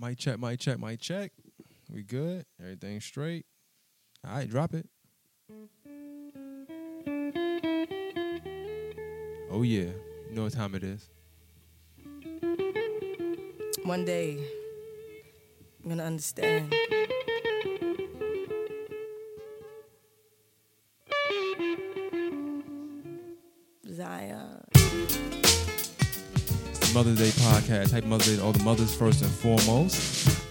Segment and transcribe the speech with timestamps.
[0.00, 1.32] Mic check, mic check, mic check.
[1.92, 2.44] We good?
[2.60, 3.46] Everything straight?
[4.24, 4.88] All right, drop it.
[9.50, 9.90] Oh yeah,
[10.28, 11.08] you know what time it is.
[13.82, 14.38] One day,
[15.82, 16.72] I'm gonna understand.
[26.98, 27.92] Mother's Day podcast.
[27.92, 30.42] Happy Mother's Day to all the mothers first and foremost.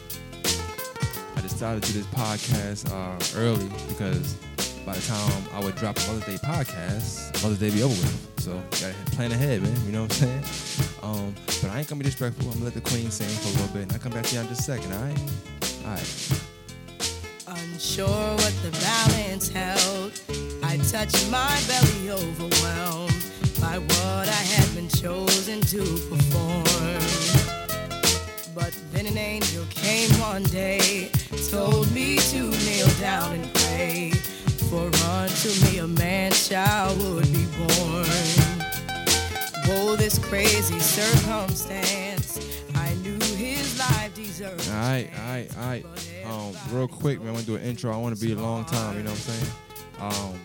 [1.35, 4.35] I decided to do this podcast uh, early because
[4.85, 8.31] by the time I would drop a Mother's Day podcast, Mother's Day be over with.
[8.37, 9.75] So gotta plan ahead, man.
[9.85, 10.95] You know what I'm saying?
[11.03, 12.45] Um, but I ain't gonna be disrespectful.
[12.45, 14.35] I'm gonna let the queen sing for a little bit, and I come back to
[14.35, 14.93] you in just a second.
[14.93, 15.19] All right?
[15.83, 16.41] All right.
[17.59, 20.13] Unsure what the balance held,
[20.63, 23.16] I touched my belly overwhelmed
[23.77, 26.63] by what I had been chosen to perform.
[28.55, 31.09] But then an angel came one day,
[31.51, 34.11] told me to kneel down and pray,
[34.69, 38.05] for unto me a man child would be born.
[39.65, 42.39] Whoa, this crazy circumstance,
[42.75, 44.67] I knew his life deserved.
[44.69, 45.85] All right, all right, all right.
[46.25, 47.93] Um, real quick, man, I want to do an intro.
[47.93, 48.97] I want to be a long time.
[48.97, 49.66] You know what I'm saying?
[49.99, 50.39] Um,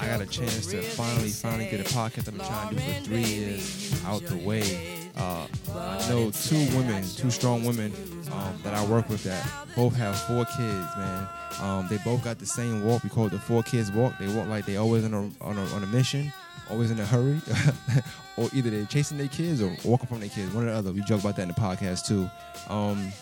[0.00, 2.80] I got a chance to finally, finally get a podcast I've been trying to do
[2.80, 5.08] for three years out the way.
[5.16, 7.92] Uh, I know two women, two strong women
[8.32, 11.28] um, that I work with that both have four kids, man.
[11.60, 13.02] Um, they both got the same walk.
[13.02, 14.18] We call it the four kids walk.
[14.18, 16.32] They walk like they always on a, on a, on a mission,
[16.70, 17.40] always in a hurry,
[18.36, 20.92] or either they're chasing their kids or walking from their kids, one or the other.
[20.92, 22.28] We joke about that in the podcast too.
[22.72, 23.12] Um,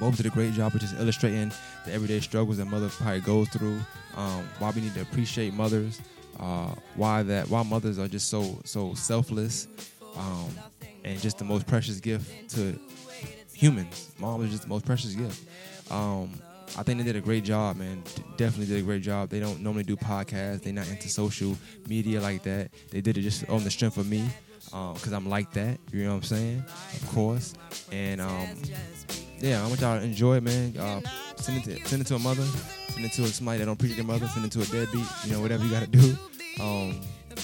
[0.00, 1.52] both did a great job of just illustrating
[1.84, 3.80] the everyday struggles that mother probably goes through.
[4.16, 6.00] Um, why we need to appreciate mothers.
[6.38, 9.68] Uh, why that why mothers are just so so selfless,
[10.16, 10.50] um,
[11.04, 12.78] and just the most precious gift to
[13.54, 14.12] humans.
[14.18, 15.48] Mom is just the most precious gift.
[15.90, 16.30] Um,
[16.76, 18.02] I think they did a great job, man.
[18.36, 19.30] Definitely did a great job.
[19.30, 20.62] They don't normally do podcasts.
[20.62, 21.56] They're not into social
[21.88, 22.70] media like that.
[22.90, 24.28] They did it just on the strength of me,
[24.64, 25.78] because I'm like that.
[25.90, 26.64] You know what I'm saying?
[26.92, 27.54] Of course.
[27.90, 28.48] And um,
[29.38, 30.76] yeah, I want y'all to enjoy it, man.
[30.76, 31.00] Uh,
[31.36, 32.42] send it to send it to a mother,
[32.88, 35.06] send it to a somebody that don't appreciate their mother, send it to a deadbeat.
[35.24, 36.16] You know, whatever you got to do.
[36.60, 37.00] Um,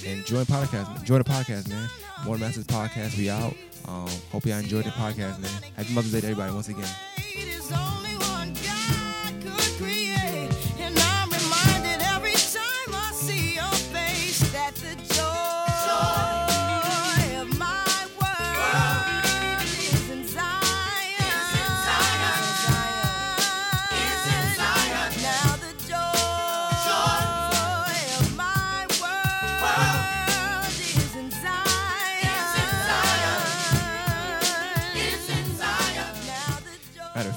[0.06, 1.88] and join podcast, enjoy the podcast, man.
[2.24, 3.54] More Masters podcast, we out.
[3.86, 5.50] Um, hope y'all enjoyed the podcast, man.
[5.76, 8.11] Happy Mother's Day to everybody once again.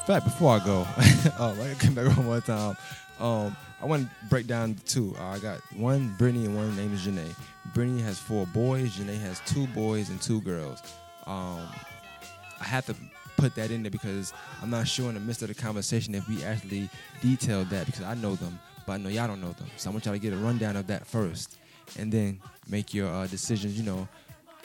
[0.05, 0.85] Fact, before I go,
[1.39, 2.77] oh, I come back one more time.
[3.19, 5.15] Um, I want to break down two.
[5.19, 7.35] Uh, I got one Brittany and one name is Janae.
[7.73, 8.97] Brittany has four boys.
[8.97, 10.81] Janae has two boys and two girls.
[11.25, 11.61] Um,
[12.61, 12.95] I have to
[13.37, 16.27] put that in there because I'm not sure in the midst of the conversation if
[16.27, 16.89] we actually
[17.21, 19.67] detailed that because I know them, but I know y'all don't know them.
[19.77, 21.57] So I want y'all to get a rundown of that first,
[21.97, 22.39] and then
[22.69, 23.77] make your uh, decisions.
[23.77, 24.07] You know,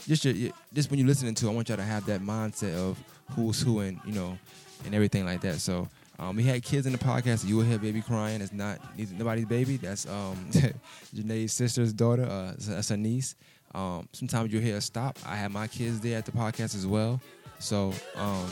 [0.07, 2.99] just your, just when you're listening to, I want y'all to have that mindset of
[3.31, 4.39] who's who and you know,
[4.85, 5.61] and everything like that.
[5.61, 5.89] So.
[6.19, 7.47] Um, we had kids in the podcast.
[7.47, 8.43] You will hear baby crying.
[8.43, 8.79] It's not
[9.17, 9.79] nobody's baby.
[9.79, 10.37] That's um,
[11.17, 12.25] Janae's sister's daughter.
[12.25, 13.37] Uh, that's her niece.
[13.75, 15.19] Um, sometimes you'll hear a stop.
[15.25, 17.23] I had my kids there at the podcast as well.
[17.59, 18.51] So um,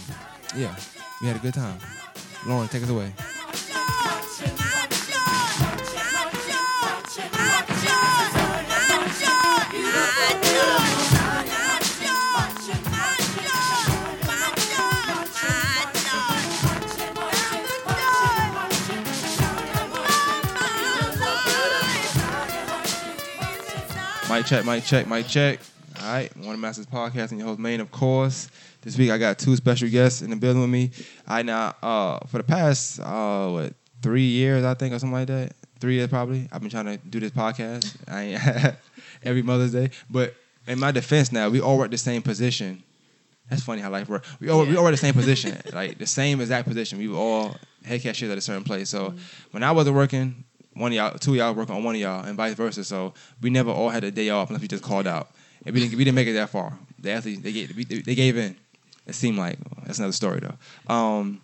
[0.56, 0.74] yeah,
[1.20, 1.78] we had a good time.
[2.46, 3.12] Lauren, take us away.
[24.28, 25.58] Mic check, mic check, mic check.
[26.00, 28.50] All right, One of Masters Podcast and your host, Main, of course.
[28.82, 30.90] This week I got two special guests in the building with me.
[31.26, 35.28] I now, uh, for the past, uh, what, three years, I think, or something like
[35.28, 35.54] that.
[35.80, 36.46] Three years probably.
[36.52, 37.96] I've been trying to do this podcast.
[38.08, 38.76] I
[39.22, 39.90] every Mother's Day.
[40.10, 40.34] But
[40.66, 42.82] in my defense now, we all work the same position.
[43.48, 44.28] That's funny how life works.
[44.40, 46.98] We all we all work the same position, like the same exact position.
[46.98, 48.90] We were all head cashiers at a certain place.
[48.90, 49.14] So
[49.52, 50.44] when I wasn't working,
[50.78, 52.84] one of y'all, two of y'all working on one of y'all, and vice versa.
[52.84, 55.30] So we never all had a day off unless we just called out,
[55.64, 56.78] and we didn't we didn't make it that far.
[56.98, 58.56] They actually they gave they gave in.
[59.06, 60.92] It seemed like that's another story though.
[60.94, 61.40] Um,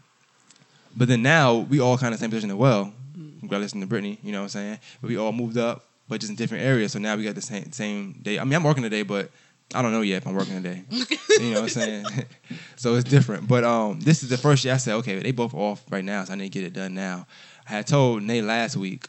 [0.97, 2.93] but then now we all kind of same position as well.
[3.41, 4.79] Congratulations to Brittany, you know what I'm saying?
[5.01, 6.93] But we all moved up, but just in different areas.
[6.93, 8.39] So now we got the same same day.
[8.39, 9.31] I mean, I'm working today, but
[9.75, 10.85] I don't know yet if I'm working today.
[10.91, 12.07] you know what I'm saying?
[12.77, 13.49] so it's different.
[13.49, 16.25] But um, this is the first year I said, okay, they both off right now,
[16.25, 17.27] so I need to get it done now.
[17.69, 19.09] I had told Nate last week,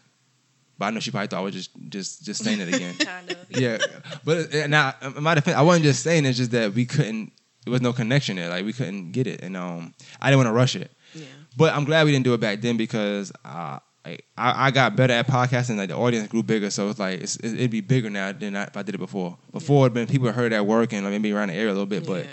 [0.78, 2.96] but I know she probably thought I was just just just saying it again.
[3.00, 3.38] Kind of.
[3.50, 3.78] yeah,
[4.24, 7.32] but now in my defense, I wasn't just saying it's just that we couldn't.
[7.66, 8.50] There was no connection there.
[8.50, 10.92] Like we couldn't get it, and um, I didn't want to rush it.
[11.14, 11.26] Yeah.
[11.58, 15.14] But I'm glad we didn't do it back then because uh, I, I got better
[15.14, 15.78] at podcasting.
[15.78, 18.64] Like the audience grew bigger, so it's like it's, it'd be bigger now than I,
[18.66, 19.38] if I did it before.
[19.52, 21.86] Before, it'd been people heard at work and like maybe around the area a little
[21.86, 22.30] bit, but Yeah.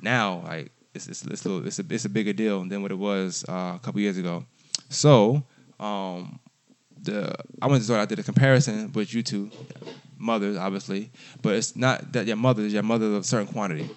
[0.00, 2.90] now like it's it's it's a, little, it's a it's a bigger deal than what
[2.92, 4.44] it was uh, a couple years ago.
[4.88, 5.42] So
[5.80, 6.38] um,
[7.04, 8.00] the I went to start.
[8.00, 9.50] I did a comparison with you two
[10.18, 11.10] mothers, obviously,
[11.42, 13.88] but it's not that your mothers, your mother of a certain quantity.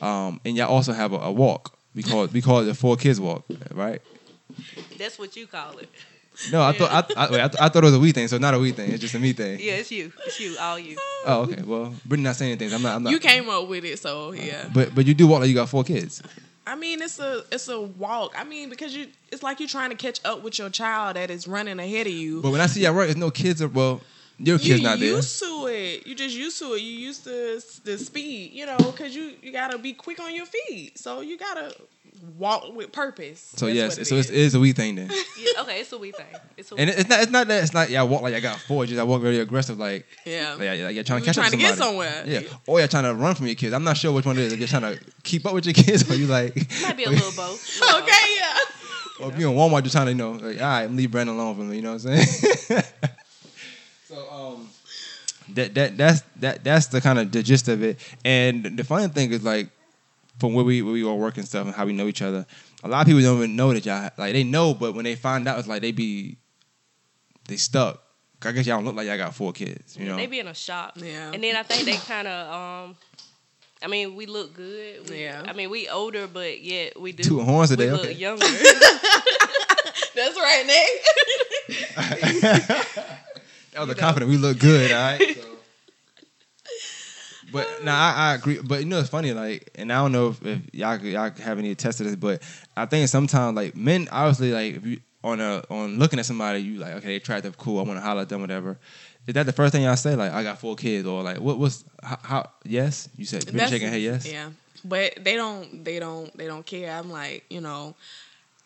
[0.00, 1.78] Um, and y'all also have a, a walk.
[1.94, 4.02] We call it, we call it the four kids walk, right?
[4.98, 5.88] That's what you call it.
[6.50, 8.26] No, I thought I, I, wait, I, th- I thought it was a we thing,
[8.26, 8.90] so not a we thing.
[8.90, 9.60] It's just a me thing.
[9.60, 10.12] Yeah, it's you.
[10.26, 10.56] It's you.
[10.58, 10.96] All you.
[11.26, 11.62] Oh, okay.
[11.62, 12.74] Well, Brittany not saying anything.
[12.74, 12.96] I'm not.
[12.96, 13.10] I'm not.
[13.10, 14.68] You came up with it, so yeah.
[14.74, 16.22] But but you do walk like you got four kids.
[16.66, 18.34] I mean, it's a it's a walk.
[18.38, 21.30] I mean, because you it's like you're trying to catch up with your child that
[21.30, 22.40] is running ahead of you.
[22.40, 23.60] But when I see y'all work, there's no kids.
[23.60, 24.00] Or, well,
[24.38, 25.08] your you kids not there.
[25.08, 26.06] You used to it.
[26.06, 26.80] You just used to it.
[26.80, 30.46] You used to the speed, you know, because you you gotta be quick on your
[30.46, 30.98] feet.
[30.98, 31.74] So you gotta
[32.38, 33.52] walk with purpose.
[33.56, 34.34] So That's yes, it so it's, is.
[34.34, 35.10] it is a we thing then.
[35.38, 36.26] Yeah, okay, it's a we thing.
[36.56, 38.22] It's a we And it- it's not it's not that it's not yeah I walk
[38.22, 38.84] like I got four.
[38.84, 40.54] It's just I walk very aggressive like yeah.
[40.58, 42.24] like, like you're trying to You catch up trying to to get somewhere.
[42.26, 43.72] Yeah, or you're trying to run from your kids.
[43.74, 44.52] I'm not sure which one it is.
[44.52, 47.10] If you're trying to keep up with your kids, or you like, Might be a
[47.10, 47.80] little both.
[47.80, 48.02] Little both.
[48.02, 48.58] Okay, yeah.
[49.26, 51.34] or if you're in Walmart, you're trying to you know like all right, leave Brandon
[51.36, 51.76] alone for me.
[51.76, 52.82] You know what I'm saying?
[54.08, 54.68] so um,
[55.50, 57.98] that that that's that that's the kind of the gist of it.
[58.24, 59.68] And the funny thing is like
[60.38, 62.46] from where we where we all work and stuff and how we know each other.
[62.82, 65.14] A lot of people don't even know that y'all like they know, but when they
[65.14, 66.38] find out, it's like they be
[67.48, 68.00] they stuck.
[68.46, 69.96] I guess y'all don't look like y'all got four kids.
[69.96, 70.92] You know, They be in a shock.
[70.96, 71.30] Yeah.
[71.32, 72.96] And then I think they kind of, um,
[73.82, 75.08] I mean, we look good.
[75.08, 75.42] We, Yeah.
[75.46, 77.22] I mean, we older, but yet we do.
[77.22, 78.12] Two horns we today, look okay.
[78.12, 78.46] younger.
[80.14, 81.00] That's right, Nate.
[83.72, 84.30] that was a confident.
[84.30, 85.36] We look good, all right.
[85.36, 85.48] So.
[87.54, 88.58] But now I, I agree.
[88.62, 91.30] But you know it's funny, like, and I don't know if, if y'all could- y'all
[91.30, 92.42] have any attest to this, but
[92.76, 96.58] I think sometimes like men, obviously, like if you on a on looking at somebody,
[96.60, 97.78] you like okay, they attractive, cool.
[97.78, 98.76] I want to holler at them, whatever.
[99.26, 100.14] Is that the first thing y'all say?
[100.16, 102.18] Like, I got four kids, or like, what was how?
[102.22, 104.02] how yes, you said you're That's- shaking head.
[104.02, 104.50] Yes, Yeah,
[104.84, 105.82] but they don't.
[105.84, 106.36] They don't.
[106.36, 106.90] They don't care.
[106.92, 107.94] I'm like, you know,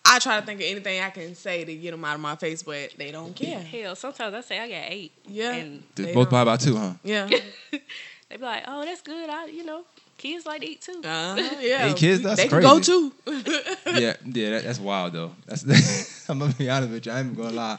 [0.05, 2.35] I try to think of anything I can say to get them out of my
[2.35, 3.61] face, but they don't care.
[3.61, 5.12] Hell, sometimes I say I got eight.
[5.26, 6.31] Yeah, And They They both don't.
[6.32, 6.94] buy about two, huh?
[7.05, 7.29] yeah,
[8.28, 9.30] they be like, oh, that's good.
[9.30, 9.84] I, you know,
[10.19, 11.00] kids like to eat too.
[11.02, 11.86] uh-huh, yeah.
[11.86, 12.22] Eight kids?
[12.22, 12.92] That's they can go crazy.
[12.92, 13.12] too.
[13.86, 15.32] yeah, yeah, that, that's wild though.
[15.46, 17.12] That's I'm gonna be honest with you.
[17.12, 17.78] I ain't gonna lie.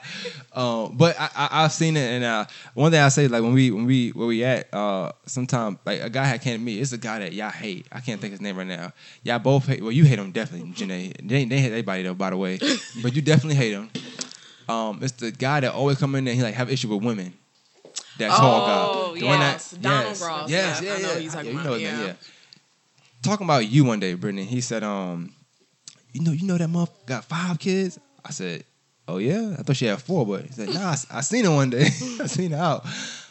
[0.54, 3.54] Um, but I, I I've seen it, and uh, one thing I say like when
[3.54, 6.80] we when we where we at, uh, sometimes like a guy had came to me.
[6.80, 7.86] It's a guy that y'all hate.
[7.92, 8.92] I can't think his name right now.
[9.22, 9.84] Y'all both hate.
[9.84, 11.28] Well, you hate him definitely, Janae.
[11.28, 12.58] They they hate everybody though, by the way.
[13.04, 13.92] but you definitely hate him.
[14.68, 16.34] Um, it's the guy that always come in there.
[16.34, 17.34] He like have issue with women.
[18.18, 19.20] That tall Oh, guy.
[19.20, 20.50] The one that- Donald yes, Ross.
[20.50, 21.30] Yes, Yeah, yeah, I know yeah.
[21.30, 22.06] talking Yeah, you about, know yeah.
[22.06, 22.14] yeah.
[23.22, 24.46] Talking about you one day, Brittany.
[24.46, 25.34] He said, um,
[26.14, 28.00] you know, you know that motherfucker got five kids.
[28.24, 28.64] I said,
[29.08, 31.70] oh yeah, I thought she had four, but he said, nah, I seen her one
[31.70, 31.86] day.
[32.20, 32.86] I seen her out.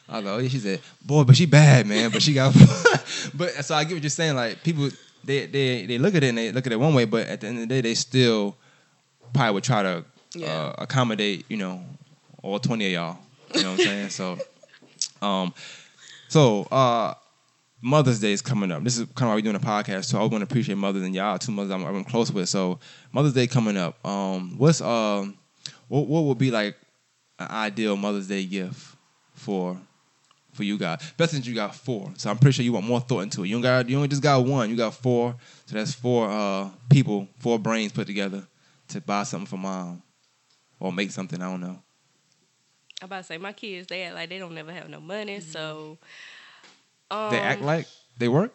[0.09, 0.49] I was like, oh yeah.
[0.49, 2.11] She said, boy, but she bad, man.
[2.11, 2.53] But she got,
[3.35, 4.37] but so I get what you're saying.
[4.37, 4.91] Like people,
[5.25, 7.41] they they they look at it and they look at it one way, but at
[7.41, 8.57] the end of the day, they still
[9.33, 10.05] probably would try to
[10.35, 10.49] Yeah.
[10.49, 11.82] uh, accommodate, you know,
[12.43, 13.19] all twenty of y'all.
[13.55, 14.08] You know what I'm saying?
[14.11, 14.39] So,
[15.22, 15.55] um,
[16.29, 17.15] so uh.
[17.81, 18.82] Mother's Day is coming up.
[18.82, 20.06] This is kind of why we're doing a podcast.
[20.06, 22.48] So I want to appreciate mothers and y'all two mothers I'm, I'm close with.
[22.48, 22.81] So
[23.13, 24.05] Mother's Day coming up.
[24.05, 25.39] Um, what's um,
[25.87, 26.77] what what would be like
[27.39, 28.96] an ideal Mother's Day gift
[29.34, 29.79] for
[30.55, 31.08] for you guys?
[31.17, 33.46] Best since you got four, so I'm pretty sure you want more thought into it.
[33.46, 34.70] You don't got you only just got one.
[34.70, 38.44] You got four, so that's four uh people, four brains put together
[38.89, 40.03] to buy something for mom
[40.81, 41.41] or make something.
[41.41, 41.79] I don't know.
[43.00, 45.40] I'm about to say my kids, they act like they don't never have no money,
[45.40, 45.98] so.
[47.10, 47.86] Um, They act like
[48.19, 48.52] they work.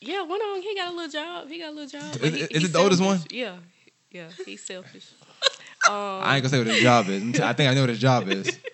[0.00, 1.48] Yeah, one of them, he got a little job.
[1.48, 2.16] He got a little job.
[2.16, 3.20] Is it- he- is it the oldest one?
[3.30, 3.56] Yeah,
[4.10, 5.08] yeah, he's selfish.
[5.86, 7.40] um, I ain't gonna say what his job is.
[7.40, 8.58] I think I know what his job is.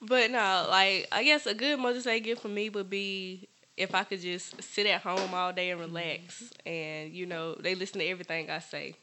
[0.00, 3.94] But no, like I guess a good Mother's Day gift for me would be if
[3.94, 8.00] I could just sit at home all day and relax, and you know they listen
[8.00, 8.94] to everything I say.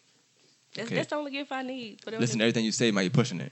[0.75, 0.95] That's, Okay.
[0.95, 1.99] that's the only gift I need.
[2.05, 3.51] But Listen to everything you say, might be pushing it.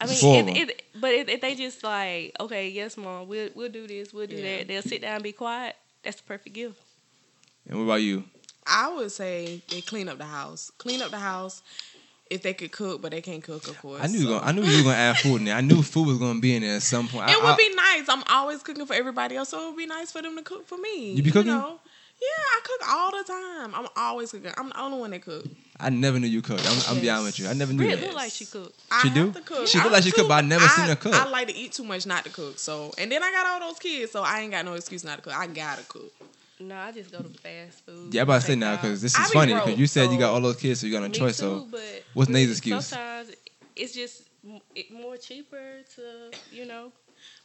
[0.00, 0.68] I mean, Four of if, 'em.
[0.68, 4.26] if, but if, if they just like, okay, yes, mom, we'll we'll do this, we'll
[4.26, 4.58] do Yeah.
[4.58, 4.68] that.
[4.68, 5.74] They'll sit down and be quiet.
[6.02, 6.78] That's the perfect gift.
[7.68, 8.24] And what about you?
[8.66, 10.70] I would say they clean up the house.
[10.78, 11.62] Clean up the house.
[12.28, 14.02] if they could cook, but they can't cook, of course.
[14.02, 14.32] I knew you so.
[14.32, 15.54] were gonna, I knew you were gonna add food in there.
[15.54, 17.30] I knew food was gonna be in there at some point.
[17.30, 18.08] It I, would I- be nice.
[18.08, 20.66] I'm always cooking for everybody else, so it would be nice for them to cook
[20.66, 21.12] for me.
[21.12, 21.52] You be cooking?
[21.52, 21.78] know?
[22.20, 23.74] Yeah, I cook all the time.
[23.74, 24.50] I'm always cooking.
[24.56, 25.44] I'm the only one that cook.
[25.78, 26.66] I never knew you cooked.
[26.66, 27.48] I'm, I'm be honest with you.
[27.48, 28.06] I never knew Brit that.
[28.06, 28.80] look like she cooked.
[28.90, 29.32] I She have do?
[29.32, 29.68] to cook.
[29.68, 31.14] She look like she cook, but I never seen her cook.
[31.14, 32.58] I like to eat too much not to cook.
[32.58, 35.16] So, and then I got all those kids, so I ain't got no excuse not
[35.16, 35.34] to cook.
[35.34, 36.10] I gotta cook.
[36.58, 38.14] No, I just go to fast food.
[38.14, 40.10] Yeah, I'm about to say Take now because this is be funny because you said
[40.10, 41.36] you got all those kids, so you got no choice.
[41.36, 42.86] too, so but what's Nate's excuse?
[42.86, 43.32] Sometimes
[43.76, 44.22] it's just
[44.74, 46.92] it more cheaper to you know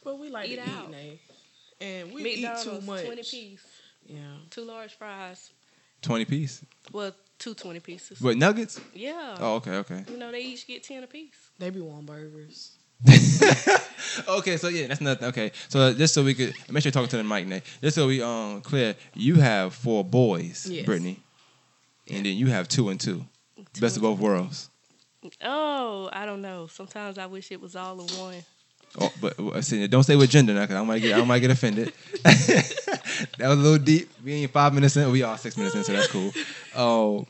[0.02, 0.84] But we like Eat to out.
[0.84, 1.20] eat, Nate.
[1.82, 3.04] and we McDonald's eat too much.
[3.04, 3.60] twenty piece,
[4.06, 4.20] Yeah.
[4.50, 5.50] two large fries.
[6.00, 6.64] twenty piece.
[6.92, 8.20] Well, two 20 pieces.
[8.20, 8.80] What nuggets?
[8.94, 9.36] Yeah.
[9.40, 10.04] Oh, okay, okay.
[10.08, 11.50] You know they each get ten apiece.
[11.58, 12.72] They be wanting burgers.
[14.28, 15.28] okay, so yeah, that's nothing.
[15.28, 17.62] Okay, so uh, just so we could make sure you're talking to the mic, Nate.
[17.82, 20.86] Just so we um clear, you have four boys, Yes.
[20.86, 21.18] Brittany,
[22.08, 23.24] and then you have two and two.
[23.80, 24.68] Best of both worlds.
[25.42, 26.66] Oh, I don't know.
[26.66, 28.44] Sometimes I wish it was all in one.
[29.00, 31.50] Oh, but uh, don't say what gender now, cause I might get I might get
[31.50, 31.92] offended.
[32.22, 34.10] that was a little deep.
[34.22, 35.10] We ain't five minutes in.
[35.10, 36.30] We are six minutes in, so that's cool.
[36.76, 37.26] Oh,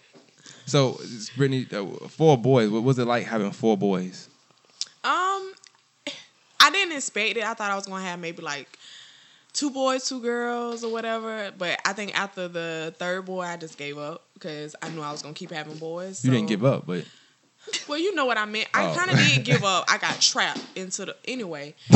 [0.66, 1.00] so
[1.36, 2.68] Brittany, uh, four boys.
[2.68, 4.28] What was it like having four boys?
[5.04, 5.52] Um,
[6.60, 7.44] I didn't expect it.
[7.44, 8.78] I thought I was gonna have maybe like
[9.52, 11.52] two boys, two girls, or whatever.
[11.56, 15.12] But I think after the third boy, I just gave up because I knew I
[15.12, 16.24] was gonna keep having boys.
[16.24, 17.04] You didn't give up, but
[17.88, 18.68] Well, you know what I meant.
[18.74, 18.94] I Oh.
[18.94, 19.84] kind of did give up.
[19.88, 21.74] I got trapped into the anyway.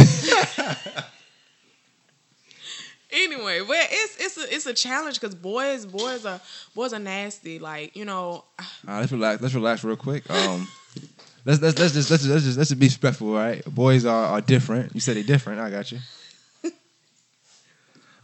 [3.13, 6.41] anyway, but it's it's a it's a challenge because boys boys are
[6.75, 7.59] boys are nasty.
[7.59, 8.45] Like you know, All
[8.87, 9.43] right, let's relax.
[9.43, 10.29] Let's relax real quick.
[10.31, 10.69] Um,
[11.45, 13.65] let's let's let's just let's just let's just, let's just be respectful, all right?
[13.67, 14.95] Boys are, are different.
[14.95, 15.61] You said they're different.
[15.61, 15.99] I got you.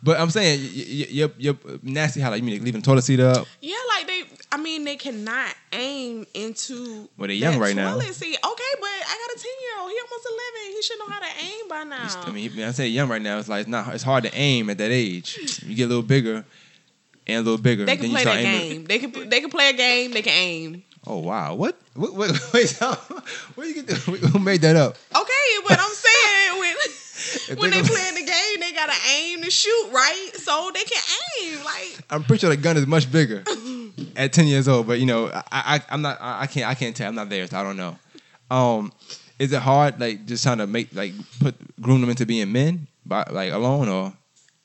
[0.05, 2.21] But I'm saying y- y- you're, you're nasty.
[2.21, 3.47] How like you mean leaving the toilet seat up?
[3.61, 4.23] yeah, like they.
[4.51, 7.09] I mean, they cannot aim into.
[7.17, 7.99] Well, they're young right now.
[8.01, 8.37] Seat.
[8.45, 9.91] Okay, but I got a ten year old.
[9.91, 10.77] He almost eleven.
[10.77, 12.23] He should know how to aim by now.
[12.27, 13.95] I mean, I say young right now, it's like it's not.
[13.95, 15.61] It's hard to aim at that age.
[15.65, 16.45] You get a little bigger
[17.29, 17.85] and a little bigger.
[17.85, 18.85] they can play that aiming- game.
[18.87, 20.11] They can they can play a game.
[20.13, 20.83] They can aim.
[21.07, 21.55] Oh wow!
[21.55, 21.81] What?
[21.95, 22.13] What?
[22.17, 22.71] Wait, wait,
[23.55, 23.87] where you get?
[23.87, 24.97] The, who made that up?
[25.15, 26.75] Okay, but I'm saying when
[27.57, 30.31] when they they playing the game, they gotta aim to shoot, right?
[30.35, 31.03] So they can
[31.43, 31.65] aim.
[31.65, 33.45] Like I'm pretty sure the gun is much bigger
[34.17, 36.75] at 10 years old, but you know, I, I I'm not I I can't I
[36.75, 37.09] can't tell.
[37.09, 37.99] I'm not there, so I don't know.
[38.51, 38.93] Um,
[39.39, 42.87] is it hard like just trying to make like put groom them into being men
[43.05, 44.13] by like alone or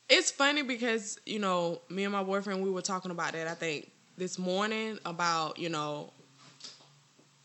[0.10, 3.48] it's funny because you know me and my boyfriend we were talking about that.
[3.48, 6.12] I think this morning about you know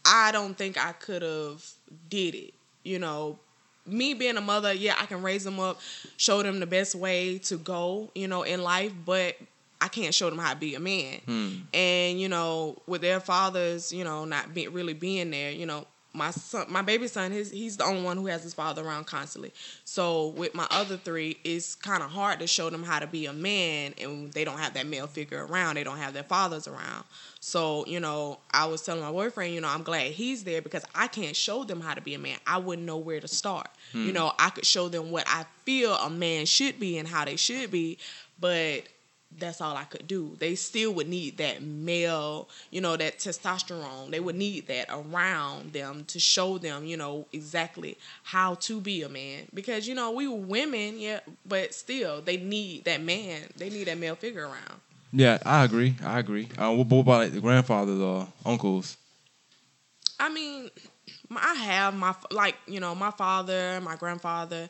[0.05, 1.65] I don't think I could have
[2.09, 2.55] did it.
[2.85, 3.39] You know,
[3.87, 5.81] me being a mother, yeah, I can raise them up,
[6.17, 9.37] show them the best way to go, you know, in life, but
[9.81, 11.21] I can't show them how to be a man.
[11.27, 11.49] Hmm.
[11.75, 15.87] And you know, with their fathers, you know, not be, really being there, you know,
[16.15, 19.07] my son, my baby son, his he's the only one who has his father around
[19.07, 19.53] constantly.
[19.85, 23.27] So with my other three, it's kind of hard to show them how to be
[23.27, 25.77] a man, and they don't have that male figure around.
[25.77, 27.05] They don't have their fathers around.
[27.41, 30.85] So you know, I was telling my boyfriend, you know, I'm glad he's there because
[30.95, 32.39] I can't show them how to be a man.
[32.47, 33.69] I wouldn't know where to start.
[33.93, 34.13] You hmm.
[34.13, 37.37] know, I could show them what I feel a man should be and how they
[37.37, 37.99] should be,
[38.39, 38.83] but
[39.39, 40.37] that's all I could do.
[40.39, 44.11] They still would need that male, you know, that testosterone.
[44.11, 49.03] They would need that around them to show them, you know, exactly how to be
[49.03, 49.49] a man.
[49.53, 53.43] Because, you know, we were women, yeah, but still, they need that man.
[53.57, 54.81] They need that male figure around.
[55.13, 55.97] Yeah, I agree.
[56.03, 56.49] I agree.
[56.57, 58.97] Uh, what, what about like, the grandfathers or uncles?
[60.19, 60.71] I mean,
[61.37, 64.69] I have my like you know my father, my grandfather.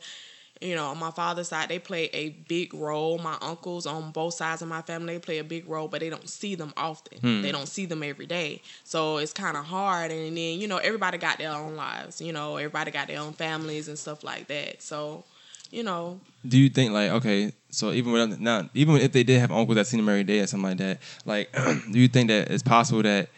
[0.62, 3.18] You know, on my father's side, they play a big role.
[3.18, 6.08] My uncles on both sides of my family they play a big role, but they
[6.08, 7.18] don't see them often.
[7.18, 7.42] Hmm.
[7.42, 10.10] They don't see them every day, so it's kind of hard.
[10.12, 12.20] And then you know, everybody got their own lives.
[12.20, 14.82] You know, everybody got their own families and stuff like that.
[14.82, 15.24] So,
[15.70, 19.40] you know, Do you think like okay, so even with now, even if they did
[19.40, 21.52] have uncles that seen them every day or something like that, like
[21.92, 23.28] do you think that it's possible that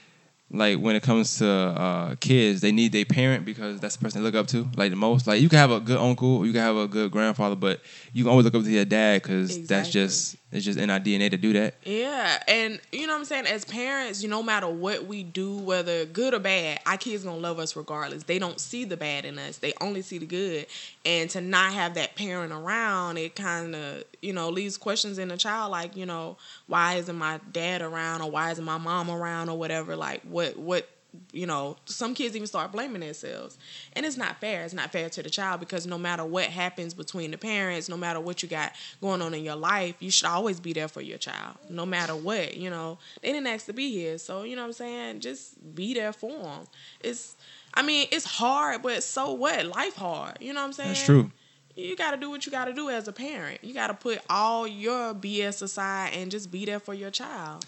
[0.50, 4.22] like when it comes to uh, kids, they need their parent because that's the person
[4.22, 5.26] they look up to like the most.
[5.26, 7.80] Like you can have a good uncle, you can have a good grandfather, but
[8.12, 11.00] you can always look up to your dad because that's just it's just in our
[11.00, 11.74] DNA to do that.
[11.84, 13.46] Yeah, and you know what I'm saying.
[13.46, 17.38] As parents, you no matter what we do, whether good or bad, our kids gonna
[17.38, 18.24] love us regardless.
[18.24, 20.66] They don't see the bad in us; they only see the good.
[21.04, 25.28] And to not have that parent around, it kind of you know leaves questions in
[25.28, 26.36] the child, like you know,
[26.68, 29.96] why isn't my dad around, or why isn't my mom around, or whatever.
[29.96, 30.88] Like what what
[31.32, 33.58] you know, some kids even start blaming themselves.
[33.94, 34.64] And it's not fair.
[34.64, 37.96] It's not fair to the child because no matter what happens between the parents, no
[37.96, 41.00] matter what you got going on in your life, you should always be there for
[41.00, 42.56] your child, no matter what.
[42.56, 44.18] You know, they didn't ask to be here.
[44.18, 45.20] So, you know what I'm saying?
[45.20, 46.66] Just be there for them.
[47.00, 47.36] It's,
[47.74, 49.66] I mean, it's hard, but so what?
[49.66, 50.38] Life hard.
[50.40, 50.88] You know what I'm saying?
[50.90, 51.30] That's true.
[51.76, 53.64] You got to do what you got to do as a parent.
[53.64, 57.66] You got to put all your BS aside and just be there for your child.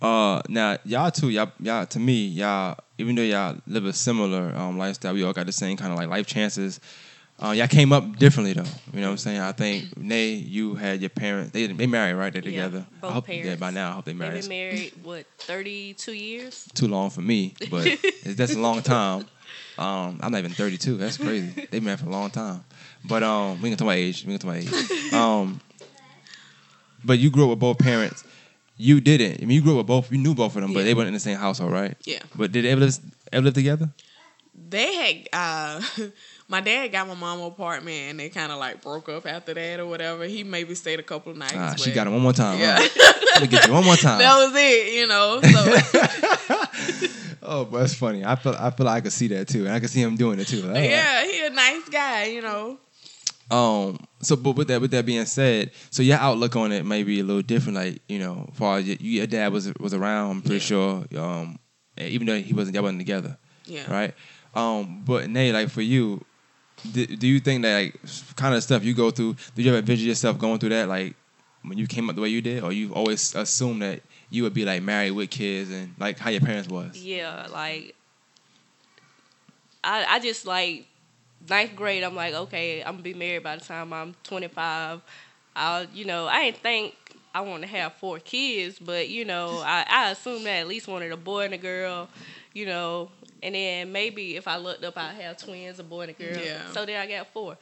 [0.00, 4.54] Uh, now y'all too, y'all, y'all to me, y'all, even though y'all live a similar
[4.56, 6.80] um lifestyle, we all got the same kind of like life chances.
[7.40, 8.62] Uh, y'all came up differently though.
[8.92, 9.40] You know what I'm saying?
[9.40, 11.50] I think Nay, you had your parents.
[11.52, 12.32] They they married, right?
[12.32, 12.86] They Yeah, together.
[13.00, 13.60] both I hope, Yeah, parents.
[13.60, 14.40] by now I hope they They've married.
[14.40, 16.68] been married what thirty two years.
[16.74, 19.26] Too long for me, but it's, that's a long time.
[19.78, 20.96] Um, I'm not even 32.
[20.96, 21.52] That's crazy.
[21.54, 22.64] They've been married for a long time.
[23.04, 24.24] But um, we can talk about age.
[24.26, 25.12] We can talk about age.
[25.14, 25.60] Um,
[27.04, 28.24] but you grew up with both parents.
[28.80, 29.42] You didn't.
[29.42, 30.12] I mean, you grew up with both.
[30.12, 30.84] You knew both of them, but Yeah.
[30.86, 31.96] they weren't in the same household, right?
[32.04, 32.20] Yeah.
[32.34, 32.98] But did they ever live,
[33.32, 33.90] ever live together?
[34.70, 35.80] they had uh
[36.48, 39.54] my dad got my mom an apartment and they kind of like broke up after
[39.54, 42.10] that or whatever he maybe stayed a couple of nights Ah, she but got it
[42.10, 42.58] one more time.
[42.58, 42.76] Yeah.
[43.34, 44.18] Let me get you one more time.
[44.24, 47.08] that was it you know so
[47.42, 48.24] oh, but that's funny.
[48.24, 50.16] I feel I feel like I could see that too, and I could see him
[50.16, 50.62] doing it too.
[50.62, 52.78] Like, yeah he a nice guy you know
[53.50, 53.98] Um.
[54.20, 57.20] So, but with that, with that being said, so your outlook on it may be
[57.20, 57.76] a little different.
[57.76, 61.04] Like you know, far as your, your dad was was around, I'm pretty sure.
[61.16, 61.58] Um,
[61.96, 64.14] even though he wasn't, y'all wasn't together, yeah right?
[64.54, 65.02] Um.
[65.04, 66.24] But Nay, like for you,
[66.92, 68.00] do, do you think that like
[68.36, 69.36] kind of stuff you go through?
[69.54, 71.14] Did you ever envision yourself going through that, like
[71.62, 74.54] when you came up the way you did, or you've always assumed that you would
[74.54, 77.02] be like married with kids and like how your parents was?
[77.02, 77.94] Yeah, like
[79.82, 80.86] I I just like
[81.48, 82.02] ninth grade.
[82.02, 85.00] I'm like, okay, I'm gonna be married by the time I'm 25.
[85.56, 86.94] I'll, you know, I didn't think
[87.34, 90.88] I want to have four kids, but you know, I I assumed that at least
[90.88, 92.08] wanted a boy and a girl,
[92.54, 93.10] you know,
[93.42, 96.42] and then maybe if I looked up, I'd have twins, a boy and a girl.
[96.42, 96.70] Yeah.
[96.72, 97.56] So then I got four.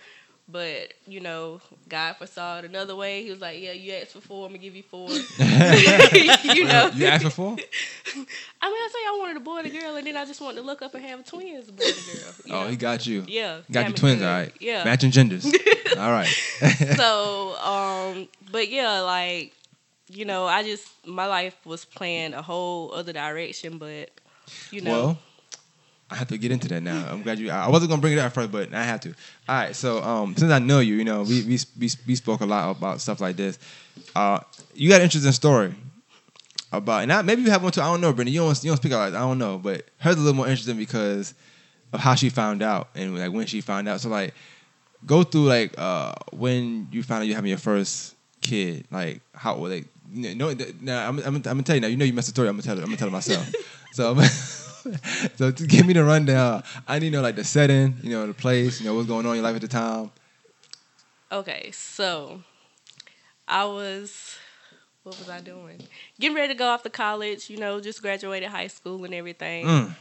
[0.49, 3.25] But you know, God foresaw it another way.
[3.25, 4.47] He was like, "Yeah, you asked for four.
[4.47, 5.09] I'm gonna give you four.
[5.39, 7.53] you know, You asked for four?
[8.15, 8.27] I mean,
[8.61, 10.63] I say I wanted a boy and a girl, and then I just wanted to
[10.63, 12.35] look up and have twins, a boy and a girl.
[12.61, 12.71] Oh, know?
[12.71, 13.25] he got you.
[13.27, 14.27] yeah, Got damn you twins, good.
[14.29, 14.53] all right.
[14.61, 14.85] Yeah.
[14.85, 15.45] Matching genders.
[15.99, 16.29] all right.
[16.97, 19.53] so, um, but yeah, like
[20.09, 24.11] you know, I just my life was playing a whole other direction, but
[24.71, 25.19] you know, Well,
[26.11, 27.05] I have to get into that now.
[27.11, 27.51] I'm glad you.
[27.51, 29.09] I wasn't gonna bring it up first, but I have to.
[29.49, 29.75] All right.
[29.75, 32.77] So, um, since I know you, you know, we we we, we spoke a lot
[32.77, 33.59] about stuff like this.
[34.15, 34.39] Uh,
[34.75, 35.75] you got an interesting story
[36.71, 37.81] about, and I, maybe you have one too.
[37.81, 38.33] I don't know, Brittany.
[38.33, 39.15] You don't you don't speak out.
[39.15, 41.35] I don't know, but hers a little more interesting because
[41.93, 44.01] of how she found out and like when she found out.
[44.01, 44.33] So, like,
[45.05, 48.87] go through like uh when you found out you having your first kid.
[48.93, 49.85] Like, how were they?
[50.13, 51.89] No, now I'm, I'm, I'm gonna tell you now.
[51.89, 52.49] You know you messed the story.
[52.49, 52.83] I'm gonna tell it.
[52.83, 53.53] I'm gonna tell it myself.
[53.93, 54.15] so,
[55.37, 58.35] so give me the rundown, I need to know like the setting, you know, the
[58.35, 60.11] place, you know, what's going on in your life at the time.
[61.31, 62.41] Okay, so
[63.49, 64.37] I was
[65.03, 65.81] what was I doing?
[66.19, 69.65] Getting ready to go off to college, you know, just graduated high school and everything.
[69.65, 69.95] Mm.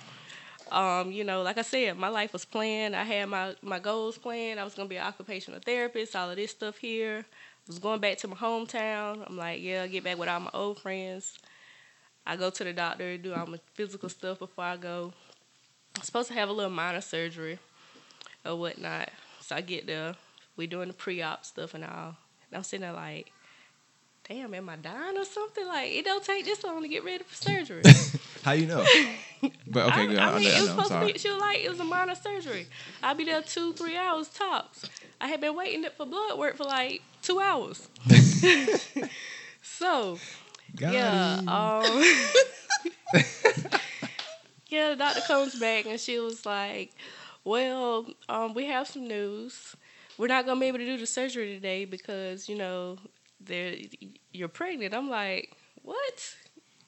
[0.71, 2.95] Um, you know, like I said, my life was planned.
[2.95, 4.59] I had my, my goals planned.
[4.59, 7.23] I was gonna be an occupational therapist, all of this stuff here.
[7.23, 9.23] I was going back to my hometown.
[9.27, 11.37] I'm like, yeah, get back with all my old friends.
[12.25, 15.13] I go to the doctor, do all my physical stuff before I go.
[15.95, 17.59] I'm supposed to have a little minor surgery
[18.45, 19.09] or whatnot.
[19.41, 20.15] So I get there.
[20.57, 22.17] We doing the pre-op stuff and all.
[22.49, 23.31] And I'm sitting there like,
[24.27, 25.67] damn, am I dying or something?
[25.67, 27.83] Like, it don't take this long to get ready for surgery.
[28.43, 28.85] How you know?
[29.67, 30.17] But okay, I, good.
[30.17, 30.69] I I, mean, I, it was.
[30.69, 31.19] Supposed to be.
[31.19, 32.65] She was like, it was a minor surgery.
[33.03, 34.89] I'd be there two, three hours tops.
[35.21, 37.87] I had been waiting up for blood work for like two hours.
[39.61, 40.17] so
[40.75, 42.03] Got yeah, um,
[44.69, 44.89] yeah.
[44.89, 46.91] The doctor comes back and she was like,
[47.43, 49.75] "Well, um, we have some news.
[50.17, 52.97] We're not gonna be able to do the surgery today because you know,
[54.33, 56.35] you're pregnant." I'm like, "What?"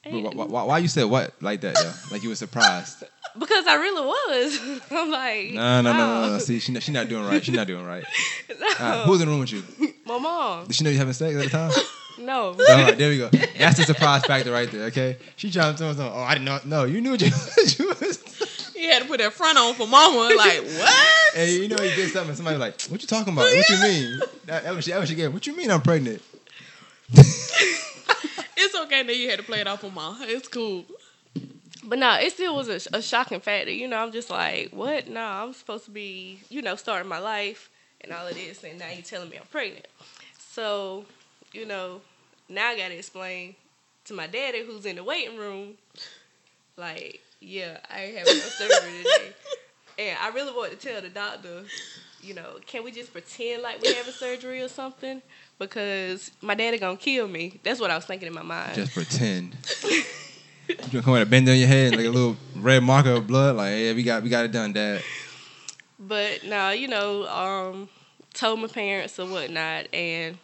[0.10, 1.94] Why, why, why you said what like that though?
[2.12, 3.04] Like you were surprised?
[3.38, 4.82] Because I really was.
[4.92, 6.38] I'm like, No, no, no, no, no.
[6.40, 7.44] See, she not, she not doing right.
[7.44, 8.06] She not doing right.
[8.50, 8.66] No.
[8.80, 9.64] Right, who was in the room with you?
[10.06, 10.68] My mom.
[10.68, 11.72] Did she know you having sex at the time?
[12.18, 12.50] No.
[12.70, 13.30] All right, there we go.
[13.30, 14.86] That's the surprise factor right there.
[14.86, 16.60] Okay, she trying to tell us, oh, I didn't know.
[16.66, 18.74] No, you knew what you, what you was.
[18.76, 20.34] You had to put that front on for mama.
[20.36, 21.34] Like what?
[21.34, 22.36] Hey, you know you did something.
[22.36, 23.44] Somebody was like, "What you talking about?
[23.44, 24.92] What you mean?" That, that was she.
[24.92, 25.34] That was she gave.
[25.34, 25.70] What you mean?
[25.70, 26.22] I'm pregnant.
[28.60, 30.18] It's okay that you had to play it off for mom.
[30.22, 30.86] It's cool.
[31.84, 33.72] But no, it still was a, a shocking factor.
[33.72, 35.08] You know, I'm just like, what?
[35.08, 37.70] No, I'm supposed to be, you know, starting my life
[38.02, 39.88] and all of this, and now you're telling me I'm pregnant.
[40.40, 41.06] So,
[41.58, 42.02] you know,
[42.48, 43.56] now I got to explain
[44.06, 45.74] to my daddy who's in the waiting room,
[46.78, 49.34] like, Yeah, I ain't having no surgery today.
[50.00, 51.64] And I really want to tell the doctor,
[52.22, 55.24] you know, can we just pretend like we having surgery or something?
[55.58, 57.60] Because my daddy gonna kill me.
[57.64, 58.76] That's what I was thinking in my mind.
[58.76, 59.58] Just pretend.
[59.82, 60.04] you
[60.92, 63.56] gonna come with a bend on your head, like a little red marker of blood.
[63.56, 65.02] Like, yeah, we got we got it done, Dad.
[65.98, 67.90] But no, you know, um,
[68.36, 70.38] told my parents or whatnot, and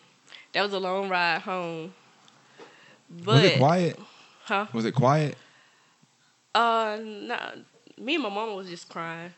[0.54, 1.94] that was a long ride home.
[3.10, 4.00] But was it quiet?
[4.46, 4.66] Huh?
[4.74, 5.38] Was it quiet?
[6.56, 7.52] Uh, nah,
[8.00, 9.32] me and my mama was just crying.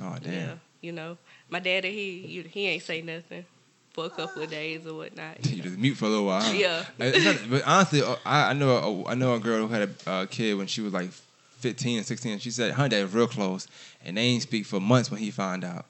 [0.00, 0.32] Oh damn.
[0.32, 1.16] Yeah, you know,
[1.48, 3.44] my daddy he he ain't say nothing
[3.92, 5.44] for a couple of days or whatnot.
[5.46, 6.40] You just mute for a little while.
[6.42, 6.52] huh?
[6.52, 6.84] Yeah.
[6.98, 10.10] Not- but honestly, uh, I, I know a, I know a girl who had a
[10.10, 11.10] uh, kid when she was like
[11.58, 12.32] 15 and 16.
[12.32, 13.66] And she said her dad was real close,
[14.04, 15.86] and they didn't speak for months when he found out.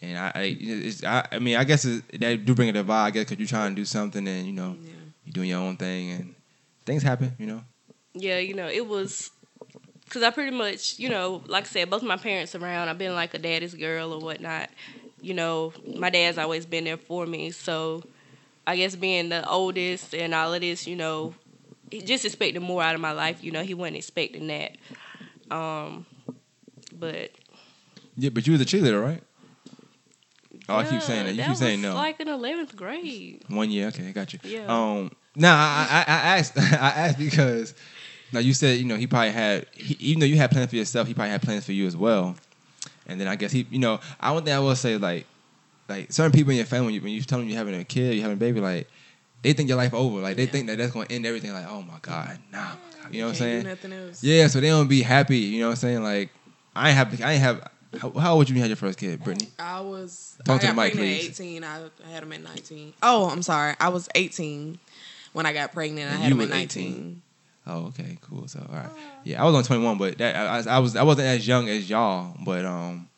[0.00, 3.06] And I, I, I, I mean, I guess it, that do bring a divide.
[3.06, 4.92] I guess because you're trying to do something, and you know, Yeah.
[5.24, 6.34] you're doing your own thing, and
[6.86, 7.34] things happen.
[7.38, 7.62] You know.
[8.14, 9.30] Yeah, you know, it was
[10.04, 12.88] because I pretty much, you know, like I said, both my parents around.
[12.88, 14.70] I've been like a daddy's girl or whatnot.
[15.20, 17.50] You know, my dad's always been there for me.
[17.50, 18.02] So
[18.66, 21.34] I guess being the oldest and all of this, you know,
[21.90, 23.42] he just expected more out of my life.
[23.42, 24.76] You know, he wasn't expecting that.
[25.50, 26.06] Um,
[26.94, 27.32] but
[28.16, 29.22] Yeah, but you was a cheerleader, right?
[30.68, 31.32] Oh, I keep saying that.
[31.32, 31.94] You that keep saying no.
[31.94, 33.42] Like in eleventh grade.
[33.48, 34.38] One year, okay, I got you.
[34.42, 34.66] Yeah.
[34.66, 37.74] Um, no, I, I, I asked, I asked because
[38.32, 40.76] now you said you know he probably had, he, even though you had plans for
[40.76, 42.36] yourself, he probably had plans for you as well.
[43.06, 45.26] And then I guess he, you know, I one thing I will say like,
[45.88, 47.84] like certain people in your family when you, when you tell them you're having a
[47.84, 48.88] kid, you're having a baby, like
[49.42, 50.50] they think your life over, like they Yeah.
[50.50, 51.52] think that that's going to end everything.
[51.54, 52.72] Like, oh my god, nah,
[53.10, 53.64] you know what I'm saying?
[53.64, 54.22] nothing else.
[54.22, 55.38] Yeah, so they don't be happy.
[55.38, 56.02] You know what I'm saying?
[56.02, 56.30] Like,
[56.76, 57.70] I ain't have, I ain't have.
[58.00, 59.48] How, how old you when you had your first kid, Brittany?
[59.58, 60.36] I was.
[60.44, 61.40] Talk I to the got mic, pregnant please.
[61.40, 61.64] At 18.
[61.64, 62.92] I, I had him at 19.
[63.02, 63.74] Oh, I'm sorry.
[63.80, 64.78] I was 18
[65.32, 66.10] when I got pregnant.
[66.12, 66.82] I had him at 19.
[66.86, 67.22] 18.
[67.66, 68.46] Oh, okay, cool.
[68.48, 68.88] So, all right,
[69.24, 71.68] yeah, I was on 21, but that I, I- I was I wasn't as young
[71.68, 73.08] as y'all, but um,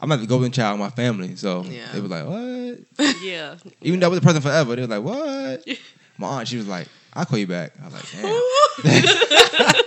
[0.00, 1.86] I'm not the golden child of my family, so Yeah.
[1.92, 3.16] they were like, what?
[3.22, 3.56] Yeah.
[3.80, 5.78] Even though I was a present forever, they were like, what?
[6.18, 7.72] My aunt, she was like, I'll call you back.
[7.82, 8.04] I was like,
[8.82, 9.83] damn.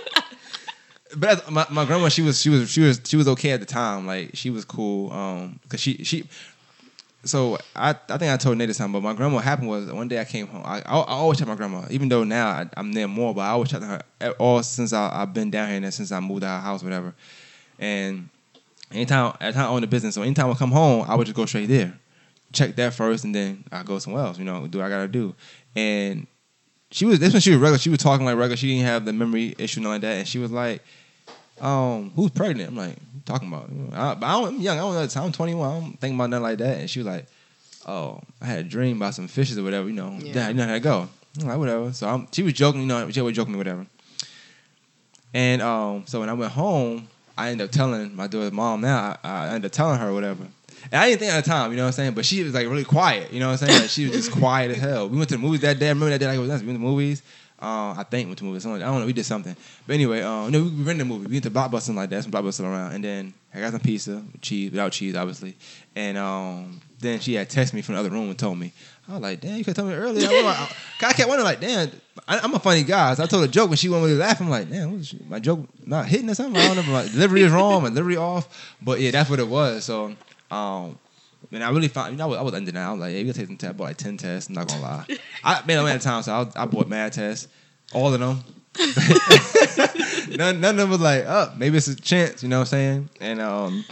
[1.18, 3.66] But my, my grandma, she was she was she was she was okay at the
[3.66, 4.06] time.
[4.06, 5.12] Like she was cool.
[5.12, 6.28] Um, cause she she.
[7.24, 9.90] So I I think I told Nate this time, but my grandma what happened was
[9.90, 10.62] one day I came home.
[10.64, 13.42] I I, I always tell my grandma, even though now I, I'm there more, but
[13.42, 14.02] I always tell her
[14.38, 17.14] all since I, I've been down here and since I moved out of house, whatever.
[17.78, 18.28] And
[18.92, 21.36] anytime at time I owned the business, so anytime I come home, I would just
[21.36, 21.98] go straight there,
[22.52, 24.38] check that first, and then I go somewhere else.
[24.38, 25.34] You know, do what I gotta do.
[25.74, 26.26] And
[26.90, 27.78] she was this when she was regular.
[27.78, 28.56] She was talking like regular.
[28.56, 30.16] She didn't have the memory issue and like that.
[30.18, 30.82] And she was like,
[31.60, 32.70] um, who's pregnant?
[32.70, 33.70] I'm like, what you talking about?
[33.92, 34.78] I, but I I'm young.
[34.78, 35.02] I don't know.
[35.02, 35.24] the time.
[35.24, 35.68] I'm 21.
[35.70, 36.78] I don't think about nothing like that.
[36.78, 37.26] And she was like,
[37.86, 39.88] oh, I had a dream about some fishes or whatever.
[39.88, 40.32] You know, Yeah.
[40.34, 40.48] yeah.
[40.48, 41.08] you know how that go.
[41.40, 41.92] I'm like, whatever.
[41.92, 42.80] So I'm, she was joking.
[42.82, 43.86] You know, she was joking me, whatever.
[45.34, 48.80] And um, so when I went home, I ended up telling my daughter's mom.
[48.80, 50.44] Now I, I ended up telling her whatever.
[50.90, 52.14] And I didn't think at the time, you know what I'm saying?
[52.14, 53.80] But she was like really quiet, you know what I'm saying?
[53.82, 55.08] Like, she was just quiet as hell.
[55.08, 55.86] We went to the movies that day.
[55.86, 56.60] I remember that day like it was us.
[56.62, 57.22] We went to the movies.
[57.60, 58.60] Uh, I think we went to.
[58.60, 59.06] Something- I don't know.
[59.06, 59.56] We did something.
[59.86, 61.26] But anyway, um, no, we rented a movie.
[61.26, 62.22] We went to Blockbuster like that.
[62.22, 62.92] Some Blockbuster around.
[62.92, 65.56] And then I got some pizza, cheese, without cheese, obviously.
[65.96, 68.72] And um, then she had texted me from the other room and told me.
[69.08, 70.28] I was like, damn, you could tell me earlier.
[70.28, 70.68] I,
[71.00, 71.90] I, I kept wondering, like, damn,
[72.28, 73.14] I, I'm a funny guy.
[73.14, 74.46] So I told a joke and she wasn't really laughing.
[74.46, 76.60] I'm like, damn, my joke not hitting or something?
[76.62, 76.92] I don't know.
[76.92, 77.82] My delivery is wrong.
[77.82, 78.76] My delivery off.
[78.82, 79.84] But yeah, that's what it was.
[79.84, 80.14] So,
[80.50, 80.98] um,
[81.50, 82.54] man, I really found, you know, I was, I was.
[82.54, 83.74] I was like, hey, we gotta take some tests.
[83.74, 84.48] I bought like 10 tests.
[84.48, 85.06] I'm not gonna lie.
[85.44, 87.48] I made them at a time, so I, I bought mad tests.
[87.92, 88.42] All of them.
[90.36, 93.06] none, none of them was like, oh, maybe it's a chance, you know what I'm
[93.06, 93.10] saying?
[93.20, 93.84] And um,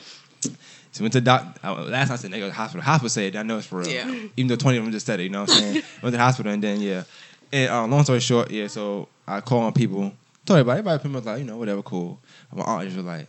[0.97, 1.59] so went to doc.
[1.62, 2.83] uh, Last night I said they go to the hospital.
[2.83, 3.88] Hospital said I know it's for real.
[3.88, 4.09] Yeah.
[4.37, 5.75] Even though twenty of them just said it, you know what I'm saying?
[6.03, 7.03] went to the hospital and then yeah.
[7.53, 8.66] And uh, long story short, yeah.
[8.69, 10.12] So I called on people.
[10.47, 10.79] Told everybody.
[10.79, 12.19] Everybody pretty much like you know whatever, cool.
[12.51, 13.29] And my aunt just was like,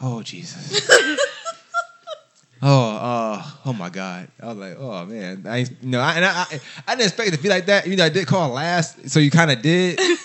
[0.00, 0.88] oh Jesus.
[2.60, 4.28] Oh, uh, oh my God!
[4.42, 7.28] I was like, oh man, I, you know, I, and I, I, I didn't expect
[7.28, 7.86] it to be like that.
[7.86, 10.00] You know, I did call last, so you kind of did.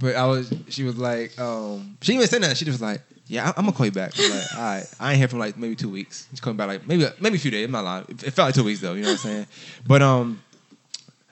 [0.00, 2.56] But I was, she was like, um, she didn't even say that.
[2.56, 4.16] She just was like, yeah, I- I'm gonna call you back.
[4.16, 6.28] I was like, all right, I ain't here for like maybe two weeks.
[6.30, 7.64] She's coming back like maybe maybe a few days.
[7.64, 8.04] I'm not lying.
[8.08, 8.92] It, it felt like two weeks though.
[8.94, 9.46] You know what I'm saying?
[9.88, 10.40] But um,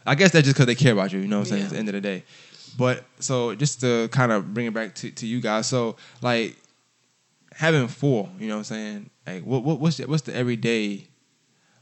[0.05, 1.21] I guess that's just because they care about you.
[1.21, 1.63] You know what I'm saying?
[1.67, 2.25] At the end of the day.
[2.77, 5.69] But so just to kind of bring it back to, to you guys.
[5.69, 6.57] So like
[7.57, 9.11] having four, you know what I'm saying?
[9.27, 11.07] Like what, what what's the, what's the everyday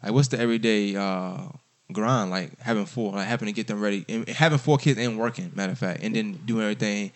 [0.02, 1.48] like what's the everyday uh
[1.92, 5.18] grind like having four, like having to get them ready and having four kids and
[5.18, 7.12] working, matter of fact, and then doing everything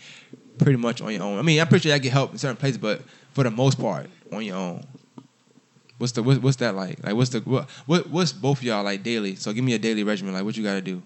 [0.58, 1.38] pretty much on your own.
[1.38, 3.80] I mean, I'm pretty sure I get help in certain places, but for the most
[3.80, 4.84] part, on your own.
[5.98, 7.04] What's the what, what's that like?
[7.04, 9.34] Like what's the what, what what's both of y'all like daily?
[9.36, 10.34] So give me a daily regimen.
[10.34, 11.02] Like what you got to do.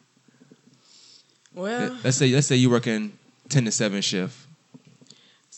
[1.55, 3.13] Well, Let's say let's say you working
[3.49, 4.42] ten to seven shift.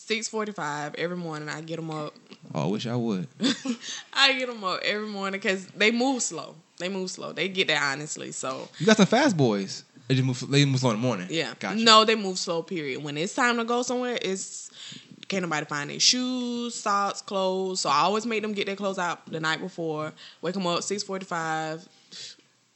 [0.05, 1.49] Six forty five every morning.
[1.49, 2.13] I get them up.
[2.53, 3.27] Oh, I wish I would.
[4.13, 6.55] I get them up every morning because they move slow.
[6.77, 7.31] They move slow.
[7.33, 8.31] They get there honestly.
[8.31, 9.83] So You got some fast boys.
[10.07, 10.51] They just move.
[10.51, 11.27] They move slow in the morning.
[11.31, 11.81] yeah, Gotcha.
[11.81, 12.61] no, they move slow.
[12.61, 13.03] Period.
[13.03, 14.69] When it's time to go somewhere, it's
[15.27, 17.79] can't nobody find their shoes, socks, clothes.
[17.81, 20.13] So I always make them get their clothes out the night before.
[20.41, 21.87] Wake them up six forty five.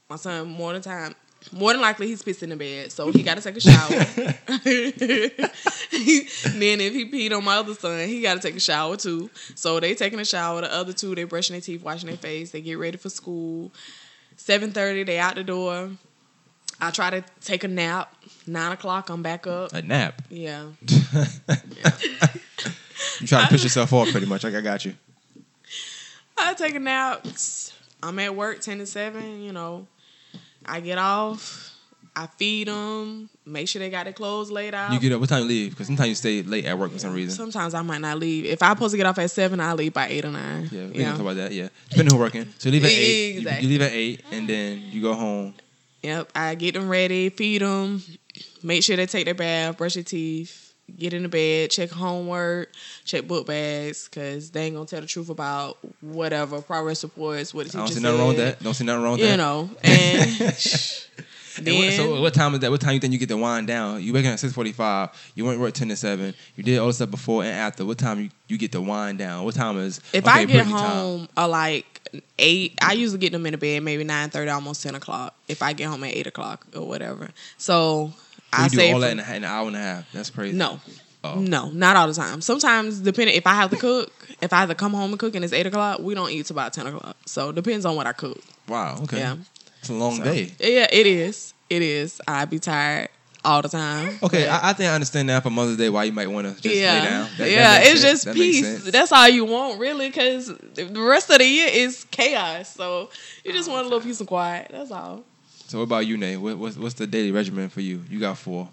[0.09, 1.13] My son more than time.
[1.51, 3.89] More than likely, he's pissing in the bed, so he got to take a shower.
[6.59, 9.29] then, if he peed on my other son, he got to take a shower too.
[9.55, 10.61] So they taking a shower.
[10.61, 12.51] The other two, they brushing their teeth, washing their face.
[12.51, 13.71] They get ready for school.
[14.35, 15.89] Seven thirty, they out the door.
[16.81, 18.13] I try to take a nap.
[18.45, 19.73] Nine o'clock, I'm back up.
[19.73, 20.21] A nap.
[20.29, 20.65] Yeah.
[23.19, 24.43] You try to push yourself off pretty much.
[24.43, 24.93] Like I got you.
[26.37, 27.25] I take a nap.
[28.01, 29.41] I'm at work ten to seven.
[29.41, 29.87] You know,
[30.69, 31.65] I get off.
[32.15, 33.29] I feed them.
[33.45, 34.91] Make sure they got their clothes laid out.
[34.91, 35.19] You get up.
[35.21, 35.71] What time you leave?
[35.71, 37.31] Because sometimes you stay late at work for some reason.
[37.35, 38.45] Sometimes I might not leave.
[38.45, 40.69] If I'm supposed to get off at seven, I leave by eight or nine.
[40.71, 41.51] Yeah, we can talk about that.
[41.53, 42.45] Yeah, depending who working.
[42.57, 43.35] So you leave at eight.
[43.35, 45.53] you- You, leave at eight, and then you go home.
[46.03, 46.31] Yep.
[46.35, 48.01] I get them ready, feed them,
[48.63, 52.71] make sure they take their bath, brush their teeth, get in the bed, check homework,
[53.05, 57.67] check book bags, because they ain't gonna tell the truth about whatever progress reports, what
[57.67, 58.63] the I don't see nothing wrong with that.
[58.63, 59.37] Don't see nothing wrong with You that.
[59.37, 61.05] know, and
[61.65, 62.71] And what, so what time is that?
[62.71, 64.01] What time you think you get to wind down?
[64.01, 65.09] You waking up at six forty five.
[65.35, 66.33] You went to work ten to seven.
[66.55, 67.85] You did all the stuff before and after.
[67.85, 69.43] What time you, you get to wind down?
[69.43, 69.99] What time is?
[70.13, 70.71] If okay, I get time?
[70.71, 71.85] home at like
[72.37, 75.35] eight, I usually get them in the bed maybe nine thirty, almost ten o'clock.
[75.47, 78.13] If I get home at eight o'clock or whatever, So
[78.51, 80.11] I you do say all that in, a, in an hour and a half.
[80.11, 80.57] That's crazy.
[80.57, 80.79] no,
[81.23, 81.35] Oh.
[81.35, 82.39] no, not all the time.
[82.41, 85.35] Sometimes depending if I have to cook, if I have to come home and cook
[85.35, 87.17] and it's eight o'clock, we don't eat till about ten o'clock.
[87.25, 88.39] So depends on what I cook.
[88.69, 88.99] Wow.
[89.03, 89.17] Okay.
[89.19, 89.35] Yeah,
[89.79, 90.53] It's a long So, day.
[90.59, 91.53] Yeah, it is.
[91.69, 92.21] It is.
[92.27, 93.09] I be tired
[93.43, 94.17] all the time.
[94.23, 96.61] Okay, I, I think I understand now for Mother's Day why you might want to
[96.61, 97.23] just yeah, lay down.
[97.23, 98.11] That- that yeah, makes it's sense.
[98.13, 98.83] just That peace.
[98.91, 102.73] That's all you want, really, because the rest of the year is chaos.
[102.75, 103.09] So
[103.43, 104.69] you just want a little peace and quiet.
[104.71, 105.23] That's all.
[105.69, 106.39] So what about you, Nate?
[106.39, 108.03] What, what's, what's the daily regimen for you?
[108.09, 108.69] You got four.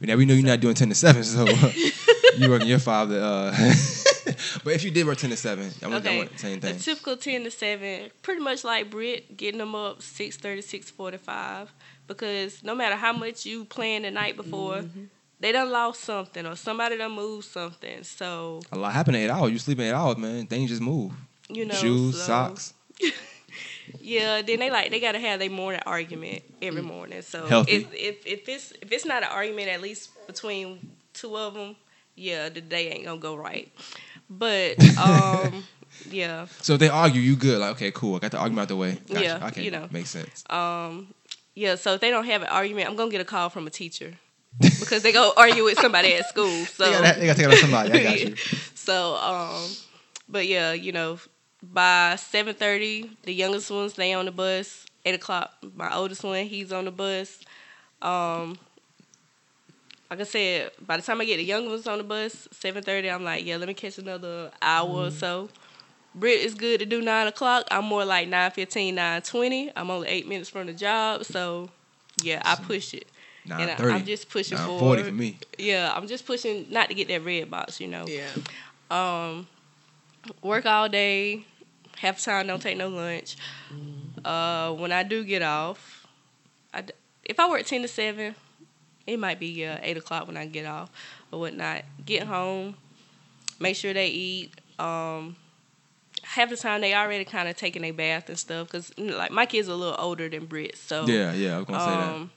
[0.00, 1.46] Now we know you're not doing ten to seven, so
[2.36, 3.18] you working your father.
[3.18, 3.50] Uh,
[4.62, 6.18] but if you did work ten to seven, I want, I Okay.
[6.18, 6.78] want the same The thing.
[6.78, 10.58] typical 10 to 7, pretty much like Britt, getting them up 6.30,
[10.94, 11.68] 6.45.
[12.06, 15.04] Because no matter how much you plan the night before, Mm-hmm.
[15.40, 18.04] they done lost something or somebody done moved something.
[18.04, 19.50] So, A lot happened in eight hours.
[19.50, 20.46] You sleep in eight hours, man.
[20.46, 21.12] Things just move.
[21.48, 21.74] you know.
[21.74, 22.74] Shoes, so- socks.
[24.00, 26.86] Yeah, then they like they gotta have their morning argument every Mm.
[26.86, 27.22] morning.
[27.22, 27.72] So Healthy.
[27.72, 30.80] if, if if it's if it's not an argument at least between
[31.12, 31.76] two of them,
[32.14, 33.72] yeah, the day ain't gonna go right.
[34.28, 35.66] But um,
[36.10, 37.58] yeah, So if they argue, you good.
[37.58, 38.16] Like, okay, cool.
[38.16, 38.98] I got the argument out the way.
[39.08, 39.22] Gotcha.
[39.40, 39.88] Yeah, okay, you know.
[39.90, 40.44] makes sense.
[40.50, 41.14] um,
[41.54, 41.74] yeah.
[41.76, 44.14] So if they don't have an argument, I'm gonna get a call from a teacher
[44.78, 46.66] because they go argue with somebody at school.
[46.66, 47.90] So they got to take it on somebody.
[47.92, 48.36] I got you.
[48.74, 49.76] so um,
[50.28, 51.18] but yeah, you know,
[51.72, 54.86] by seven thirty, the youngest ones they on the bus.
[55.04, 57.38] Eight o'clock, my oldest one he's on the bus.
[58.02, 58.58] Um,
[60.10, 62.82] like I said, by the time I get the young ones on the bus, seven
[62.82, 65.48] thirty, I'm like, yeah, let me catch another hour or so.
[66.14, 67.66] Brit is good to do nine o'clock.
[67.70, 69.72] I'm more like 9.15, 9.20.
[69.76, 71.68] I'm only eight minutes from the job, so
[72.22, 73.06] yeah, I push it.
[73.50, 73.94] And I.
[73.94, 75.38] I'm just pushing Nine for forty for me.
[75.58, 78.06] Yeah, I'm just pushing not to get that red box, you know.
[78.06, 78.26] Yeah.
[78.90, 79.46] Um,
[80.42, 81.44] work all day.
[81.98, 83.36] Half the time don't take no lunch.
[84.24, 86.06] Uh, when I do get off,
[86.74, 86.84] I
[87.24, 88.34] if I work ten to seven,
[89.06, 90.90] it might be uh, eight o'clock when I get off
[91.32, 91.82] or whatnot.
[92.04, 92.76] Get home,
[93.58, 94.52] make sure they eat.
[94.78, 95.36] Um,
[96.22, 99.46] half the time they already kind of taking a bath and stuff because like my
[99.46, 101.54] kids are a little older than Brit, so Yeah, yeah.
[101.54, 102.14] I was gonna say that.
[102.14, 102.30] um,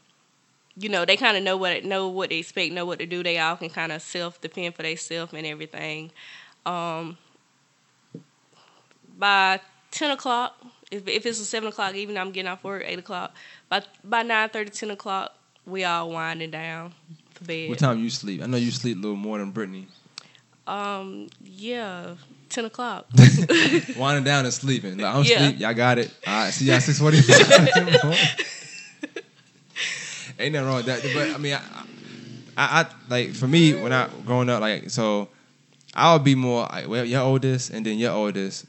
[0.78, 3.24] you know, they kind of know what know what they expect, know what to do.
[3.24, 6.12] They all can kind of self depend for themselves and everything.
[6.66, 7.18] Um,
[9.20, 9.60] by
[9.92, 10.56] ten o'clock,
[10.90, 13.36] if if it's a seven o'clock, even though I'm getting off work eight o'clock,
[13.68, 16.94] by by nine thirty, ten o'clock, we all winding down
[17.36, 17.70] for bed.
[17.70, 18.42] What time you sleep?
[18.42, 19.88] I know you sleep a little more than Brittany.
[20.66, 22.16] Um, yeah,
[22.50, 23.06] ten o'clock.
[23.98, 24.98] Winding down and sleeping.
[24.98, 25.44] Like, I'm Yeah.
[25.44, 25.60] asleep.
[25.60, 26.12] Y'all got it.
[26.26, 26.54] All right.
[26.54, 27.40] See y'all six forty five.
[30.40, 31.04] Ain't nothing wrong with that.
[31.14, 31.62] But I mean, I,
[32.56, 35.28] I, I like for me when I growing up, like so,
[35.94, 38.66] I would be more like well, your oldest and then your oldest.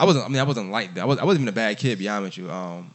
[0.00, 0.24] I wasn't.
[0.24, 1.02] I mean, I wasn't like that.
[1.02, 1.98] I, was, I wasn't even a bad kid.
[1.98, 2.52] Be honest with you.
[2.52, 2.94] Um,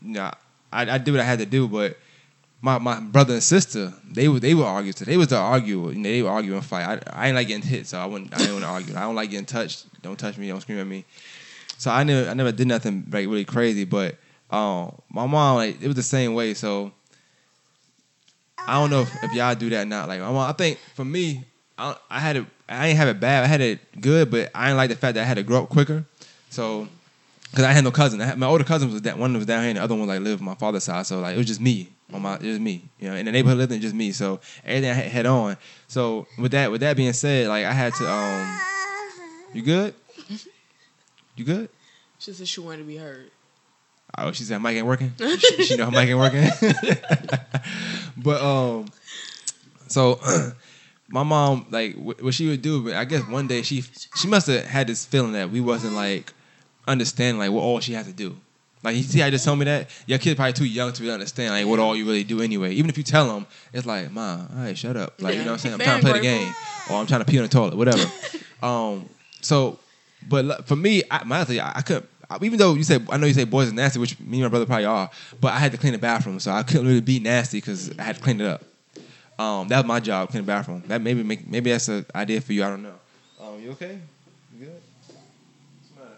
[0.00, 0.30] you know,
[0.72, 1.96] I, I did what I had to do, but.
[2.62, 4.90] My, my brother and sister, they would they argue.
[4.90, 5.90] So they was to argue.
[5.90, 7.04] You know, they argue and fight.
[7.06, 8.34] I, I ain't like getting hit, so I wouldn't.
[8.34, 8.96] I didn't want to argue.
[8.96, 9.84] I don't like getting touched.
[10.02, 10.48] Don't touch me.
[10.48, 11.04] Don't scream at me.
[11.78, 13.84] So I never I never did nothing like really crazy.
[13.84, 14.16] But
[14.50, 16.54] um, my mom like it was the same way.
[16.54, 16.92] So
[18.66, 20.08] I don't know if, if y'all do that or not.
[20.08, 21.44] Like mom, I think for me,
[21.78, 22.46] I, I had it.
[22.68, 23.44] I didn't have it bad.
[23.44, 25.62] I had it good, but I didn't like the fact that I had to grow
[25.64, 26.04] up quicker.
[26.50, 26.88] So,
[27.50, 28.20] because I had no cousin.
[28.20, 30.06] I had, my older cousin was that one was down here, and the other one
[30.08, 31.06] like lived on my father's side.
[31.06, 32.36] So like it was just me on my.
[32.36, 32.82] It was me.
[32.98, 34.12] You know, in the neighborhood living just me.
[34.12, 35.56] So everything I had, had on.
[35.88, 38.10] So with that, with that being said, like I had to.
[38.10, 38.60] um
[39.54, 39.94] You good?
[41.36, 41.68] You good?
[42.18, 43.30] She said she wanted to be heard.
[44.18, 45.12] Oh, she said mic ain't working.
[45.18, 46.48] she, she know her mic ain't working.
[48.16, 48.86] but um,
[49.88, 50.18] so
[51.08, 52.84] my mom like what she would do.
[52.84, 53.82] But I guess one day she
[54.14, 56.32] she must have had this feeling that we wasn't like
[56.86, 58.36] understanding like what all she had to do.
[58.82, 61.14] Like you see, I just told me that your kid's probably too young to really
[61.14, 62.72] understand like what all you really do anyway.
[62.72, 65.46] Even if you tell them, it's like, "Mom, all right, shut up." Like you know
[65.46, 65.74] what I'm saying?
[65.74, 66.54] I'm trying to play the game,
[66.90, 68.08] or I'm trying to pee on the toilet, whatever.
[68.62, 69.08] um,
[69.40, 69.78] so,
[70.28, 72.08] but for me, I, my honestly, I, I couldn't.
[72.42, 74.48] Even though you said, I know you say boys are nasty, which me and my
[74.48, 77.20] brother probably are, but I had to clean the bathroom, so I couldn't really be
[77.20, 78.64] nasty because I had to clean it up.
[79.38, 80.82] Um, that was my job, clean the bathroom.
[80.86, 82.64] That maybe make, maybe that's an idea for you.
[82.64, 82.94] I don't know.
[83.40, 83.98] Um, you okay?
[84.58, 84.80] You good?
[85.06, 86.16] What's the matter?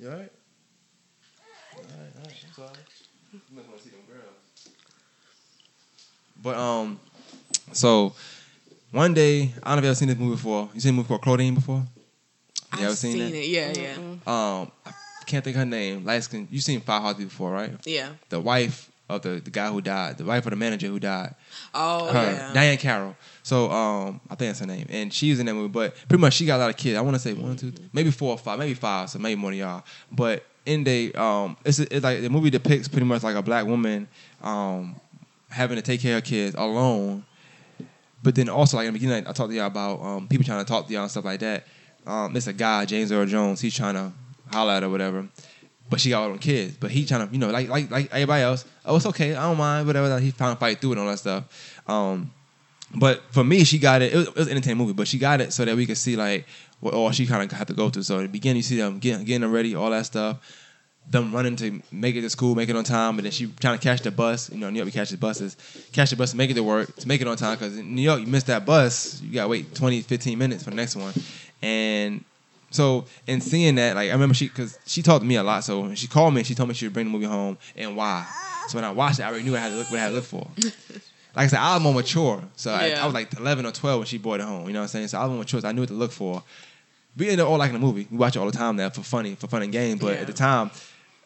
[0.00, 0.32] You all right?
[1.76, 2.44] All right, all right.
[2.46, 2.70] I'm sorry.
[3.32, 4.70] You must want to see them girls.
[6.42, 6.98] But um,
[7.72, 8.14] so
[8.92, 10.70] one day I don't know if you ever seen this movie before.
[10.72, 11.76] You seen a movie called Claudine before?
[11.76, 13.34] You I've ever seen, seen that?
[13.38, 13.48] it.
[13.48, 14.92] Yeah, yeah, Um, I
[15.26, 16.04] can't think of her name.
[16.04, 16.48] Light skin.
[16.50, 17.72] You seen Five Heartbeat before, right?
[17.84, 18.10] yeah.
[18.30, 21.34] The wife of the, the guy who died, the wife of the manager who died.
[21.74, 22.52] Oh, her, yeah.
[22.54, 23.16] Diahann Carroll.
[23.42, 25.68] So um, I think that's her name, and she's in that movie.
[25.68, 26.98] But pretty much, she got a lot of kids.
[26.98, 29.50] I want to say one, two, maybe four or five, maybe five, so maybe more
[29.50, 29.82] than y'all.
[30.12, 33.66] But in they, um, it's, it's like the movie depicts pretty much like a black
[33.66, 34.08] woman,
[34.42, 35.00] um,
[35.48, 37.24] having to take care of kids alone.
[38.22, 40.64] But then also like in the beginning, I talked to y'all about um, people trying
[40.64, 41.66] to talk to y'all and stuff like that.
[42.06, 43.60] Um, it's a guy, James Earl Jones.
[43.60, 44.12] He's trying to
[44.52, 45.26] holler at her, whatever.
[45.88, 46.76] But she got all them kids.
[46.76, 48.64] But he trying to, you know, like like like everybody else.
[48.84, 49.34] Oh, it's okay.
[49.34, 49.86] I don't mind.
[49.86, 50.20] Whatever.
[50.20, 51.82] He trying to fight through it and all that stuff.
[51.86, 52.30] Um,
[52.94, 54.12] but for me, she got it.
[54.12, 55.98] It was, it was an entertaining movie, but she got it so that we could
[55.98, 56.46] see like
[56.80, 58.02] what all she kind of had to go through.
[58.02, 60.38] So in the beginning, you see them getting getting them ready, all that stuff.
[61.08, 63.78] Them running to make it to school, make it on time, and then she trying
[63.78, 64.50] to catch the bus.
[64.50, 65.56] You know, New York we catch the buses,
[65.92, 67.56] catch the bus, to make it to work, to make it on time.
[67.56, 70.70] Because in New York, you miss that bus, you gotta wait 20, 15 minutes for
[70.70, 71.12] the next one.
[71.62, 72.24] And
[72.70, 75.64] so in seeing that, like I remember she, because she talked to me a lot.
[75.64, 77.96] So she called me, and she told me she would bring the movie home and
[77.96, 78.24] why.
[78.68, 80.08] So when I watched it, I already knew I had to look, what I had
[80.10, 80.46] to look for.
[81.36, 82.42] like I said, I was more mature.
[82.56, 83.02] So I, Yeah.
[83.02, 84.66] I was like 11 or 12 when she brought it home.
[84.66, 85.08] You know what I'm saying?
[85.08, 85.60] So I was more mature.
[85.60, 86.42] So I knew what to look for.
[87.16, 88.06] We ended up all liking the movie.
[88.10, 90.00] We watch it all the time now for funny, for fun and games.
[90.00, 90.20] But Yeah.
[90.20, 90.70] at the time,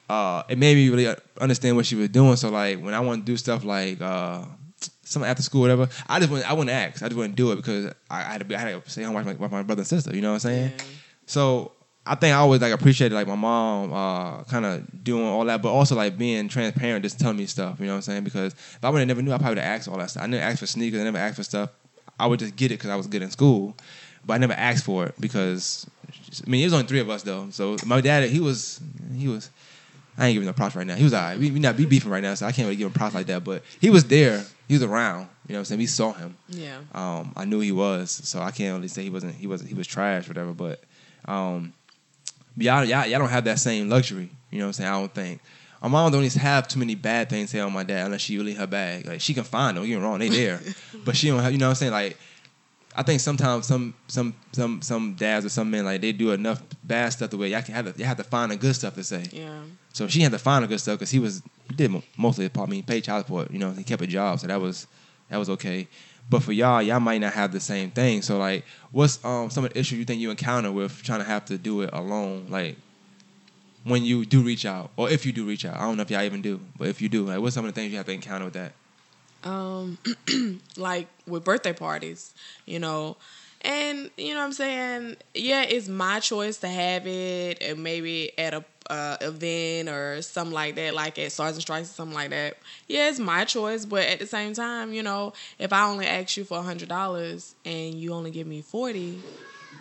[0.09, 2.37] uh, it made me really understand what she was doing.
[2.37, 4.45] So like when I want to do stuff like uh,
[5.03, 7.03] something after school, whatever, I just wouldn't, I wouldn't ask.
[7.03, 9.03] I just wouldn't do it because I, I had to be, I had to stay
[9.03, 10.15] home watch my, watch my brother and sister.
[10.15, 10.73] You know what I'm saying?
[10.77, 10.85] Yeah.
[11.27, 11.73] So
[12.07, 15.63] I think I always like appreciated like my mom uh, kind of doing all that,
[15.63, 17.81] but also like being transparent, just telling me stuff.
[17.81, 18.25] You know what I'm saying?
[18.25, 20.23] Because if I would have never knew, I probably would have asked all that stuff.
[20.23, 21.01] I never asked for sneakers.
[21.01, 21.71] I never asked for stuff.
[22.21, 23.75] I would just get it because I was good in school,
[24.25, 25.87] but I never asked for it because
[26.47, 27.49] I mean it was only three of us though.
[27.51, 28.81] So my dad, he was
[29.17, 29.51] he was.
[30.17, 30.95] I ain't giving no props right now.
[30.95, 31.37] He was alright.
[31.39, 33.27] We, we not be beefing right now, so I can't really give him props like
[33.27, 33.43] that.
[33.43, 34.45] But he was there.
[34.69, 35.23] He was around.
[35.49, 35.79] You know what I'm saying?
[35.81, 36.79] We saw him Yeah.
[36.93, 39.35] um, I knew he was, so I can't really say he wasn't.
[39.35, 39.71] He wasn't.
[39.71, 40.53] He was trash, whatever.
[40.53, 40.85] But
[41.25, 41.84] um, but
[42.57, 44.31] y'all, y'all, y'all don't have that same luxury.
[44.51, 44.91] You know what I'm saying?
[44.91, 45.41] I don't think.
[45.83, 48.23] My mom don't even have too many bad things to say on my dad unless
[48.23, 49.07] she really her bag.
[49.07, 49.83] Like she can find them.
[49.83, 50.61] Don't get me wrong, they there,
[51.05, 51.53] but she don't have.
[51.53, 51.93] You know what I'm saying?
[51.93, 52.17] Like
[52.97, 56.63] I think sometimes some some some some dads or some men like they do enough
[56.85, 58.95] bad stuff the way y'all can have to, you have to find the good stuff
[58.95, 59.25] to say.
[59.33, 59.63] Yeah.
[59.93, 62.49] So she had to find the good stuff because he was he did mo- mostly
[62.55, 63.51] I mean he paid child support.
[63.51, 64.87] You know he kept a job, so that was
[65.29, 65.89] that was okay.
[66.31, 68.23] But for y'all, y'all might not have the same thing.
[68.23, 71.27] So like, what's um some of the issues you think you encounter with trying to
[71.27, 72.47] have to do it alone?
[72.49, 72.77] Like
[73.85, 76.11] when you do reach out, or if you do reach out, I don't know if
[76.11, 78.07] y'all even do, but if you do, like what's some of the things you have
[78.07, 78.73] to encounter with that?
[79.45, 79.99] um
[80.77, 82.33] like with birthday parties
[82.65, 83.17] you know
[83.61, 88.37] and you know what i'm saying yeah it's my choice to have it and maybe
[88.39, 92.31] at a uh, event or something like that like at sergeant strikes or something like
[92.31, 92.57] that
[92.89, 96.37] yeah it's my choice but at the same time you know if i only ask
[96.37, 99.21] you for a hundred dollars and you only give me 40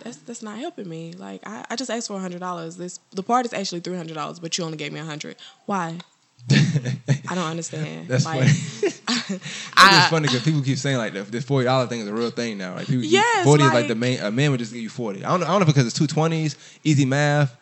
[0.03, 2.99] that's that's not helping me like i, I just asked for a hundred dollars this
[3.11, 5.35] the party's actually three hundred dollars but you only gave me a hundred
[5.65, 5.97] why
[6.51, 8.91] i don't understand That's like, funny.
[9.29, 12.13] It's I- funny because people keep saying like the, this forty dollar thing is a
[12.13, 12.75] real thing now.
[12.75, 14.19] Like people, keep- Yes, forty is like like- the main.
[14.19, 15.23] A man would just give you forty.
[15.23, 17.55] I don't, know- I don't know because it's two twenties, easy math,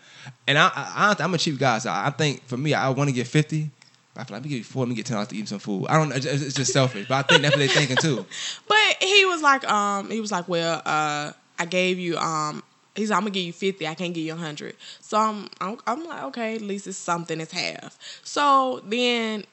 [0.48, 3.10] and I, I, I I'm a cheap guy, so I think for me, I want
[3.10, 3.70] to get fifty.
[4.16, 5.48] I feel like let me give you forty, let me get ten dollars to eat
[5.48, 5.88] some food.
[5.88, 8.26] I don't know, it's, just selfish, but I think that's what they're thinking too.
[8.68, 12.64] But he was like, um, he was like, well, uh, I gave you, um,
[12.96, 13.88] he's like, I'm gonna give you fifty.
[13.88, 14.76] I can't give you hundred.
[15.00, 17.40] So I'm, I'm, I'm like, okay, at least it's something.
[17.40, 17.98] It's half.
[18.24, 19.46] So then.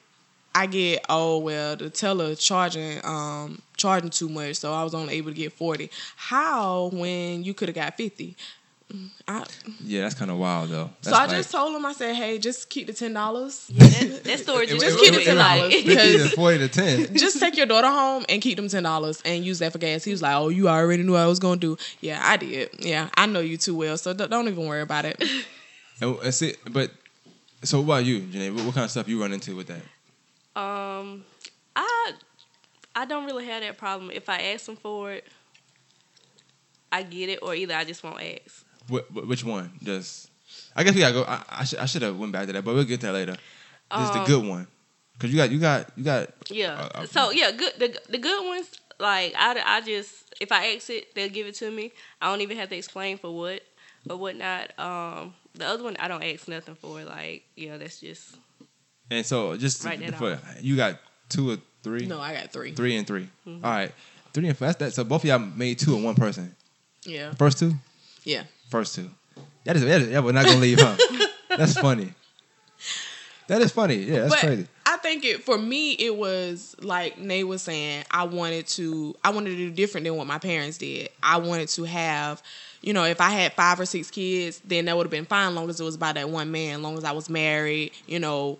[0.55, 5.13] I get oh well the teller charging um charging too much, so I was only
[5.13, 5.91] able to get forty.
[6.15, 8.35] How when you could have got fifty?
[9.27, 9.45] I,
[9.83, 10.89] Yeah, that's kind of wild though.
[11.01, 13.69] so I like- just told him I said, hey, just keep the ten dollars.
[13.71, 15.73] Yeah, that, that story just, it- Just it- keep it- it it- ten like- dollars
[15.73, 17.15] 50 to because 40 to 10.
[17.17, 20.03] just take your daughter home and keep them ten dollars and use that for gas.
[20.03, 22.69] He was like, "Oh, you already knew what I was gonna do." Yeah, I did.
[22.79, 25.21] Yeah, I know you too well, so don't, don't even worry about it.
[26.01, 26.91] And, and see, but
[27.61, 28.55] so what about you, Janae?
[28.55, 29.81] What, what kind of stuff you run into with that?
[30.59, 31.25] Um,
[31.75, 32.13] I
[32.95, 34.09] I don't really have that problem.
[34.09, 35.27] If I ask them for it,
[36.91, 38.63] I get it, or either I just won't ask.
[38.89, 39.71] What, what- which one?
[39.83, 40.29] Just,
[40.75, 41.23] I guess we gotta go.
[41.23, 43.13] I, I should I should have went back to that, but we'll get to that
[43.13, 43.33] later.
[43.33, 44.67] This is the Um, good one,
[45.19, 46.29] cause you got you got you got.
[46.49, 46.89] Yeah.
[46.93, 47.73] Uh, so yeah, good.
[47.77, 48.69] The the good ones,
[48.99, 51.91] like I, I just if I ask it, they'll give it to me.
[52.21, 53.61] I don't even have to explain for what
[54.09, 54.77] or whatnot.
[54.79, 57.03] Um, the other one, I don't ask nothing for.
[57.03, 58.35] Like yeah, that's just
[59.09, 62.73] And so just Write that for, you got two or three, No, I got three.
[62.73, 63.63] three and 3 Mhm.
[63.63, 63.91] All right,
[64.33, 64.67] three and four.
[64.67, 64.93] That's that.
[64.93, 66.55] So both of y'all made two in one person.
[67.05, 67.73] Yeah, First two,
[68.23, 68.43] yeah.
[68.69, 69.09] First two.
[69.65, 70.95] That is that is yeah, we're not gonna leave, huh?
[71.49, 72.13] That's funny.
[73.47, 73.95] That is funny.
[73.95, 74.67] Yeah, that's but crazy.
[74.85, 78.05] I think it for me it was like Nay was saying.
[78.11, 81.09] I wanted to I wanted to do different than what my parents did.
[81.23, 82.43] I wanted to have,
[82.81, 85.55] you know, if I had five or six kids, then that would have been fine.
[85.55, 86.83] Long as it was by that one man.
[86.83, 88.59] Long as I was married, you know.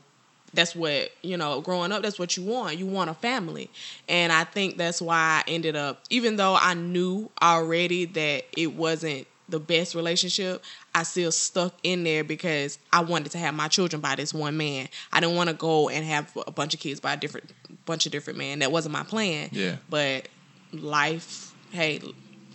[0.52, 1.62] That's what you know.
[1.62, 2.76] Growing up, that's what you want.
[2.80, 3.70] You want a family,
[4.08, 6.02] and I think that's why I ended up.
[6.10, 12.04] Even though I knew already that it wasn't the best relationship, I still stuck in
[12.04, 14.88] there because I wanted to have my children by this one man.
[15.12, 17.52] I didn't want to go and have a bunch of kids by a different
[17.86, 18.60] bunch of different men.
[18.60, 19.50] That wasn't my plan.
[19.52, 19.78] Yeah.
[19.90, 20.28] But
[20.72, 22.02] life, hey,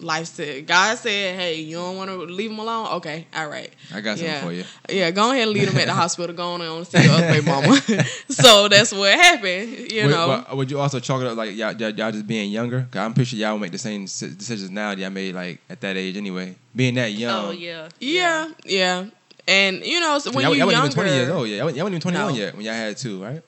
[0.00, 2.88] life said God said, hey, you don't want to leave them alone.
[2.94, 3.70] Okay, all right.
[3.94, 4.64] I got something for you.
[4.88, 6.34] Yeah, go ahead and leave them at the hospital.
[6.34, 7.80] Go on and see your other baby mama.
[8.28, 9.90] so that's what happened.
[9.92, 10.26] You Would- know.
[10.26, 12.86] but uh, would you also chalk it up like y'all, y'all, y'all just being younger?
[12.90, 15.60] Cause I'm pretty sure y'all would make the same decisions now that y'all made like
[15.70, 16.56] at that age anyway.
[16.74, 17.46] Being that young.
[17.46, 19.06] oh yeah, yeah, yeah.
[19.46, 21.56] And you know, so when y'all, you're y'all wasn't younger, even 20 years old yet.
[21.56, 22.38] Y'all, wasn't- y'all wasn't even 21 No.
[22.40, 23.42] yet when y'all had two, right?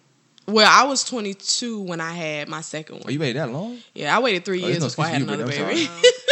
[0.49, 3.13] Well, I was 22 when I had my second Oh, one.
[3.13, 3.79] you waited that long?
[3.95, 5.89] Yeah, I waited three Oh, years no before I had excuse for you, another Brittany.
[5.89, 6.09] baby.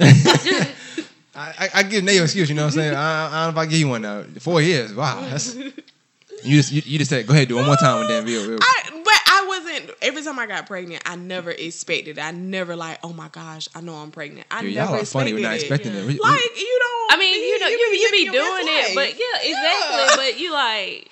[0.00, 0.66] I'm
[1.34, 2.94] I, I, I give Nate an excuse, you know what I'm saying?
[2.94, 4.24] I, I don't know if I give you one now.
[4.40, 5.20] Four years, wow.
[5.20, 5.54] That's,
[6.44, 8.24] you just you, you just said go ahead do it one more time and then
[8.24, 9.90] we'll, we'll I, but I wasn't.
[10.02, 12.18] Every time I got pregnant, I never expected.
[12.18, 14.46] I never like, oh my gosh, I know I'm pregnant.
[14.50, 15.32] I Yo, never y'all are funny.
[15.32, 15.98] We're not expecting it.
[15.98, 16.06] it.
[16.06, 17.12] We- we- Like you don't.
[17.12, 18.94] I mean, you know, you you, be living your doing it, life.
[18.94, 19.96] but yeah, exactly.
[19.96, 20.16] Yeah.
[20.16, 21.10] But you like,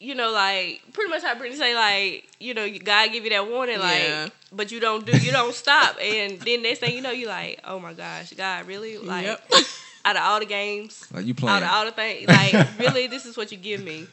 [0.00, 3.46] you know, like pretty much how Brittany say, like, you know, God give you that
[3.48, 4.28] warning, like, Yeah.
[4.50, 7.60] but you don't do, you don't stop, and then next thing you know, you like,
[7.64, 9.50] oh my gosh, God, really, like, Yep.
[10.06, 13.26] out of all the games, like you out of all the things, like, really, this
[13.26, 14.08] is what you give me.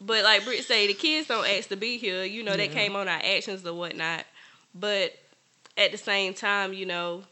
[0.00, 2.22] But like Britt say, the kids don't ask to be here.
[2.22, 2.74] You know, that Yeah.
[2.74, 4.24] came on our actions or whatnot.
[4.74, 5.12] But
[5.76, 7.24] at the same time, you know,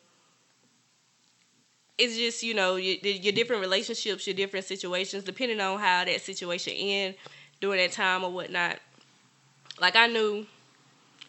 [1.99, 6.21] it's just you know your, your different relationships, your different situations, depending on how that
[6.23, 7.15] situation end
[7.61, 8.79] during that time or whatnot.
[9.81, 10.47] Like I knew,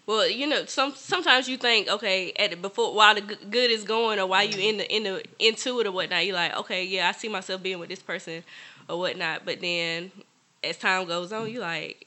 [0.05, 3.83] well, you know, some sometimes you think, okay, at the, before while the good is
[3.83, 6.85] going or while you in the in the into it or whatnot, you're like, okay,
[6.85, 8.43] yeah, I see myself being with this person
[8.87, 9.43] or whatnot.
[9.45, 10.11] But then
[10.63, 12.03] as time goes on, you like.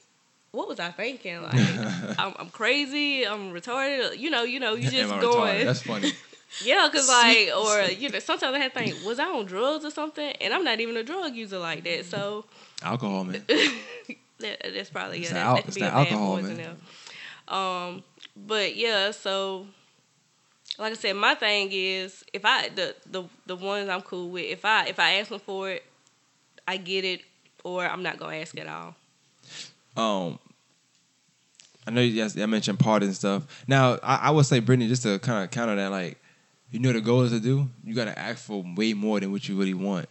[0.53, 1.41] What was I thinking?
[1.41, 1.53] Like,
[2.19, 3.25] I'm, I'm crazy.
[3.25, 4.19] I'm retarded.
[4.19, 5.21] You know, you know, you just I retarded?
[5.21, 5.65] going.
[5.65, 6.11] That's funny.
[6.63, 9.85] Yeah, cause like, or you know, sometimes I had to think, was I on drugs
[9.85, 10.33] or something?
[10.41, 12.43] And I'm not even a drug user like that, so
[12.81, 13.43] Alcohol, man.
[14.39, 15.97] that, that's probably yeah, It's that, the al- that could it's be a the bad
[16.07, 16.77] alcohol, poison man.
[17.47, 18.03] Um,
[18.35, 19.67] but yeah, so
[20.79, 24.45] like I said, my thing is if I the the the ones I'm cool with,
[24.45, 25.83] if I if I ask them for it,
[26.67, 27.21] I get it,
[27.63, 28.95] or I'm not gonna ask at all.
[29.97, 30.39] um
[31.85, 33.63] I know you guys I mentioned parties and stuff.
[33.67, 36.17] Now I, I would say Brittany, just to kind of counter that, like
[36.71, 39.47] you know the goal is to do, you gotta ask for way more than what
[39.49, 40.07] you really want.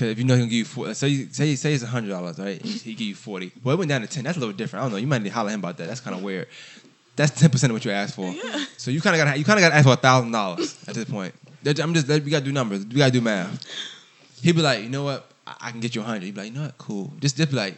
[0.00, 2.38] Cause if you know he'll give you four, say you, say say it's hundred dollars,
[2.38, 2.58] right?
[2.62, 3.52] He, he give you forty.
[3.62, 4.24] Well, it went down to ten.
[4.24, 4.80] That's a little different.
[4.80, 4.96] I don't know.
[4.96, 5.88] You might need to holler at him about that.
[5.88, 6.48] That's kind of weird.
[7.16, 8.32] That's ten percent of what you asked for.
[8.78, 10.82] So you kind of got you kind of got to ask for a thousand dollars
[10.88, 11.34] at this point.
[11.66, 12.86] I'm just we gotta do numbers.
[12.86, 13.62] We gotta do math.
[14.42, 15.30] He'd be like, you know what?
[15.46, 16.22] I, I can get you a hundred.
[16.22, 16.78] He'd be like, you know what?
[16.78, 17.12] Cool.
[17.20, 17.76] Just just be like,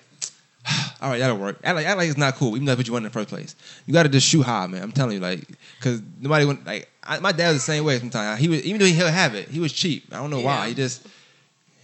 [1.01, 1.59] all right, that'll work.
[1.65, 3.13] Act like, act like it's not cool, even though that's what you want in the
[3.13, 3.57] first place.
[3.87, 4.81] You got to just shoot high, man.
[4.81, 5.45] I'm telling you, like,
[5.81, 7.99] because nobody want like I, my dad was the same way.
[7.99, 10.05] Sometimes he was, even though he'll have it, he was cheap.
[10.13, 10.69] I don't know why.
[10.69, 11.05] He just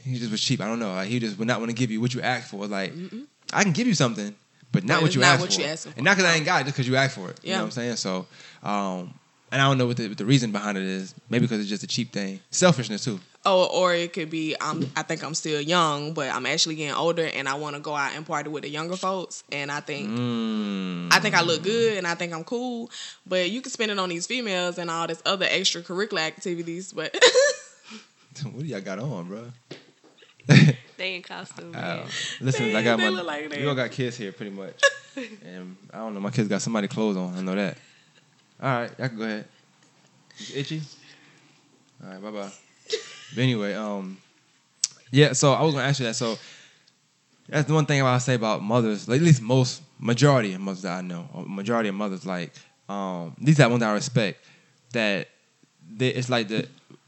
[0.09, 0.61] he just was cheap.
[0.61, 0.92] I don't know.
[0.92, 2.66] Like, he just would not want to give you what you asked for.
[2.66, 2.92] Like,
[3.52, 4.34] I can give you something,
[4.72, 5.61] but not But what you not asked what for.
[5.61, 7.40] you asking and not because I ain't got it, just because you asked for it.
[7.42, 7.61] You know Yeah.
[7.61, 7.96] what I'm saying?
[7.96, 8.26] So,
[8.62, 9.14] um,
[9.50, 11.14] and I don't know what the, what the reason behind it is.
[11.30, 12.40] Maybe because it's just a cheap thing.
[12.50, 13.18] Selfishness too.
[13.46, 16.94] Oh, or it could be I'm I think I'm still young, but I'm actually getting
[16.94, 19.44] older and I want to go out and party with the younger folks.
[19.50, 21.09] And I think Mm.
[21.11, 22.90] I think I look good and I think I'm cool.
[23.26, 26.92] But you can spend it on these females and all this other extracurricular activities.
[26.92, 27.14] But
[28.52, 29.50] what do y'all got on, bro?
[30.99, 31.72] They in costume.
[31.76, 32.07] Uh,
[32.40, 33.09] listen, I got my.
[33.09, 34.82] like we all got kids here, pretty much.
[35.16, 37.36] and I don't know, my kids got somebody clothes on.
[37.36, 37.78] I know that.
[38.61, 39.44] All right, y'all can go ahead.
[40.53, 40.82] Itchy?
[42.03, 42.51] All right, bye bye.
[43.34, 44.18] But anyway, um,
[45.12, 45.34] yeah.
[45.34, 46.14] So I was gonna ask you that.
[46.14, 46.36] So
[47.49, 49.09] that's the one thing I say about mothers.
[49.09, 52.53] Like, at least most majority of mothers that I know, or majority of mothers, like
[52.88, 54.44] um, these that one that I respect.
[54.94, 55.28] That
[55.88, 56.66] they, it's like the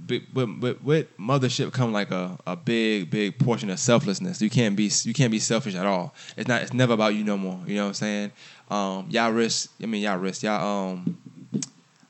[0.08, 4.40] with, with, with mothership come like a, a big big portion of selflessness.
[4.40, 6.14] You can't be you can't be selfish at all.
[6.36, 6.62] It's not.
[6.62, 7.60] It's never about you no more.
[7.66, 8.32] You know what I'm saying?
[8.70, 9.70] Um, y'all risk.
[9.82, 10.42] I mean, y'all risk.
[10.42, 11.18] Y'all um.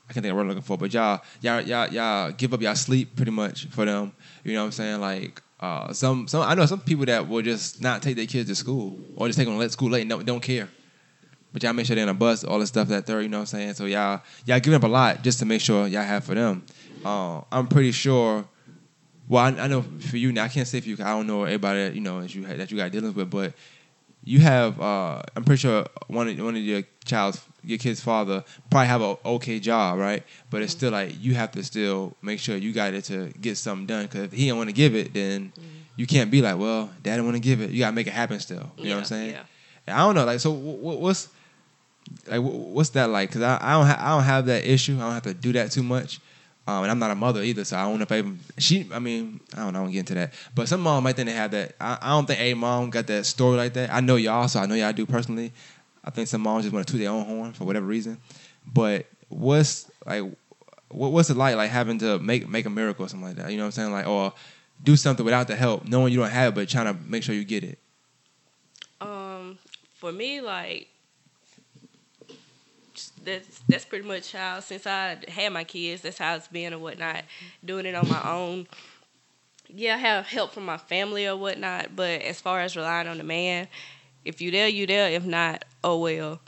[0.09, 2.61] I can't think of what I'm looking for, but y'all, y'all, y'all, y'all give up
[2.61, 4.11] y'all sleep pretty much for them.
[4.43, 4.99] You know what I'm saying?
[4.99, 6.41] Like uh, some, some.
[6.41, 9.37] I know some people that will just not take their kids to school or just
[9.37, 10.67] take them to let school late don't, don't care.
[11.53, 13.39] But y'all make sure they're in a bus, all the stuff that they're, you know
[13.39, 13.73] what I'm saying?
[13.75, 16.65] So y'all, y'all giving up a lot just to make sure y'all have for them.
[17.05, 18.45] Uh, I'm pretty sure.
[19.27, 20.43] Well, I, I know for you now.
[20.43, 20.97] I can't say for you.
[20.99, 23.29] I don't know everybody that you know that you had, that you got dealings with,
[23.29, 23.53] but
[24.23, 24.79] you have.
[24.79, 29.01] Uh, I'm pretty sure one of one of your child's your kid's father probably have
[29.01, 30.23] a okay job, right?
[30.49, 33.57] But it's still like you have to still make sure you got it to get
[33.57, 34.03] something done.
[34.03, 35.53] Because if he don't want to give it, then
[35.95, 37.69] you can't be like, well, dad don't want to give it.
[37.69, 38.69] You gotta make it happen still.
[38.77, 39.29] You know what I'm saying?
[39.31, 39.43] yeah.
[39.87, 40.25] And I don't know.
[40.25, 41.29] Like, so wh- wh- what's
[42.27, 43.29] like wh- what's that like?
[43.29, 44.95] Because I, I don't ha- I don't have that issue.
[44.97, 46.19] I don't have to do that too much.
[46.71, 48.87] Um, and I'm not a mother either, so I don't know if I even she.
[48.93, 49.79] I mean, I don't know.
[49.79, 50.33] I won't get into that.
[50.55, 51.75] But some mom might think they have that.
[51.81, 53.93] I, I don't think a mom got that story like that.
[53.93, 55.51] I know y'all, so I know y'all do personally.
[56.03, 58.19] I think some moms just want to toot their own horn for whatever reason.
[58.65, 60.23] But what's like,
[60.87, 63.51] what, what's it like, like having to make make a miracle or something like that?
[63.51, 63.91] You know what I'm saying?
[63.91, 64.33] Like, or
[64.81, 67.35] do something without the help, knowing you don't have it, but trying to make sure
[67.35, 67.79] you get it.
[69.01, 69.57] Um,
[69.95, 70.87] for me, like
[73.23, 76.81] that's that's pretty much how since I had my kids, that's how it's been and
[76.81, 77.23] whatnot.
[77.63, 78.67] Doing it on my own.
[79.67, 83.17] Yeah, I have help from my family or whatnot, but as far as relying on
[83.17, 83.67] the man,
[84.25, 85.11] if you there, you there.
[85.11, 86.39] If not, oh well.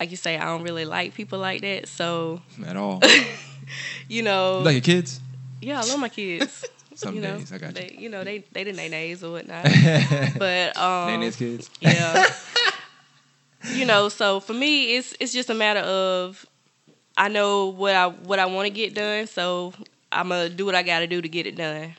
[0.00, 1.88] Like you say, I don't really like people like that.
[1.88, 3.00] So At all.
[4.08, 5.20] you know, you like your kids?
[5.60, 6.64] yeah, I love my kids.
[6.94, 7.74] Some you know, days, I got you.
[7.74, 9.64] They, you know, they they the nays or whatnot.
[10.38, 11.70] but um, Nane's kids.
[11.80, 12.24] yeah.
[13.72, 16.46] You know, so for me, it's it's just a matter of
[17.16, 19.72] I know what I what I want to get done, so
[20.12, 21.94] I'm gonna do what I got to do to get it done.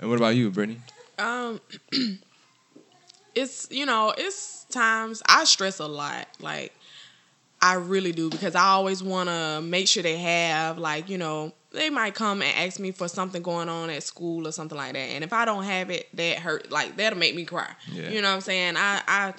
[0.00, 0.80] And what about you, Brittany?
[1.18, 1.60] Um,
[3.34, 6.26] it's you know, it's times I stress a lot.
[6.40, 6.72] Like
[7.60, 11.52] I really do because I always want to make sure they have like you know
[11.76, 14.94] they might come and ask me for something going on at school or something like
[14.94, 16.70] that, and if I don't have it, that hurt.
[16.70, 17.70] Like that'll make me cry.
[17.90, 18.10] Yeah.
[18.10, 18.76] You know what I'm saying?
[18.76, 19.34] I I.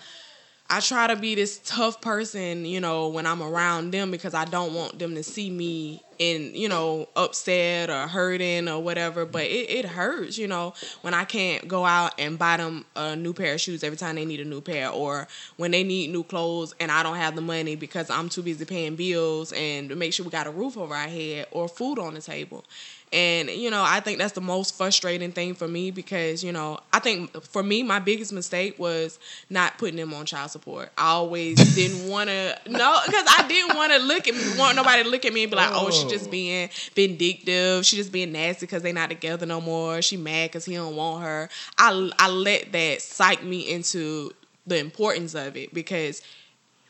[0.70, 4.44] I try to be this tough person, you know, when I'm around them because I
[4.44, 9.26] don't want them to see me in, you know, upset or hurting or whatever.
[9.26, 13.16] But it, it hurts, you know, when I can't go out and buy them a
[13.16, 16.12] new pair of shoes every time they need a new pair or when they need
[16.12, 19.88] new clothes and I don't have the money because I'm too busy paying bills and
[19.88, 22.66] to make sure we got a roof over our head or food on the table.
[23.14, 26.80] And you know, I think that's the most frustrating thing for me because you know,
[26.92, 29.18] I think for me, my biggest mistake was
[29.50, 30.92] not putting them on child support.
[30.98, 34.76] I always didn't want to no, because I didn't want to look at me, want
[34.76, 36.10] nobody to look at me and be like, oh, she's oh.
[36.10, 40.02] just being vindictive, she just being nasty because they not together no more.
[40.02, 41.50] She mad because he don't want her.
[41.78, 44.32] I I let that psych me into
[44.66, 46.22] the importance of it because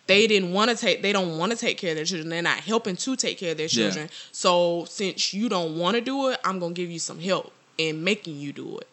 [0.08, 2.42] they didn't want to take they don't want to take care of their children they're
[2.42, 3.90] not helping to take care of their Yeah.
[3.90, 7.54] children so since you don't want to do it i'm gonna give you some help
[7.78, 8.88] in making you do it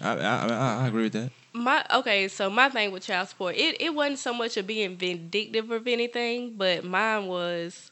[0.00, 1.30] I, I, I, I agree with that.
[1.52, 4.96] My okay, so my thing with child support, it, it wasn't so much of being
[4.96, 7.90] vindictive of anything, but mine was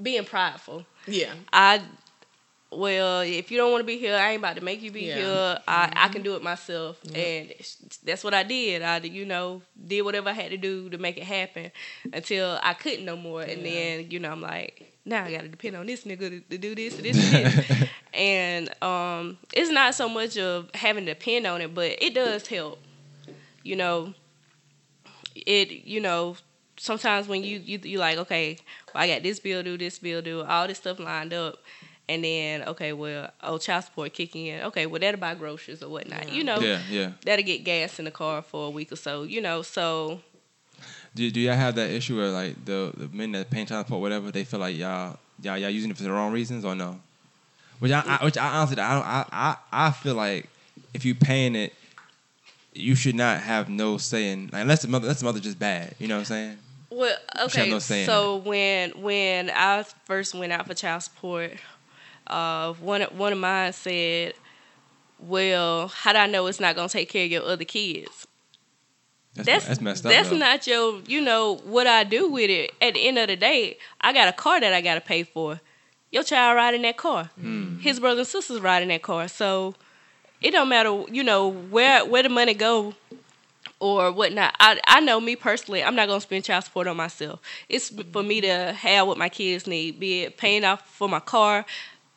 [0.00, 0.84] being prideful.
[1.06, 1.80] yeah I
[2.72, 5.06] well, if you don't want to be here, I ain't about to make you be
[5.08, 5.14] Yeah.
[5.14, 5.58] here.
[5.68, 7.52] I, I can do it myself, and
[8.04, 8.82] that's what I did.
[8.82, 11.70] I you know did whatever I had to do to make it happen
[12.12, 15.48] until I couldn't no more, and then you know I'm like, now I got to
[15.48, 17.56] depend on this nigga to, to do this and this and this,
[18.14, 22.46] and um, it's not so much of having to depend on it, but it does
[22.46, 22.82] help.
[23.62, 24.14] You know,
[25.34, 26.36] it you know
[26.78, 28.58] sometimes when you you you like okay,
[28.92, 31.56] well, I got this bill due, this bill due, all this stuff lined up,
[32.12, 34.62] and then okay, well, oh, child support kicking in.
[34.64, 36.30] Okay, well, that'll buy groceries or whatnot.
[36.30, 37.12] You know, Yeah, yeah.
[37.24, 39.22] that'll get gas in the car for a week or so.
[39.22, 40.20] You know, so
[41.14, 44.00] Do, do y'all have that issue where like the, the men that pay child support,
[44.02, 47.00] whatever, they feel like y'all y'all y'all using it for the wrong reasons or no?
[47.78, 49.56] Which I, I which I honestly I don't I, I
[49.88, 50.48] I feel like
[50.94, 51.72] if you paying it,
[52.74, 55.94] you should not have no saying like, unless the mother unless the mother just bad.
[55.98, 56.58] You know what I'm saying?
[56.90, 57.70] Well, okay.
[57.70, 61.52] no so when when I first went out for child support,
[62.32, 64.34] uh, one of- one of mine said,
[65.18, 68.26] "Well, how do I know it's not gonna take care of your other kids?"
[69.34, 70.12] That's That's that's messed up.
[70.12, 70.36] That's though.
[70.36, 71.00] not your.
[71.06, 72.72] You know what I do with it.
[72.82, 75.22] At the end of the day, I got a car that I got to pay
[75.22, 75.60] for.
[76.10, 77.30] Your child riding that car.
[77.40, 77.80] Mm.
[77.80, 79.28] His brothers and sisters riding that car.
[79.28, 79.74] So
[80.42, 81.04] it don't matter.
[81.10, 82.94] You know where where the money go
[83.80, 84.54] or whatnot.
[84.60, 85.82] I I know me personally.
[85.82, 87.40] I'm not gonna spend child support on myself.
[87.70, 89.98] It's for me to have what my kids need.
[89.98, 91.64] Be it paying off for my car,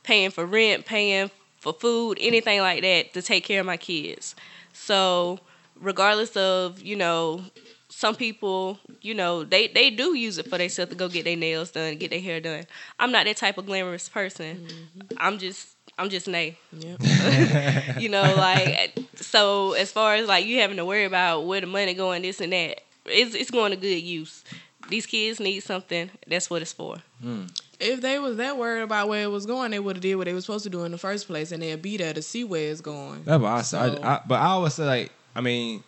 [0.05, 1.29] paying for rent, paying
[1.59, 4.35] for food, anything like that to take care of my kids.
[4.73, 5.39] So
[5.79, 7.41] regardless of you know
[7.89, 11.35] some people you know they they do use it for themselves to go get their
[11.35, 12.65] nails done get their hair done.
[12.99, 14.67] I'm not that type of glamorous person.
[14.67, 15.17] Mm-hmm.
[15.17, 16.99] I'm just i'm just nay Yep.
[17.99, 21.67] you know like so as far as like you having to worry about where the
[21.67, 24.43] money going this and that it's, it's going to good use
[24.89, 27.43] these kids need something that's what it's for hmm.
[27.77, 30.25] If they was that worried about where it was going, they would have did what
[30.25, 32.45] they were supposed to do in the first place, and they'd be there to see
[32.45, 33.23] where it's going.
[33.25, 33.95] That's what I say.
[33.95, 35.83] So- I, I, but I always say like, I mean,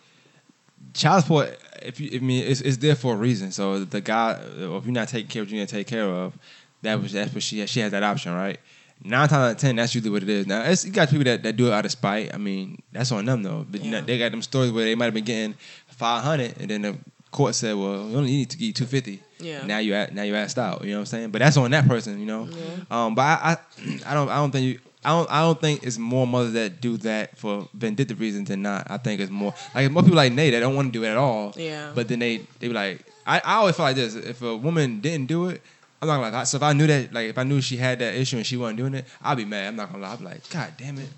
[0.92, 1.58] child support.
[1.80, 3.52] If you, I mean, it's, it's there for a reason.
[3.52, 6.04] So the guy, if you're not taking care of what you need to take care
[6.04, 6.36] of,
[6.82, 8.58] that was that's what she she has that option, right?
[9.02, 10.46] Nine times out of ten, that's usually what it is.
[10.46, 12.34] Now, it's, you got people that, that do it out of spite.
[12.34, 13.64] I mean, that's on them though.
[13.70, 15.54] But you know, they got them stories where they might have been getting
[15.86, 16.96] five hundred, and then the
[17.30, 19.22] court said, "Well, you only need to get two fifty.
[19.40, 19.64] Yeah.
[19.66, 20.82] Now you at, now you asked out.
[20.82, 21.30] You know what I'm saying?
[21.30, 22.18] But that's on that person.
[22.18, 22.48] You know.
[22.90, 23.14] Um.
[23.14, 23.56] But I, I
[24.06, 24.80] I don't I don't think you.
[25.04, 28.62] I don't, I don't think it's more mothers that do that for vindictive reasons than
[28.62, 28.90] not.
[28.90, 31.08] I think it's more like more people like Nate that don't want to do it
[31.08, 31.52] at all.
[31.56, 31.92] Yeah.
[31.94, 35.00] But then they they be like, I, I always feel like this: if a woman
[35.00, 35.62] didn't do it,
[36.02, 36.44] I'm not gonna lie.
[36.44, 38.56] So if I knew that, like if I knew she had that issue and she
[38.56, 39.68] wasn't doing it, I'd be mad.
[39.68, 40.12] I'm not gonna lie.
[40.12, 41.08] I'd be like, God damn it.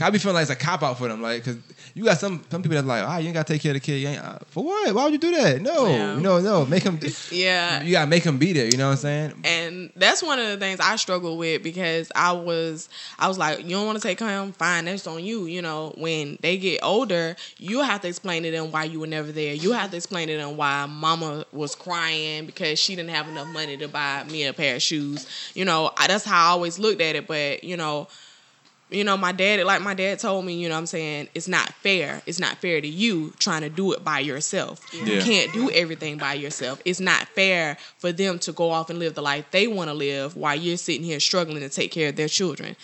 [0.00, 1.56] I be feeling like it's a cop out for them, like, cause
[1.94, 3.80] you got some some people that's like, ah, you ain't gotta take care of the
[3.80, 3.96] kid.
[3.96, 4.94] You ain't, uh, for what?
[4.94, 5.60] Why would you do that?
[5.60, 6.18] No, Yeah.
[6.18, 6.64] no, no.
[6.64, 6.98] Make him.
[7.30, 7.82] Yeah.
[7.82, 8.66] You gotta make him be there.
[8.66, 9.32] You know what I'm saying?
[9.44, 12.88] and that's one of the things I struggle with because I was
[13.18, 15.46] I was like, you don't want to take him, fine, that's on you.
[15.46, 19.06] You know, when they get older, you have to explain to them why you were
[19.06, 19.52] never there.
[19.54, 23.48] You have to explain to them why mama was crying because she didn't have enough
[23.48, 25.26] money to buy me a pair of shoes.
[25.54, 27.26] You know, I, that's how I always looked at it.
[27.26, 28.08] But you know,
[28.90, 31.48] you know, my dad, like my dad told me, you know what I'm saying, it's
[31.48, 32.22] not fair.
[32.26, 34.80] It's not fair to you trying to do it by yourself.
[34.94, 36.80] You can't do everything by yourself.
[36.84, 39.94] It's not fair for them to go off and live the life they want to
[39.94, 42.76] live while you're sitting here struggling to take care of their children.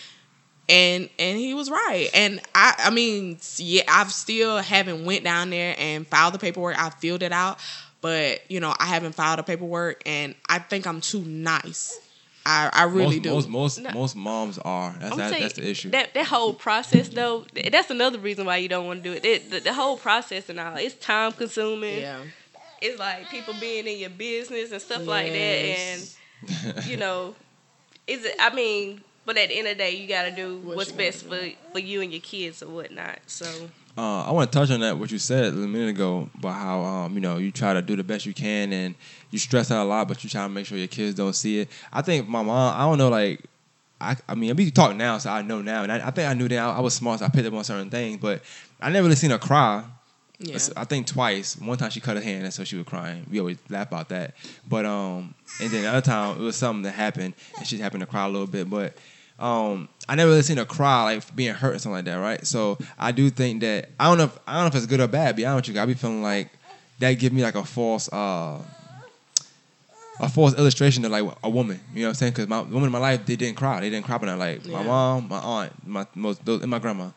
[0.67, 2.09] And and he was right.
[2.13, 6.77] And I I mean, yeah, I've still haven't went down there and filed the paperwork.
[6.79, 7.59] I filled it out,
[8.01, 11.99] but you know, I haven't filed the paperwork and I think I'm too nice.
[12.45, 13.29] I, I really most, do.
[13.31, 13.91] Most most, No.
[13.91, 14.95] most moms are.
[14.99, 15.89] That's that, that's the issue.
[15.89, 19.25] That that whole process though, that's another reason why you don't want to do it.
[19.25, 21.99] It- the, the whole process and all, it's time consuming.
[21.99, 22.19] yeah.
[22.81, 27.33] It's like people being in your business and stuff like that, and you know,
[28.05, 28.35] is it?
[28.39, 30.91] I mean, but at the end of the day, you got to do What what's
[30.91, 31.39] you gotta best for
[31.71, 33.19] for you and your kids or whatnot.
[33.27, 33.45] So
[33.97, 36.83] Uh, I want to touch on that what you said a minute ago about how
[36.83, 38.95] um, you know you try to do the best you can and
[39.31, 41.59] you stress out a lot, but you try to make sure your kids don't see
[41.59, 41.69] it.
[41.93, 42.75] I think my mom.
[42.75, 43.41] I don't know, like
[44.01, 44.17] I.
[44.27, 46.49] I mean, we talk now, so I know now, and I, I think I knew
[46.49, 48.41] that I, I was smart, so I picked up on certain things, but
[48.81, 49.85] I never really seen her cry.
[50.39, 50.57] Yeah.
[50.75, 51.57] I think twice.
[51.57, 53.25] One time she cut her hand, and so she was crying.
[53.31, 54.35] We always laugh about that.
[54.67, 58.01] But um, and then the other time it was something that happened, and she happened
[58.01, 58.69] to cry a little bit.
[58.69, 58.97] But
[59.39, 62.45] um, I never really seen her cry like being hurt or something like that, right?
[62.45, 64.25] So I do think that I don't know.
[64.25, 65.35] If, I don't know if it's good or bad.
[65.35, 66.49] Be honest with you, I be feeling like
[66.99, 68.59] that give me like a false uh.
[70.21, 72.31] A false illustration of like a woman, you know what I'm saying?
[72.31, 73.81] Because my women in my life, they didn't cry.
[73.81, 76.79] They didn't cry, but I like my mom, my aunt, my most, those, and my
[76.79, 77.09] grandma,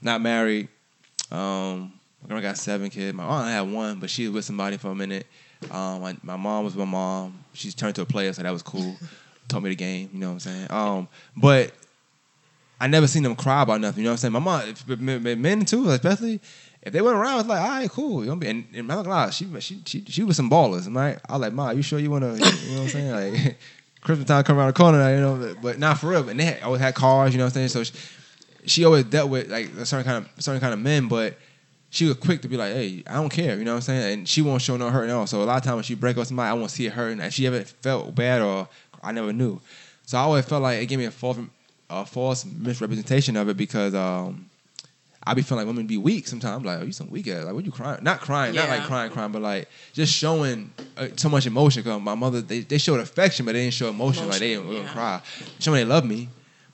[0.00, 0.68] not married.
[1.32, 1.92] Um,
[2.22, 3.16] my grandma got seven kids.
[3.16, 5.26] My aunt had one, but she was with somebody for a minute.
[5.72, 7.36] Um, my, my mom was my mom.
[7.52, 8.94] She's turned to a player, so that was cool.
[9.48, 10.66] Taught me the game, you know what I'm saying?
[10.70, 11.72] Um, but
[12.80, 14.02] I never seen them cry about nothing.
[14.02, 14.32] You know what I'm saying?
[14.32, 16.40] My mom, men too, especially
[16.82, 18.20] if they went around, it's like, all right, cool.
[18.20, 18.66] You know, what I mean?
[18.68, 20.86] and, and I'm not gonna she, she, she, she was some ballers.
[20.86, 23.10] I'm like, I was like, Ma, you sure you wanna, you know what I'm saying?
[23.10, 23.58] Like,
[24.02, 26.28] Christmas time come around the corner, you know, but, not for real.
[26.28, 27.68] And they had, always had cars, you know what I'm saying?
[27.68, 27.92] So she,
[28.66, 31.36] she always dealt with like a certain kind of certain kind of men, but
[31.90, 34.12] she was quick to be like, "Hey, I don't care," you know what I'm saying?
[34.12, 35.26] And she won't show no hurt at all.
[35.26, 37.18] So a lot of times when she break up somebody, I won't see it hurt,
[37.18, 38.68] and she ever felt bad or
[39.06, 39.60] I never knew.
[40.04, 41.38] So I always felt like it gave me a false,
[41.90, 44.48] a false misrepresentation of it because um,
[45.24, 46.56] I be feeling like women be weak sometimes.
[46.58, 47.44] I'm Like, oh, you some weak ass.
[47.44, 47.98] Like, what you crying?
[48.02, 51.82] Not crying, not like crying, crying, but like just showing uh, so much emotion.
[51.82, 54.28] Cause my mother, they, they showed affection, but they didn't show emotion.
[54.28, 54.92] Like they didn't, Emotion, yeah.
[54.92, 55.22] cry,
[55.58, 56.28] showing they love me.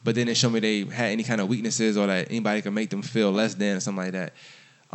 [0.05, 2.75] but then they show me they had any kind of weaknesses or that anybody can
[2.75, 4.33] make them feel less than or something like that.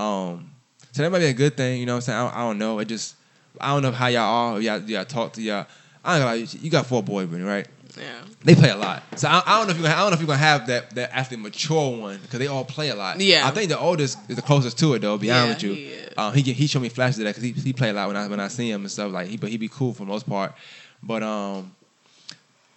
[0.02, 0.52] Um,
[0.92, 2.18] so that might be a good thing, you know what I'm saying?
[2.20, 2.80] I don't, I don't know.
[2.80, 3.16] It just
[3.60, 4.62] I don't know how y'all are.
[4.62, 5.66] Y'all, y'all talk to y'all.
[6.08, 7.68] I don't know, like, you got four boys, right?
[7.98, 8.22] Yeah.
[8.44, 9.96] They play a lot, so I, I don't know if you're gonna.
[9.96, 12.64] I don't know if you're gonna have that that actually mature one because they all
[12.64, 13.20] play a lot.
[13.20, 13.48] Yeah.
[13.48, 15.18] I think the oldest is the closest to it though.
[15.18, 16.14] Be Yeah, honest with you, he is.
[16.16, 18.16] um, he he showed me flashes of that because he he play a lot when
[18.16, 20.10] I when I see him and stuff like he but he be cool for the
[20.12, 20.54] most part,
[21.02, 21.76] but um,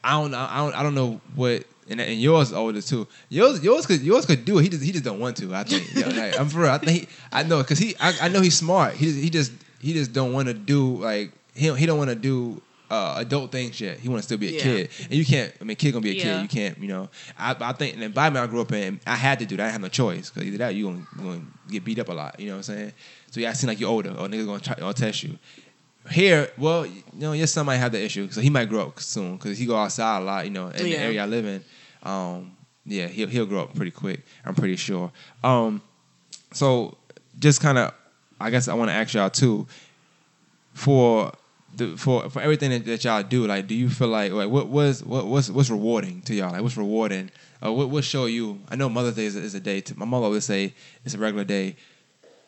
[0.03, 1.65] I don't know I don't I don't know what.
[1.89, 3.09] And, and yours is older too.
[3.31, 4.63] Yours, yours could, yours could do it.
[4.63, 5.53] He just, he just don't want to.
[5.53, 5.93] I think.
[5.93, 6.71] Yeah, like, I'm for real.
[6.71, 8.95] I think he, I know because he, I, I know he's smart.
[8.95, 12.11] He, just, he just, he just don't want to do like he, he don't want
[12.11, 13.99] to do uh, adult things yet.
[14.01, 14.63] He want to still be a Yeah.
[14.63, 15.53] kid, and you can't.
[15.61, 16.23] I mean, kid gonna be a Yeah.
[16.35, 16.43] kid.
[16.43, 16.79] You can't.
[16.79, 17.09] You know.
[17.39, 19.63] I, I think in the environment I grew up in, I had to do that.
[19.63, 22.09] I didn't have no choice because either that you gonna, you gonna get beat up
[22.09, 22.39] a lot.
[22.41, 22.93] You know what I'm saying?
[23.31, 25.39] So yeah, I seem like you're older or niggas gonna try or test you.
[26.11, 29.01] Here, well, you know, your son might have the issue, so he might grow up
[29.01, 30.45] soon because he go outside a lot.
[30.47, 31.63] You know, in the area I live in.
[32.03, 34.23] Um, yeah, he'll he'll grow up pretty quick.
[34.45, 35.13] I'm pretty sure.
[35.45, 35.83] Um,
[36.53, 36.97] so
[37.39, 37.93] just kind of,
[38.41, 39.67] I guess I want to ask y'all too,
[40.73, 41.33] for
[41.77, 43.47] the for for everything that, that y'all do.
[43.47, 46.53] Like, do you feel like like what was what what's what's rewarding to y'all?
[46.53, 47.31] Like, what's rewarding?
[47.65, 48.61] Uh, what what show you?
[48.69, 49.81] I know Mother's Day is, a- is a day.
[49.83, 51.77] To, my mother always say it's a regular day.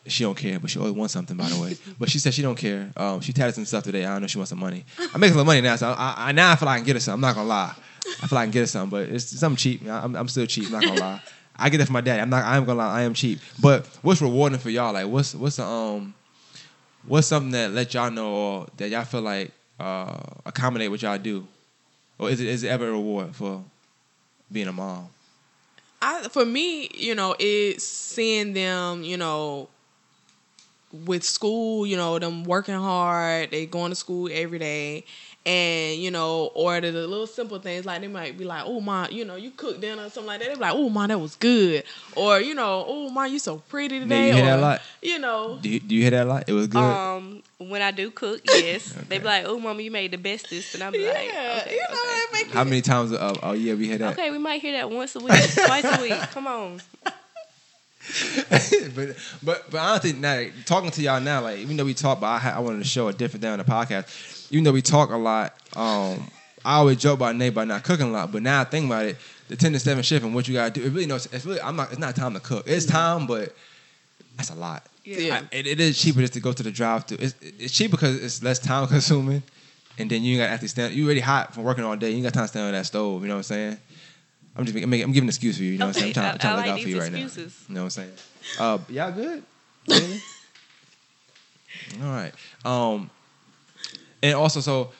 [0.06, 1.36] She don't care, but she always wants something.
[1.36, 2.90] By the way, but she said she don't care.
[2.96, 4.04] Um, she tatted some stuff today.
[4.04, 4.26] I don't know.
[4.26, 4.84] She wants some money.
[4.98, 6.86] I'm making a little money now, so I, I now I feel like I can
[6.86, 7.14] get her something.
[7.24, 7.74] I'm not gonna lie.
[8.20, 9.86] I feel like I can get her something, but it's something cheap.
[9.88, 10.70] I'm, I'm still cheap.
[10.70, 11.20] Not gonna lie.
[11.56, 12.18] I get it from my dad.
[12.18, 12.44] I'm not.
[12.44, 12.98] I am gonna lie.
[13.00, 13.38] I am cheap.
[13.60, 14.92] But what's rewarding for y'all?
[14.92, 16.14] Like, what's what's the um,
[17.06, 21.18] what's something that let y'all know or that y'all feel like uh accommodate what y'all
[21.18, 21.46] do,
[22.18, 23.64] or is it is it ever a reward for
[24.50, 25.08] being a mom?
[26.00, 29.68] I for me, you know, it's seeing them, you know,
[30.92, 35.04] with school, you know, them working hard, they going to school every day.
[35.44, 38.80] And, you know, or the, the little simple things like they might be like, oh
[38.80, 40.50] my, you know, you cook dinner or something like that.
[40.50, 41.82] They be like, oh my, that was good.
[42.14, 44.28] Or, you know, oh my, you so pretty today.
[44.28, 44.82] you hear or, that a lot?
[45.02, 45.58] You know.
[45.60, 46.44] Do you, do you hear that a lot?
[46.46, 46.78] It was good.
[46.78, 50.74] Um, when I do cook, yes, they be like, "Oh, mama, you made the bestest,"
[50.74, 52.08] and I be Yeah, like, "Okay, you know, okay.
[52.08, 54.12] that make How many times a, a year we hear that?
[54.12, 56.20] Okay, we might hear that once a week, twice a week.
[56.30, 56.80] Come on.
[58.96, 62.26] but but but honestly, now talking to y'all now, like even though we talk, but
[62.26, 64.41] I, I wanted to show a different thing on the podcast.
[64.52, 66.30] Even though we talk a lot, um,
[66.64, 68.30] I always joke about Nate about not cooking a lot.
[68.30, 69.16] But now I think about it,
[69.48, 70.84] the ten to seven shift and what you gotta do.
[70.84, 71.90] It really no, it's really I'm not.
[71.90, 72.64] It's not time to cook.
[72.68, 73.54] It's time, but
[74.36, 74.84] that's a lot.
[75.04, 75.40] Yeah.
[75.50, 77.18] I- it, it is cheaper just to go to the drive through.
[77.20, 79.42] It's, it's cheaper because it's less time consuming,
[79.98, 80.94] and then you ain't got to actually stand.
[80.94, 82.10] You already hot from working all day.
[82.10, 83.22] You ain't got time to stand on that stove.
[83.22, 83.78] You know what I'm saying?
[84.54, 85.72] I'm just making, I'm giving an excuse for you.
[85.72, 86.08] You know what I'm saying?
[86.10, 87.54] I'm trying, Okay, I'm trying I- to look out for these you right excuses.
[87.60, 87.66] now.
[87.68, 88.12] You know what I'm saying?
[88.58, 89.42] Uh, y'all good?
[89.88, 90.20] Really?
[92.02, 92.32] all right.
[92.64, 93.10] Um,
[94.22, 94.92] and also, so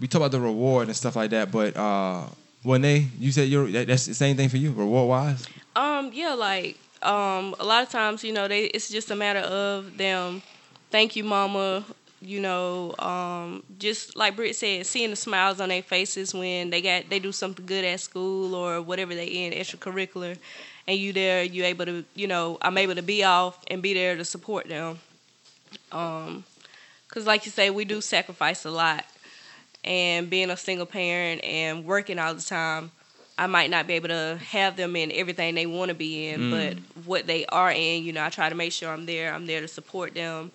[0.00, 1.52] we talk about the reward and stuff like that.
[1.52, 2.24] But uh,
[2.62, 5.46] when they, you said you're that, that's the same thing for you, reward wise.
[5.76, 9.40] Um, yeah, like um, a lot of times, you know, they it's just a matter
[9.40, 10.42] of them.
[10.90, 11.84] Thank you, mama.
[12.20, 16.80] You know, um, just like Britt said, seeing the smiles on their faces when they
[16.80, 20.38] got they do something good at school or whatever they in extracurricular,
[20.86, 23.92] and you there, you able to, you know, I'm able to be off and be
[23.92, 24.98] there to support them.
[25.92, 26.44] Um,
[27.14, 29.04] cause like you say, we do sacrifice a lot,
[29.84, 32.90] and being a single parent and working all the time,
[33.38, 36.40] I might not be able to have them in everything they want to be in,
[36.40, 36.50] Mm.
[36.50, 39.32] but what they are in, you know, I try to make sure I'm there.
[39.32, 40.50] I'm there to support them,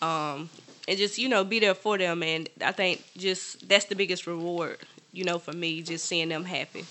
[0.00, 0.48] um,
[0.88, 2.22] and just you know be there for them.
[2.22, 4.78] And I think just that's the biggest reward,
[5.12, 6.84] you know, for me, just seeing them happy.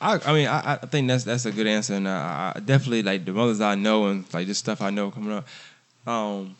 [0.00, 3.02] I, I mean, I, I think that's that's a good answer, and I, I definitely
[3.02, 5.46] like the mothers I know and like this stuff I know coming up.
[6.06, 6.56] Um,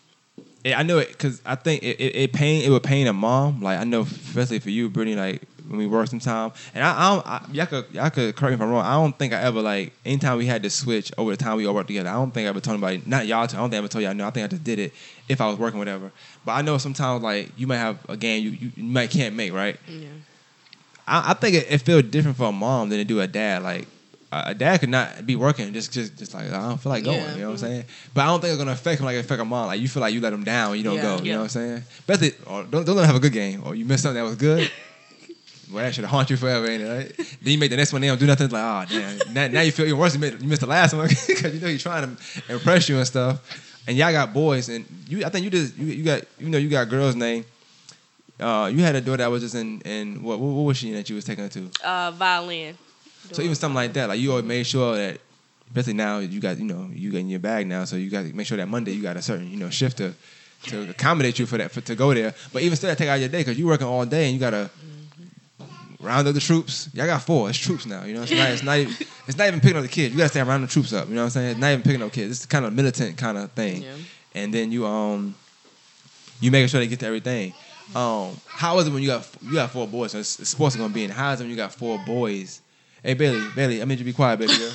[0.74, 3.62] I know it because I think it, it, it pain it would pain a mom.
[3.62, 5.16] Like I know, especially for you, Brittany.
[5.16, 8.50] Like when we work sometime, and I, I, don't, I y'all could y'all could correct
[8.50, 8.84] me if I'm wrong.
[8.84, 11.66] I don't think I ever like anytime we had to switch over the time we
[11.66, 12.08] all worked together.
[12.08, 13.02] I don't think I ever told anybody.
[13.06, 13.42] Not y'all.
[13.42, 14.14] I don't think I ever told y'all.
[14.14, 14.92] No, I think I just did it
[15.28, 16.10] if I was working whatever.
[16.44, 19.34] But I know sometimes like you might have a game you, you, you might can't
[19.34, 19.76] make right.
[19.88, 20.08] Yeah.
[21.06, 23.62] I, I think it, it feels different for a mom than it do a dad.
[23.62, 23.86] Like
[24.32, 27.16] a dad could not be working just just just like I don't feel like going.
[27.18, 27.34] Yeah.
[27.34, 27.84] You know what I'm saying?
[28.12, 29.66] But I don't think it's gonna affect him like it affect a mom.
[29.66, 31.02] Like you feel like you let him down you don't Yeah.
[31.02, 31.18] go.
[31.18, 31.32] You Yeah.
[31.34, 31.82] know what I'm saying?
[32.00, 34.28] Especially or don't don't let him have a good game or you miss something that
[34.28, 34.70] was good.
[35.72, 36.86] Well, that should haunt you forever, ain't it?
[36.88, 37.16] Right?
[37.42, 38.44] then you make the next one, they don't do nothing.
[38.44, 39.34] It's like, oh damn.
[39.34, 40.14] Now, now you feel even worse.
[40.14, 42.98] You missed, you missed the last one because you know he's trying to impress you
[42.98, 43.82] and stuff.
[43.88, 45.24] And y'all got boys, and you.
[45.24, 47.44] I think you just you, you got you know you got girls' name.
[48.38, 50.90] Uh, you had a daughter that was just in in what what, what was she
[50.90, 51.68] in that you was taking her to?
[51.84, 52.78] Uh, violin.
[53.32, 55.20] So even something like that, like you always made sure that,
[55.68, 58.22] especially now you got you know you got in your bag now, so you got
[58.22, 60.14] to make sure that Monday you got a certain you know shift to
[60.64, 62.34] to accommodate you for that for, to go there.
[62.52, 64.40] But even still, that take out your day because you're working all day and you
[64.40, 64.70] gotta
[66.00, 66.88] round up the troops.
[66.94, 67.48] Y'all got four.
[67.48, 68.04] It's troops now.
[68.04, 68.50] You know, it's not.
[68.50, 68.78] It's not.
[68.78, 68.94] Even,
[69.26, 70.12] it's not even picking up the kids.
[70.12, 71.08] You gotta stay around the troops up.
[71.08, 71.50] You know what I'm saying?
[71.52, 72.38] It's not even picking up kids.
[72.38, 73.82] It's kind of a militant kind of thing.
[73.82, 73.94] Yeah.
[74.34, 75.34] And then you um,
[76.40, 77.54] you making sure they get to everything.
[77.94, 80.12] Um, how is it when you got you got four boys?
[80.12, 81.10] So it's, it's sports are gonna be in.
[81.10, 82.60] How is it when you got four boys?
[83.06, 84.72] Hey Bailey, Bailey, I need you to be quiet, baby girl.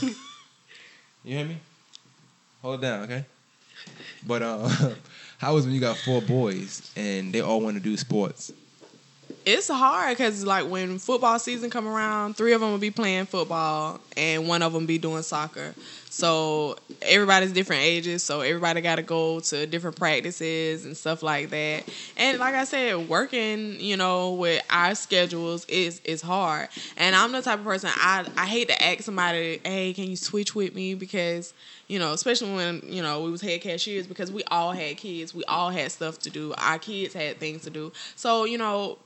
[1.21, 1.57] you hear me?
[2.61, 3.25] Hold it down, okay?
[4.25, 4.69] But uh,
[5.38, 8.53] how is it when you got four boys and they all want to do sports?
[9.45, 13.25] It's hard because like when football season come around, three of them will be playing
[13.25, 15.73] football and one of them be doing soccer.
[16.09, 21.49] So everybody's different ages, so everybody got to go to different practices and stuff like
[21.49, 21.83] that.
[22.17, 26.69] And like I said, working, you know, with our schedules is is hard.
[26.97, 30.15] And I'm the type of person I I hate to ask somebody, "Hey, can you
[30.17, 31.53] switch with me?" because
[31.87, 35.33] you know, especially when you know we was head cashiers because we all had kids,
[35.33, 36.53] we all had stuff to do.
[36.57, 37.91] Our kids had things to do.
[38.15, 38.97] So you know,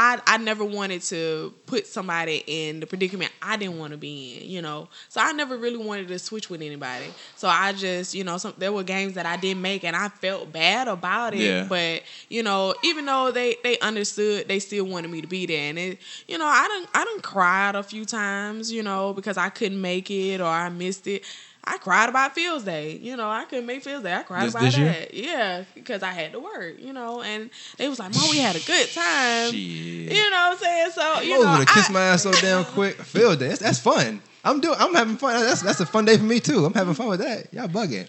[0.00, 4.38] I I never wanted to put somebody in the predicament I didn't want to be
[4.38, 4.88] in, you know.
[5.08, 7.06] So I never really wanted to switch with anybody.
[7.34, 10.08] So I just, you know, some there were games that I didn't make and I
[10.08, 11.40] felt bad about it.
[11.40, 11.66] Yeah.
[11.68, 15.68] But, you know, even though they they understood, they still wanted me to be there.
[15.68, 19.36] And it, you know, I didn't I didn't cried a few times, you know, because
[19.36, 21.24] I couldn't make it or I missed it.
[21.64, 22.96] I cried about Fields Day.
[22.96, 24.14] You know, I couldn't make Fields Day.
[24.14, 24.86] I cried This- about this year?
[24.92, 25.12] that.
[25.14, 28.56] Yeah, because I had to work, you know, and they was like, Mom, we had
[28.56, 29.50] a good time.
[29.50, 29.54] Shit.
[29.60, 30.90] You know what I'm saying?
[30.92, 32.94] So, you Moses know, would have kissed my ass so damn quick.
[33.02, 33.48] Field day.
[33.48, 34.22] That's, that's fun.
[34.44, 34.76] I'm doing.
[34.78, 35.34] I'm having fun.
[35.44, 36.64] That's that's a fun day for me too.
[36.64, 37.52] I'm having fun with that.
[37.52, 38.08] Y'all bugging.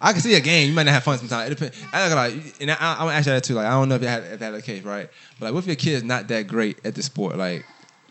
[0.00, 0.68] I can see a game.
[0.70, 1.50] You might not have fun sometimes.
[1.50, 1.76] It depends.
[1.92, 3.54] I like, and I, I'm gonna ask you that too.
[3.54, 5.08] Like, I don't know if you had if that's the case, right?
[5.38, 7.36] But like, what if your kid's not that great at the sport?
[7.36, 7.64] Like,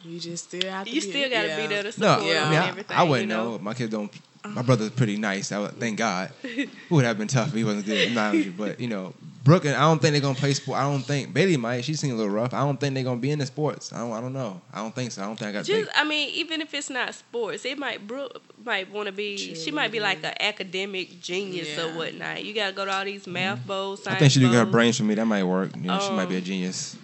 [0.03, 1.61] You just still have to You be- still gotta yeah.
[1.61, 2.97] be there to no, support I them mean, and I, everything.
[2.97, 3.51] I wouldn't you know?
[3.53, 3.59] know.
[3.59, 4.11] My kids don't.
[4.53, 5.51] My brother's pretty nice.
[5.51, 6.31] I would, thank God.
[6.43, 8.13] It would have been tough if he wasn't good.
[8.13, 10.79] Not you, but you know, Brooke and I don't think they're gonna play sport.
[10.79, 11.85] I don't think Bailey might.
[11.85, 12.53] She seems a little rough.
[12.53, 13.93] I don't think they're gonna be in the sports.
[13.93, 14.11] I don't.
[14.11, 14.59] I don't know.
[14.73, 15.21] I don't think so.
[15.21, 15.65] I don't think I got.
[15.65, 19.55] Just, I mean, even if it's not sports, it might Brooke might want to be.
[19.55, 22.43] She might be like an academic genius or whatnot.
[22.43, 24.01] You gotta go to all these math bowls.
[24.01, 24.09] Mm-hmm.
[24.13, 25.13] I think she do science her brains for me.
[25.15, 25.75] That might work.
[25.75, 26.97] You know, she might be a Um, genius.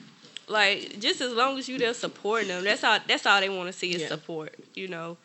[0.47, 2.97] Like just as long as you there supporting them, that's all.
[3.07, 4.07] That's all they want to see is Yeah.
[4.07, 4.55] support.
[4.73, 5.17] You know,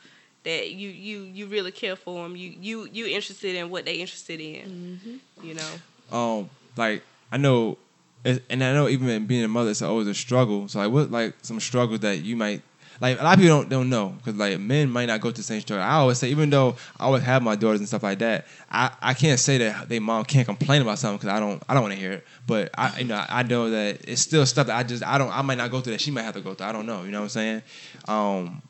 [0.47, 2.37] that you you you really care for them.
[2.37, 5.01] You you you interested in what they interested in.
[5.05, 5.47] Mm-hmm.
[5.47, 6.17] You know.
[6.17, 7.79] Um, like I know,
[8.25, 10.69] and I know even being a mother, it's always a struggle.
[10.69, 12.63] So like, what like some struggles that you might
[13.01, 13.19] like?
[13.21, 15.43] A lot of people don't don't know because like men might not go through the
[15.43, 15.85] same struggle.
[15.85, 18.93] I always say, even though I always have my daughters and stuff like that, I,
[19.03, 21.83] I can't say that they mom can't complain about something because I don't I don't
[21.83, 22.27] want to hear it.
[22.47, 25.33] But I you know I know that it's still stuff that I just I don't
[25.33, 26.69] I might not go through that she might have to go through.
[26.69, 27.03] I don't know.
[27.03, 27.63] You know what I'm saying?
[28.07, 28.63] Um,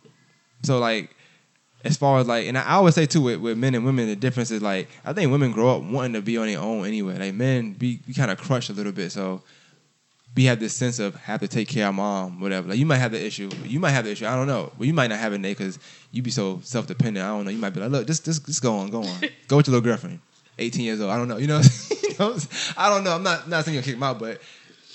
[0.62, 1.15] so like
[1.86, 4.16] as far as like, and I always say too with, with men and women, the
[4.16, 7.18] difference is like I think women grow up wanting to be on their own anyway.
[7.18, 9.42] Like men, be, be kind of crushed a little bit, so
[10.36, 12.68] we have this sense of have to take care of mom, whatever.
[12.68, 14.26] Like you might have the issue, you might have the issue.
[14.26, 15.78] I don't know, but you might not have it because
[16.12, 17.24] you be so self dependent.
[17.24, 17.50] I don't know.
[17.50, 19.72] You might be like, look, just just just go on, go on, go with your
[19.72, 20.20] little girlfriend,
[20.58, 21.10] eighteen years old.
[21.10, 21.38] I don't know.
[21.38, 21.60] You know,
[22.02, 22.36] you know
[22.76, 23.14] I don't know.
[23.14, 24.40] I'm not not saying you'll kick them out, but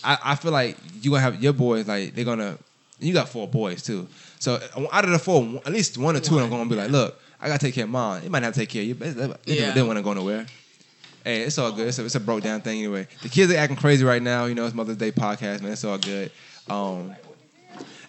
[0.03, 2.57] I, I feel like you gonna have your boys like they're gonna.
[3.01, 4.07] You got four boys too,
[4.39, 4.59] so
[4.91, 7.19] out of the four, at least one or two of them gonna be like, look,
[7.41, 8.21] I gotta take care of mom.
[8.21, 9.73] They might not take care of you, but they, Yeah.
[9.73, 10.45] don't want to go nowhere.
[11.23, 11.87] Hey, it's all good.
[11.87, 13.07] It's a, it's a broke down thing anyway.
[13.21, 14.45] The kids are acting crazy right now.
[14.45, 15.71] You know, it's Mother's Day podcast, man.
[15.73, 16.31] It's all good.
[16.69, 17.15] Um,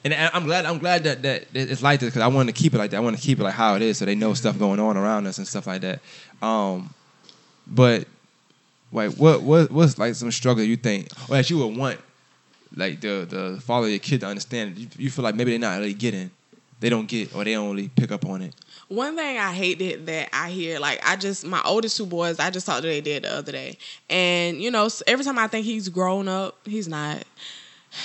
[0.04, 2.52] and I'm glad I'm glad that, that that it's like this because I want to
[2.52, 2.96] keep it like that.
[2.96, 4.96] I want to keep it like how it is, so they know stuff going on
[4.96, 6.00] around us and stuff like that.
[6.42, 6.92] Um,
[7.66, 8.06] but
[8.92, 12.00] like, what what what's like some struggle you think, or that you would want,
[12.76, 14.78] like the the father of your kid to understand?
[14.78, 16.30] You, you feel like maybe they're not really getting,
[16.80, 18.54] they don't get, or they don't pick up on it.
[18.88, 22.38] One thing I hate that, that I hear, like I just my oldest two boys,
[22.38, 23.78] I just talked to their dad the other day,
[24.10, 27.24] and you know every time I think he's grown up, he's not.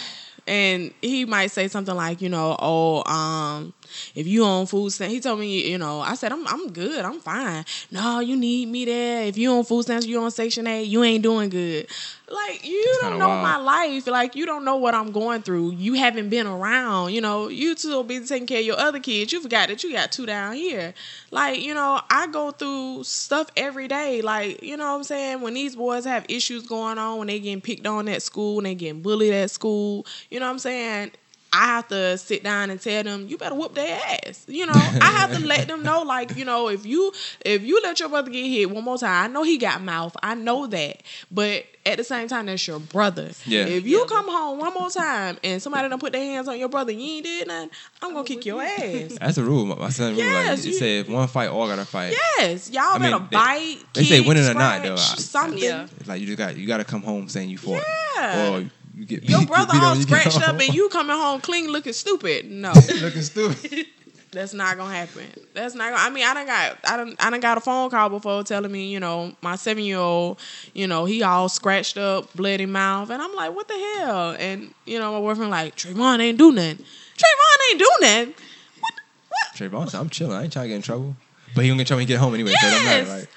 [0.50, 3.74] And he might say something like, you know, oh, um,
[4.16, 7.04] if you on food stamps, he told me, you know, I said I'm I'm good,
[7.04, 7.66] I'm fine.
[7.92, 9.24] No, you need me there.
[9.24, 11.88] If you on food stamps, you on Section Eight, you ain't doing good.
[12.30, 13.44] Like you That's don't know wild.
[13.44, 14.06] my life.
[14.08, 15.72] Like you don't know what I'm going through.
[15.72, 17.14] You haven't been around.
[17.14, 19.32] You know, you too be taking care of your other kids.
[19.32, 20.94] You forgot that you got two down here.
[21.32, 24.22] Like you know, I go through stuff every day.
[24.22, 25.42] Like you know what I'm saying.
[25.42, 28.66] When these boys have issues going on, when they getting picked on at school, when
[28.66, 31.12] they getting bullied at school, you know what I'm saying.
[31.58, 34.46] I have to sit down and tell them you better whoop their ass.
[34.48, 37.12] You know, I have to let them know, like you know, if you
[37.44, 40.16] if you let your brother get hit one more time, I know he got mouth,
[40.22, 41.02] I know that,
[41.32, 43.32] but at the same time, that's your brother.
[43.46, 43.66] Yeah.
[43.66, 46.68] If you come home one more time and somebody don't put their hands on your
[46.70, 47.70] brother, you ain't did nothing,
[48.02, 49.18] I'm gonna kick your ass.
[49.20, 49.66] That's the rule.
[49.66, 52.14] My son rule like Yes, it you- said if one fight, all gotta fight.
[52.38, 53.78] Yes, y'all I mean, better they- bite.
[53.94, 55.58] they say winning or not, though, I- something.
[55.64, 55.88] Yeah.
[56.00, 57.84] It's like you just got you got to come home saying you fought,
[58.18, 58.50] Yeah.
[58.52, 61.70] or you get Your beat- brother beat all scratched up and you coming home clean
[61.72, 62.50] looking stupid.
[62.50, 62.74] No.
[63.02, 63.86] looking stupid.
[64.32, 65.24] That's not gonna happen.
[65.54, 67.26] That's not gonna I mean I don't got I don't.
[67.26, 70.40] I don't got a phone call before telling me, you know, my seven year old,
[70.74, 74.32] you know, he all scratched up, bloody mouth, and I'm like, what the hell?
[74.38, 76.84] And, you know, my boyfriend like, Trayvon ain't do nothing.
[77.18, 78.34] Trayvon ain't do nothing.
[78.80, 78.94] What
[79.30, 79.56] what
[79.92, 80.34] Trayvon I'm chilling.
[80.34, 81.16] I ain't trying to get in trouble.
[81.56, 82.52] But he gonna get in trouble when he get home anyway.
[82.60, 83.10] So it don't matter, Yes.
[83.10, 83.28] right?
[83.28, 83.37] I,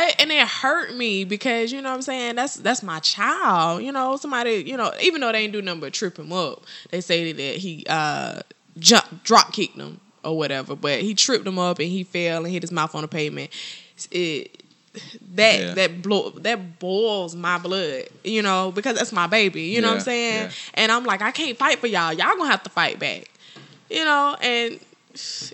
[0.00, 3.82] I and it hurt me because you know what I'm saying that's that's my child.
[3.82, 6.62] You know somebody you know even though they ain't do nothing but trip him up,
[6.90, 8.40] they say that he uh
[8.78, 12.52] jump drop kicked him or whatever, but he tripped him up and he fell and
[12.52, 13.50] hit his mouth on the pavement.
[14.10, 14.62] It
[15.34, 15.74] that Yeah.
[15.74, 19.62] that blow that boils my blood, you know, because that's my baby.
[19.62, 20.46] You know what I'm saying?
[20.46, 20.50] yeah.
[20.74, 22.12] And I'm like, I can't fight for y'all.
[22.12, 23.30] Y'all gonna have to fight back.
[23.90, 24.80] You know, and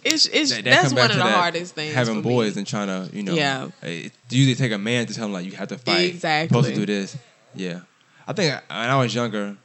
[0.05, 1.95] it's it's That- that that's one of the hardest things.
[1.95, 2.61] Having boys me.
[2.61, 3.69] and trying to, you know, Yeah.
[3.83, 6.11] Eh, it usually take a man to tell them like you have to fight.
[6.11, 6.49] Exactly.
[6.49, 7.17] Supposed to do this.
[7.55, 7.81] Yeah.
[8.27, 9.57] I think I- when I was younger.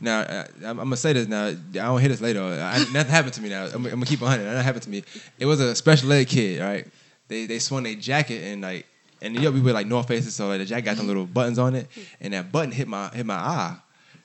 [0.00, 1.46] Now I, I'm, I'm gonna say this now.
[1.46, 2.42] I don't hear this later.
[2.42, 3.66] I, nothing happened to me now.
[3.66, 4.44] I'm, I'm gonna keep it hundred.
[4.44, 5.04] Nothing happened to me.
[5.38, 6.60] It was a special ed kid.
[6.60, 6.86] Right.
[7.28, 8.86] They they swung their jacket and like
[9.20, 11.26] and you know, we wear like North Faces, so like, the jacket got them little
[11.26, 11.86] buttons on it,
[12.20, 13.76] and that button hit my hit my eye.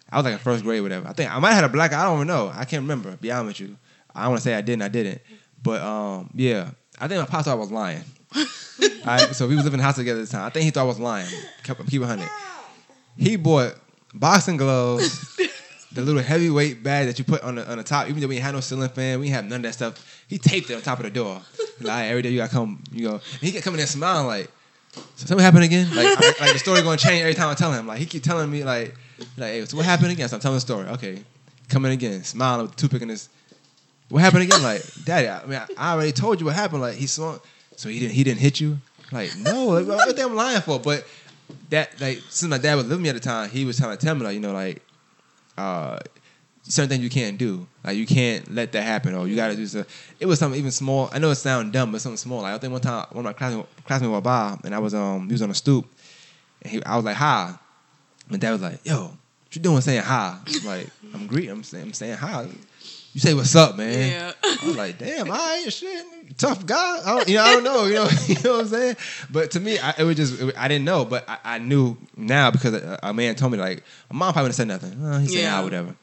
[0.10, 1.08] I was like in first grade, whatever.
[1.08, 2.02] I think I might have had a black eye.
[2.02, 2.52] I don't even know.
[2.52, 3.16] I can't remember.
[3.18, 3.78] Be honest with you.
[4.18, 4.82] I don't want to say I didn't.
[4.82, 5.22] I didn't.
[5.62, 8.04] But um, yeah, I think my pop thought I was lying.
[9.06, 10.44] Right, so we was living in the house together at the time.
[10.46, 11.28] I think he thought I was lying.
[11.64, 12.30] Kept keep it hundred.
[13.18, 13.76] He bought
[14.14, 15.36] boxing gloves,
[15.94, 18.10] the little heavyweight bag that you put on the on the top.
[18.10, 20.24] Even though we had no ceiling fan, we had none of that stuff.
[20.28, 21.42] He taped it on top of the door.
[21.80, 23.14] Like every day you gotta come, you go.
[23.14, 24.52] And he kept coming in and smiling like,
[24.92, 25.88] so something happened again.
[25.96, 27.88] Like, I- like the story gonna change every time I tell him.
[27.88, 28.94] Like he keep telling me like,
[29.38, 30.28] like, hey, so what happened again?
[30.28, 30.86] So I'm telling the story.
[30.90, 31.24] Okay,
[31.70, 33.30] coming again, smiling with the toothpick in his.
[34.10, 34.64] What happened again?
[34.64, 36.82] Like, Daddy, I mean, I, already told you what happened.
[36.82, 37.40] Like, he swung,
[37.76, 38.78] so he didn't, he didn't hit you.
[39.12, 40.80] Like, no, like, what the I'm lying for?
[40.80, 41.06] But
[41.70, 44.06] that, like, since my dad was living me at the time, he was trying to
[44.06, 44.82] tell me, like, you know, like,
[45.58, 46.00] uh,
[46.64, 47.68] certain things you can't do.
[47.84, 49.88] Like, you can't let that happen, or you got to do stuff.
[50.20, 51.10] It was something even small.
[51.12, 52.42] I know it sounds dumb, but something small.
[52.42, 55.28] Like, I think one time, one of my classmates, was by, and I was, um,
[55.28, 55.86] he was on a stoop,
[56.62, 57.56] and he, I was like, hi.
[58.30, 60.38] My dad was like, yo, what you doing saying hi?
[60.66, 62.48] Like, I'm greeting, I'm saying, I'm saying hi.
[63.18, 64.12] You say what's up, man.
[64.12, 64.32] Yeah.
[64.62, 66.06] I'm like, damn, I ain't shit,
[66.38, 67.00] tough guy.
[67.04, 68.96] I don't, you know, I don't know, you know, you know what I'm saying.
[69.32, 71.98] But to me, I, it was just, it, I didn't know, but I, I knew
[72.16, 75.04] now because a, a man told me like, my mom probably wouldn't have said nothing.
[75.04, 75.50] Oh, he said Yeah.
[75.50, 75.96] hi, whatever.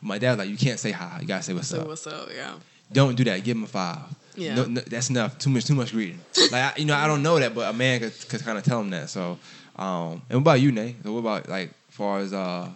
[0.00, 1.18] My dad was like, you can't say hi.
[1.20, 1.88] You gotta say what's So up.
[1.88, 2.28] what's up?
[2.32, 2.52] Yeah.
[2.92, 3.42] Don't do that.
[3.42, 4.02] Give him a five.
[4.36, 4.54] Yeah.
[4.54, 5.38] No, no, that's enough.
[5.38, 5.64] Too much.
[5.64, 6.20] Too much greeting.
[6.52, 8.62] like I, you know, I don't know that, but a man could, could kind of
[8.62, 9.10] tell him that.
[9.10, 9.40] So,
[9.74, 11.02] um, and what about you, Nate?
[11.02, 12.68] So what about like, far as uh,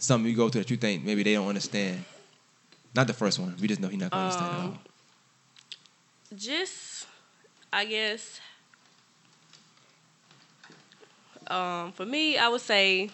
[0.00, 2.04] something you go through that you think maybe they don't understand?
[2.98, 3.54] Not the first one.
[3.60, 4.78] We just know he's not gonna understand at Um, all.
[6.36, 7.06] just
[7.72, 8.40] I guess
[11.46, 13.10] um, for me, I would say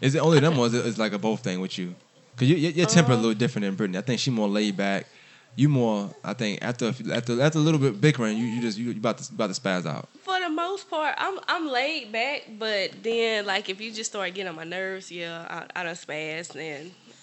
[0.00, 1.94] Is it only them or is it is like a both thing with you?
[2.34, 3.98] Because you, your, your temper a Um, little different than Brittany.
[3.98, 5.06] I think she more laid back.
[5.54, 8.86] You more, I think, after after after a little bit bickering, you, you just you,
[8.90, 10.08] you about to about to spaz out.
[10.22, 14.34] for the most part, I'm I'm laid back, but then like if you just start
[14.34, 16.52] getting on my nerves, yeah, I, I done spaz,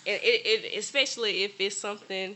[0.10, 2.36] and it, it, especially if it's something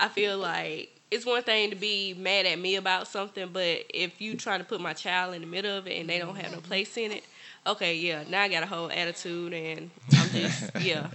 [0.00, 4.20] I feel like it's one thing to be mad at me about something, but if
[4.20, 6.50] you trying to put my child in the middle of it and they don't have
[6.52, 7.24] no place in it,
[7.66, 11.06] okay, yeah, now I got a whole attitude and I'm just yeah,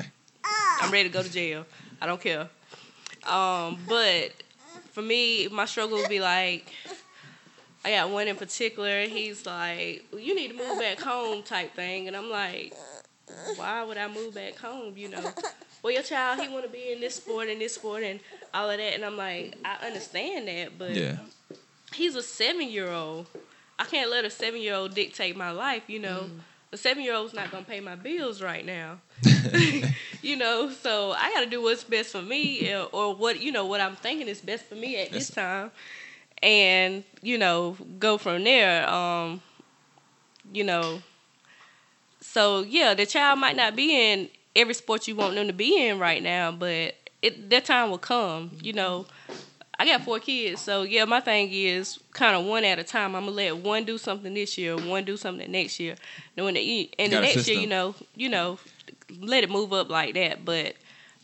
[0.80, 1.66] I'm ready to go to jail.
[2.02, 2.48] I don't care.
[3.30, 4.32] Um, but
[4.92, 6.72] for me, my struggle would be like.
[7.84, 9.08] I got one in particular.
[9.08, 12.76] He's like, well, "You need to move back home," type thing, and I'm like,
[13.56, 15.34] "Why would I move back home?" You know,
[15.84, 18.20] well, your child he want to be in this sport and this sport and
[18.54, 21.18] all of that, and I'm like, I understand that, but Yeah,
[21.94, 23.28] he's a seven year old.
[23.80, 25.84] I can't let a seven year old dictate my life.
[25.88, 26.30] You know,
[26.72, 29.00] a seven year old's not gonna pay my bills right now.
[30.22, 33.52] you know, so I got to do what's best for me, uh, or what you
[33.52, 35.72] know what I'm thinking is best for me at this time,
[36.44, 38.88] and you know go from there.
[38.90, 39.42] Um,
[40.54, 41.02] you know,
[42.20, 45.88] so yeah, the child might not be in every sport you want them to be
[45.88, 48.52] in right now, but it that time will come.
[48.62, 49.06] You know,
[49.80, 53.16] I got four kids, so yeah, my thing is kind of one at a time.
[53.16, 55.96] I'm gonna let one do something this year, one do something next year,
[56.38, 58.60] and when the and the next year, you know, you know,
[59.20, 60.44] let it move up like that.
[60.46, 60.76] But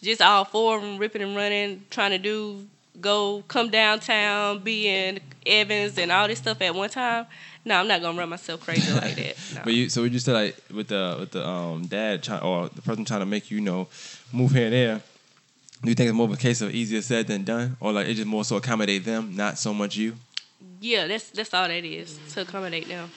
[0.02, 2.68] just all four of them ripping and running, trying to do
[3.00, 7.26] go come downtown, be in Evans and all this stuff at one time.
[7.68, 9.36] No, I'm not gonna run myself crazy like that.
[9.56, 9.62] No.
[9.64, 12.70] but you so would you say like with the with the um dad trying or
[12.70, 13.88] the person trying to make you, you know
[14.32, 15.02] move here and there?
[15.84, 18.08] Do you think it's more of a case of easier said than done, or like
[18.08, 20.16] it just more so accommodate them, not so much you?
[20.80, 23.10] yeah, that's that's all that is to accommodate them.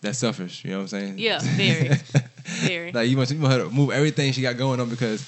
[0.00, 0.64] That's selfish.
[0.64, 1.18] You know what I'm saying?
[1.18, 1.90] Yeah, very.
[2.44, 2.92] Very.
[2.92, 5.26] like you want, you want her to move everything she got going on because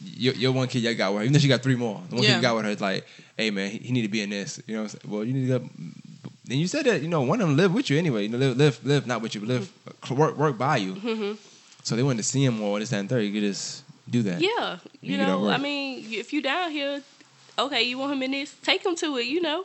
[0.00, 2.14] your, your one kid you got with her, even though she got three more, the
[2.14, 3.04] one kid you got with her is like,
[3.36, 4.62] hey man, he, he need to be in this.
[4.68, 5.12] You know, what I'm saying?
[5.12, 5.68] well you need to go.
[6.50, 8.24] And you said that you know one of them live with you anyway.
[8.24, 10.14] You know, live live live not with you, but live Mm-hmm.
[10.16, 11.38] work work by you.
[11.84, 12.78] So they wanted to see him more.
[12.78, 13.22] This that, and third.
[13.22, 14.40] You could just do that.
[14.40, 17.02] Yeah, You you know, I mean, if you down here,
[17.58, 19.64] okay, you want him in this, take him to it, you know.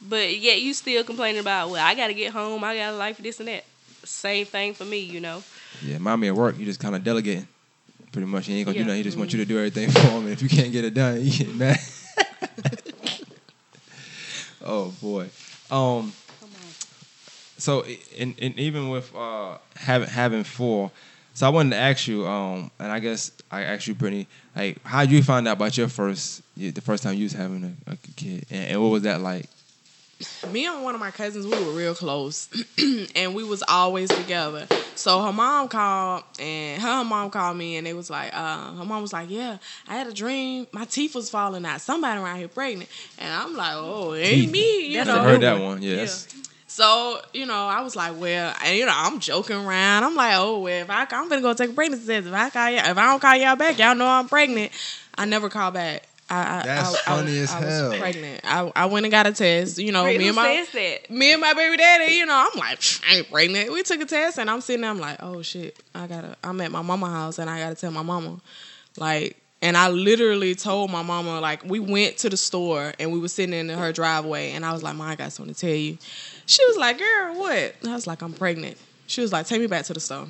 [0.00, 2.96] But yet you still complaining about, well, I got to get home, I got a
[2.96, 3.64] life, this and that.
[4.04, 5.42] Same thing for me, you know.
[5.82, 7.48] Yeah, mommy at work, you just kind of delegating.
[8.12, 8.82] Pretty much, he ain't gonna Yeah.
[8.82, 8.98] do nothing.
[8.98, 10.94] He just wants you to do everything for him, and if you can't get it
[10.94, 11.78] done, you get mad.
[14.62, 15.28] oh boy.
[15.70, 16.12] Um.
[17.58, 17.84] So,
[18.18, 20.90] and, and even with uh having having four,
[21.36, 24.82] so I wanted to ask you, um, and I guess I asked you, Brittany, like,
[24.84, 27.92] how would you find out about your first, the first time you was having a,
[27.92, 29.46] a kid, and, and what was that like?
[30.44, 32.48] Me and one of my cousins we were real close
[33.14, 37.86] and we was always together so her mom called and her mom called me and
[37.86, 39.58] they was like uh, her mom was like yeah
[39.88, 42.88] i had a dream my teeth was falling out somebody around here pregnant
[43.18, 45.62] and i'm like oh it ain't me you That's know I a heard that one.
[45.62, 45.82] one.
[45.82, 46.06] Yeah.
[46.66, 50.04] so you know, I was like, well, and you know, I'm joking around.
[50.04, 52.26] I'm like, oh, well, if I, I'm gonna go take a pregnancy test.
[52.26, 54.72] If I call y'all, if I don't call y'all back, y'all know I'm pregnant.
[55.16, 56.06] I never call back.
[56.28, 57.98] I, I, That's I, I, funny was, as I was hell.
[57.98, 58.40] pregnant.
[58.44, 59.78] I, I went and got a test.
[59.78, 61.10] You know, Wait, me and my that?
[61.10, 62.14] me and my baby daddy.
[62.14, 63.72] You know, I'm like, I ain't pregnant.
[63.72, 64.90] We took a test, and I'm sitting there.
[64.90, 66.36] I'm like, oh shit, I gotta.
[66.42, 68.40] I'm at my mama house, and I gotta tell my mama,
[68.96, 69.36] like.
[69.62, 73.26] And I literally told my mama, like, we went to the store and we were
[73.26, 75.96] sitting in her driveway, and I was like, "Mom, I got something to tell you."
[76.44, 79.66] She was like, "Girl, what?" I was like, "I'm pregnant." She was like, "Take me
[79.66, 80.26] back to the store."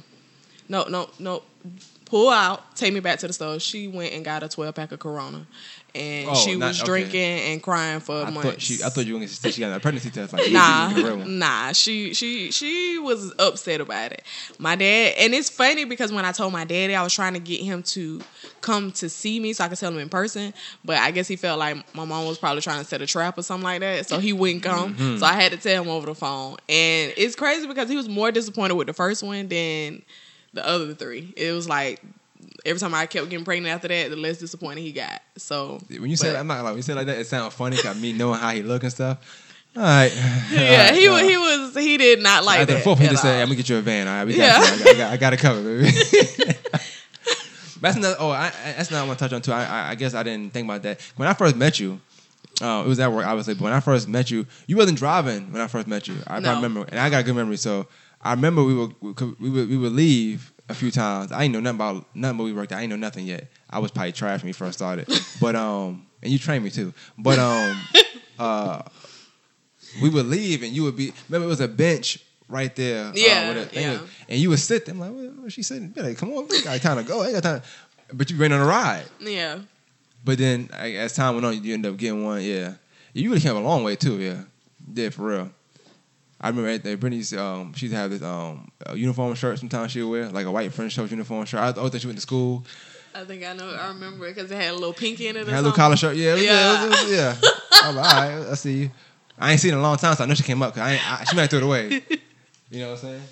[0.69, 1.43] No, no, no.
[2.05, 2.77] Pull out.
[2.77, 3.59] Take me back to the store.
[3.59, 5.45] She went and got a 12 pack of Corona,
[5.97, 6.87] and Oh, she not- was okay.
[6.87, 7.21] drinking
[7.53, 8.43] and crying for I months.
[8.51, 10.33] thought she, I thought you were gonna say she got a pregnancy test.
[10.33, 11.39] Like, Nah, you real one.
[11.39, 11.73] nah.
[11.73, 14.23] She she she was upset about it.
[14.59, 17.41] My dad, and it's funny because when I told my daddy, I was trying to
[17.41, 18.21] get him to
[18.61, 20.53] come to see me so I could tell him in person.
[20.85, 23.39] But I guess he felt like my mom was probably trying to set a trap
[23.39, 24.95] or something like that, so he wouldn't come.
[24.95, 25.19] Mm-hmm.
[25.19, 28.09] So I had to tell him over the phone, and it's crazy because he was
[28.09, 30.03] more disappointed with the first one than
[30.53, 31.33] the other three.
[31.37, 32.03] It was like.
[32.67, 35.23] Every time I kept getting pregnant after that, the less disappointed he got.
[35.37, 37.51] So When you said, but- I'm not like when you said like that, it sounded
[37.53, 37.77] funny.
[37.83, 39.19] Got me knowing how he look and stuff.
[39.77, 40.11] All right.
[40.51, 42.79] yeah, he All was he was he did not like After that.
[42.79, 44.09] the fourth, he just said, "I'm gonna get you a van.
[44.09, 44.59] All right, we Yeah.
[44.59, 44.85] got you.
[44.85, 45.93] I got, I got, I got it covered, baby."
[47.81, 48.17] that's another.
[48.19, 49.53] Oh, I, I- that's not what I want to touch on too.
[49.53, 52.01] I, I, I guess I didn't think about that when I first met you.
[52.63, 55.53] Uh, it was at work, obviously, but when I first met you, you wasn't driving
[55.53, 56.17] when I first met you.
[56.27, 56.55] I No.
[56.55, 57.59] remember, and I got a good memory.
[57.59, 57.87] So
[58.23, 61.33] I remember we would we, could- we would we would leave a few times.
[61.33, 62.73] I didn't know nothing about nothing, but we worked.
[62.73, 62.79] out.
[62.79, 63.49] I didn't know nothing yet.
[63.71, 65.09] I was probably trash when we first started,
[65.41, 66.93] but um, and you trained me too.
[67.19, 67.81] But um,
[68.39, 68.83] uh,
[70.03, 71.13] we would leave, and you would be.
[71.29, 73.07] Remember, it was a bench right there.
[73.07, 73.93] uh, Yeah, thing yeah.
[73.93, 74.95] was, and you would sit there.
[74.95, 75.89] I'm like, where's she sitting?
[75.89, 77.23] Be like, come on, we got time to go.
[77.23, 77.63] I ain't got time.
[78.13, 79.05] But you ran on a ride.
[79.21, 79.59] Yeah.
[80.25, 82.43] But then as time went on, you end up getting one.
[82.43, 82.75] Yeah,
[83.13, 84.19] you really came a long way too.
[84.21, 84.43] Yeah,
[84.93, 85.51] did for real.
[86.41, 89.59] I remember at the Brittany's, um, she'd have this um, uniform shirt.
[89.59, 91.61] Sometimes she'd wear like a white French toast uniform shirt.
[91.61, 92.65] I always thought she went to school.
[93.15, 93.71] I think I know.
[93.71, 95.47] I remember it because it had a little pink in it.
[95.47, 96.17] Had a little collar shirt.
[96.17, 96.85] Yeah, yeah.
[96.85, 97.37] It was, it was, Yeah.
[97.43, 97.51] yeah.
[97.83, 98.91] I was like, all right, I see you.
[99.39, 100.87] I ain't seen it in a long time, so I know she came up because
[100.89, 102.03] I, ain't, I she might throw it away.
[102.69, 103.23] You know what I'm saying?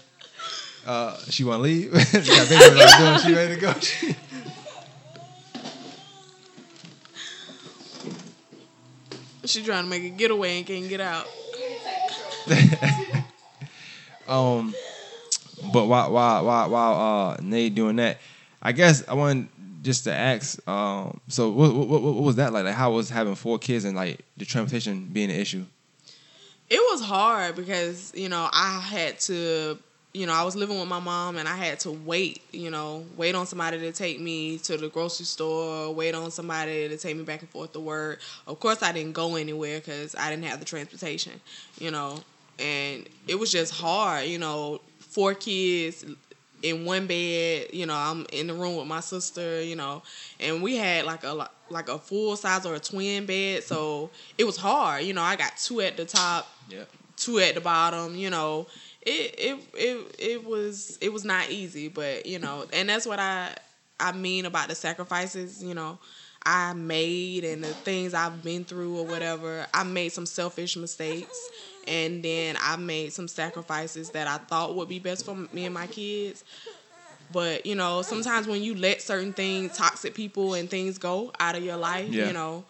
[0.86, 1.90] Uh, she want to leave.
[2.10, 3.26] she got baby what I'm doing.
[3.26, 3.72] She ready to go.
[3.80, 4.14] She-
[9.44, 11.26] She trying to make a getaway and can't get out.
[14.34, 14.74] Um,
[15.72, 18.18] but while while while while uh Nate doing that,
[18.60, 19.48] I guess I wanted
[19.82, 20.66] just to ask.
[20.68, 22.64] Um, so what what, what was that like?
[22.64, 25.64] Like how was having four kids and like the transportation being an issue?
[26.68, 29.78] It was hard because you know I had to.
[30.16, 33.04] You know, I was living with my mom and I had to wait, you know,
[33.16, 37.16] wait on somebody to take me to the grocery store, wait on somebody to take
[37.16, 38.20] me back and forth to work.
[38.46, 41.40] Of course, I didn't go anywhere because I didn't have the transportation,
[41.80, 42.20] you know,
[42.58, 46.04] and it was just hard, you know, four kids
[46.62, 50.02] in one bed, you know, I'm in the room with my sister, you know,
[50.40, 54.44] and we had like a like a full size or a twin bed, so it
[54.44, 55.22] was hard, you know.
[55.22, 56.84] I got two at the top, Yeah.
[57.16, 58.66] two at the bottom, you know.
[59.02, 63.18] It it it it was it was not easy, but you know, and that's what
[63.18, 63.54] I
[64.00, 65.98] I mean about the sacrifices, you know.
[66.46, 69.66] I made and the things I've been through or whatever.
[69.72, 71.50] I made some selfish mistakes
[71.86, 75.74] and then I made some sacrifices that I thought would be best for me and
[75.74, 76.44] my kids.
[77.32, 81.56] But, you know, sometimes when you let certain things, toxic people and things go out
[81.56, 82.26] of your life, Yeah.
[82.26, 82.64] you know,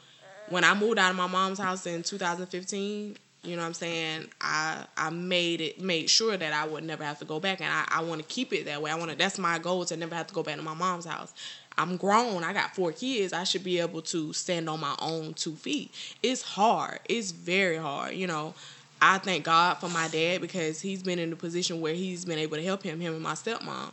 [0.49, 4.31] when I moved out of my mom's house in 2015, You know what I'm saying?
[4.41, 7.71] I I made it made sure that I would never have to go back and
[7.71, 8.91] I, I want to keep it that way.
[8.91, 11.05] I want to that's my goal to never have to go back to my mom's
[11.05, 11.35] house.
[11.77, 12.45] I'm grown.
[12.45, 13.33] I got four kids.
[13.33, 15.93] I should be able to stand on my own two feet.
[16.23, 17.01] It's hard.
[17.09, 18.15] It's very hard.
[18.15, 18.55] You know,
[19.03, 22.39] I thank God for my dad because he's been in a position where he's been
[22.39, 23.93] able to help him, him and my stepmom.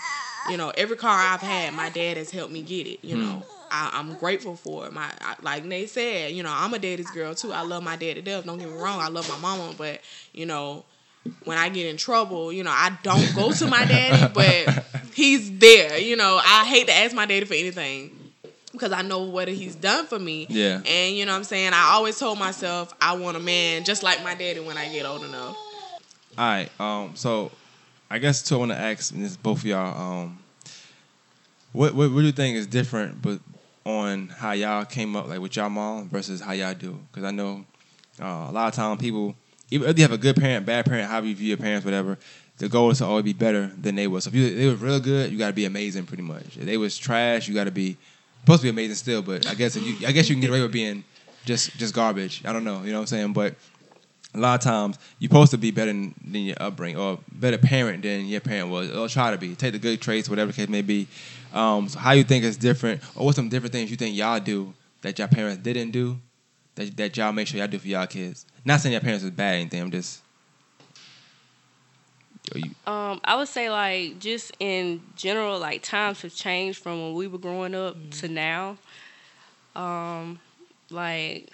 [0.49, 2.99] You know, every car I've had, my dad has helped me get it.
[3.03, 3.61] You know, hmm.
[3.71, 4.93] I, I'm grateful for it.
[4.93, 7.51] My I, like Nate said, you know, I'm a daddy's girl too.
[7.51, 8.45] I love my dad to death.
[8.45, 9.01] Don't get me wrong.
[9.01, 10.01] I love my mama, but
[10.33, 10.83] you know,
[11.43, 15.57] when I get in trouble, you know, I don't go to my daddy, but he's
[15.59, 15.97] there.
[15.97, 18.17] You know, I hate to ask my daddy for anything
[18.71, 20.47] because I know what he's done for me.
[20.49, 20.81] Yeah.
[20.85, 21.73] And you know what I'm saying?
[21.73, 25.05] I always told myself I want a man just like my daddy when I get
[25.05, 25.57] old enough.
[26.37, 26.69] All right.
[26.79, 27.15] Um.
[27.15, 27.51] So,
[28.09, 30.21] I guess too, I want to ask and this both of y'all.
[30.23, 30.39] Um.
[31.73, 33.39] What what what do you think is different, but
[33.85, 36.99] on how y'all came up like with y'all mom versus how y'all do?
[37.11, 37.65] Because I know
[38.21, 39.35] uh, a lot of time people,
[39.71, 42.17] if you have a good parent, bad parent, however you view your parents, whatever.
[42.57, 44.25] The goal is to always be better than they was.
[44.25, 46.57] So if you, they were real good, you got to be amazing, pretty much.
[46.57, 47.97] If they was trash, you got to be
[48.41, 49.21] supposed to be amazing still.
[49.23, 51.03] But I guess if you, I guess you can get away with being
[51.45, 52.43] just just garbage.
[52.45, 53.33] I don't know, you know what I'm saying?
[53.33, 53.55] But
[54.33, 57.57] a lot of times you're supposed to be better than, than your upbringing or better
[57.57, 60.55] parent than your parent was or try to be take the good traits whatever the
[60.55, 61.07] case may be
[61.53, 64.39] um, so how you think it's different or what some different things you think y'all
[64.39, 66.17] do that your parents didn't do
[66.75, 69.31] that, that y'all make sure y'all do for y'all kids not saying your parents is
[69.31, 70.21] bad or anything i'm just
[72.55, 77.13] you- Um, I would say like just in general, like times have changed from when
[77.13, 78.77] we were growing up to now.
[79.75, 80.39] Um,
[80.89, 81.49] like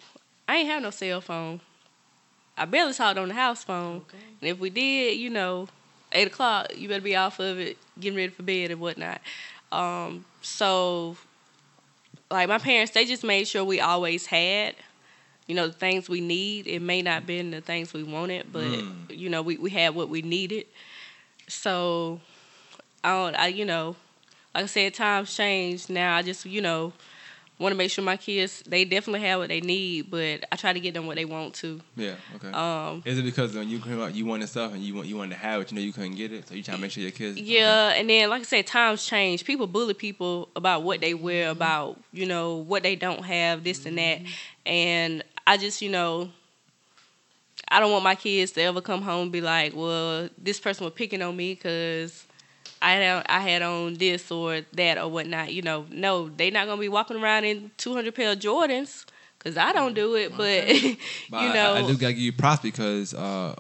[0.48, 1.60] I ain't have no cell phone.
[2.58, 4.06] I barely talked on the house phone.
[4.42, 5.68] And if we did, you know,
[6.14, 9.22] eight o'clock, you better be off of it, getting ready for bed and whatnot.
[9.72, 11.18] Um, so
[12.32, 14.74] like my parents, they just made sure we always had,
[15.48, 16.68] you know, the things we need.
[16.68, 18.94] It may not been the things we wanted, but Mm.
[19.10, 20.66] you know, we, we had what we needed.
[21.48, 22.20] So
[23.04, 23.96] I don't I you know,
[24.54, 25.90] like I said, times change.
[25.90, 26.94] Now I just, you know,
[27.60, 30.74] want to make sure my kids they definitely have what they need, but I try
[30.74, 31.80] to get them what they want to.
[31.96, 34.94] yeah okay Um is it because when you came up you wanted stuff and you
[34.96, 36.76] want you wanted to have it you know you couldn't get it so you try
[36.76, 39.46] to make sure your kids Yeah, and then like I said, times change.
[39.46, 43.86] People bully people about what they wear, about you know what they don't have, this
[43.86, 44.22] and that.
[44.66, 46.30] And I just you know,
[47.70, 50.84] I don't want my kids to ever come home and be like, well, this person
[50.84, 52.26] was picking on me because
[52.82, 55.54] I had I had on this or that or whatnot.
[55.54, 59.06] You know, no, they're not gonna be walking around in two hundred pair of Jordans
[59.40, 60.36] because I don't do it.
[60.36, 60.68] But
[61.30, 63.56] But you know, I, I do gotta give you props because uh,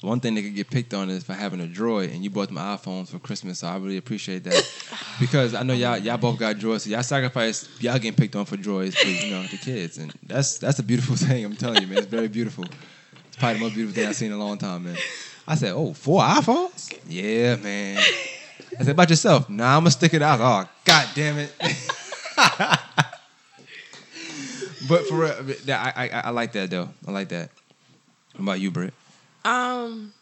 [0.00, 2.48] one thing they could get picked on is for having a droid, and you bought
[2.48, 4.72] them iPhones for Christmas, so I really appreciate that.
[5.20, 8.46] because I know y'all y'all both got droids, so y'all sacrifice y'all getting picked on
[8.46, 11.44] for droids for you know the kids, and that's that's a beautiful thing.
[11.44, 12.64] I'm telling you, man, it's very beautiful.
[13.26, 14.96] It's probably the most beautiful thing I've seen in a long time, man.
[15.48, 16.92] I said, oh, four iPhones?
[17.06, 17.98] Yeah, man.
[17.98, 19.48] I said, about yourself?
[19.48, 20.40] Nah, I'm gonna stick it out.
[20.40, 21.52] Oh, god damn it.
[24.88, 25.34] but for real,
[25.68, 26.88] I, I I like that though.
[27.06, 27.50] I like that.
[28.32, 28.94] What about you, Britt?
[29.46, 30.12] Um,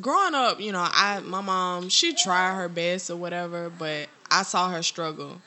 [0.00, 4.42] growing up, you know, I my mom she tried her best or whatever, but I
[4.42, 5.40] saw her struggle,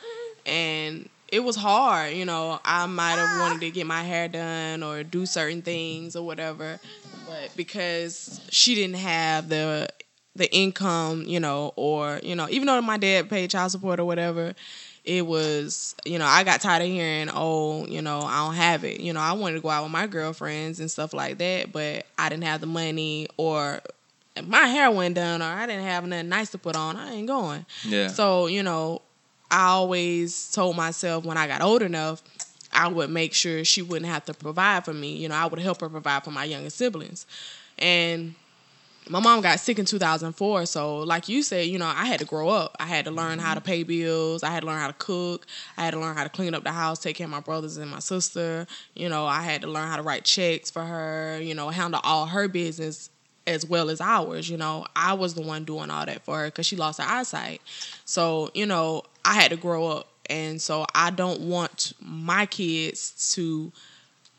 [0.45, 2.14] and it was hard.
[2.14, 6.15] You know, I might have wanted to get my hair done or do certain things
[6.15, 6.80] or whatever,
[7.27, 9.88] but because she didn't have the
[10.36, 14.06] the income, you know, or you know, even though my dad paid child support or
[14.06, 14.53] whatever,
[15.06, 18.84] it was, you know, I got tired of hearing, oh, you know, I don't have
[18.84, 18.99] it.
[18.99, 22.07] You know, I wanted to go out with my girlfriends and stuff like that, but
[22.18, 23.82] I didn't have the money or
[24.44, 27.27] my hair went done or I didn't have nothing nice to put on, I ain't
[27.27, 27.65] going.
[27.86, 28.07] Yeah.
[28.07, 29.03] So, you know,
[29.52, 32.23] I always told myself when I got old enough,
[32.73, 35.15] I would make sure she wouldn't have to provide for me.
[35.15, 37.27] You know, I would help her provide for my younger siblings.
[37.77, 38.34] And
[39.10, 42.26] my mom got sick in 2004 so like you said you know i had to
[42.26, 42.76] grow up.
[42.80, 43.68] I had to learn how to mm-hmm.
[43.68, 44.44] pay bills.
[44.44, 45.45] I had to learn how to cook.
[45.77, 47.77] I had to learn how to clean up the house take care of my brothers
[47.77, 48.68] and my sister.
[48.94, 52.02] You know i had to learn how to write checks for her you know handle
[52.03, 53.10] all her business
[53.48, 54.86] as well as ours you know.
[54.95, 57.61] I was the one doing all that for her because she lost her eyesight.
[58.06, 63.34] So you know i had to grow up and so i don't want my kids
[63.36, 63.72] to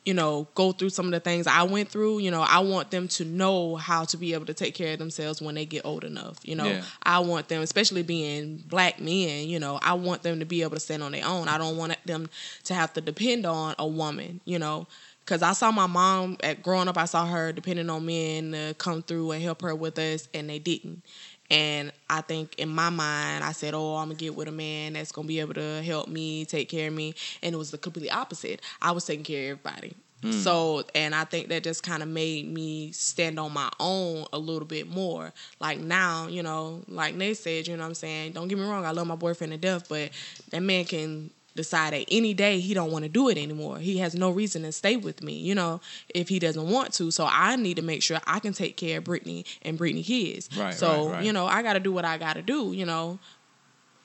[0.06, 2.92] you know, go through some of the things I went through, you know, I want
[2.92, 5.84] them to know how to be able to take care of themselves when they get
[5.84, 6.38] old enough.
[6.44, 6.82] You know, Yeah.
[7.02, 10.76] I want them, especially being black men, you know, I want them to be able
[10.76, 11.48] to stand on their own.
[11.48, 12.30] I don't want them
[12.64, 14.86] to have to depend on a woman, you know.
[15.26, 18.76] Cause I saw my mom at growing up, I saw her depending on men to
[18.78, 21.02] come through and help her with us, and they didn't.
[21.50, 24.94] And I think in my mind, I said, "Oh, I'm gonna get with a man
[24.94, 27.78] that's gonna be able to help me, take care of me." And it was the
[27.78, 28.60] completely opposite.
[28.82, 29.94] I was taking care of everybody.
[30.22, 30.32] Hmm.
[30.32, 34.38] So, and I think that just kind of made me stand on my own a
[34.38, 35.32] little bit more.
[35.60, 38.32] Like now, you know, like Nate said, you know what I'm saying?
[38.32, 40.10] Don't get me wrong, I love my boyfriend to death, but
[40.50, 43.78] that man can decide at any day he don't want to do it anymore.
[43.78, 45.80] He has no reason to stay with me, you know,
[46.14, 47.10] if he doesn't want to.
[47.10, 50.48] So I need to make sure I can take care of Brittany and Brittany kids.
[50.56, 51.24] Right, So, right, right.
[51.24, 53.18] you know, I got to do what I got to do, you know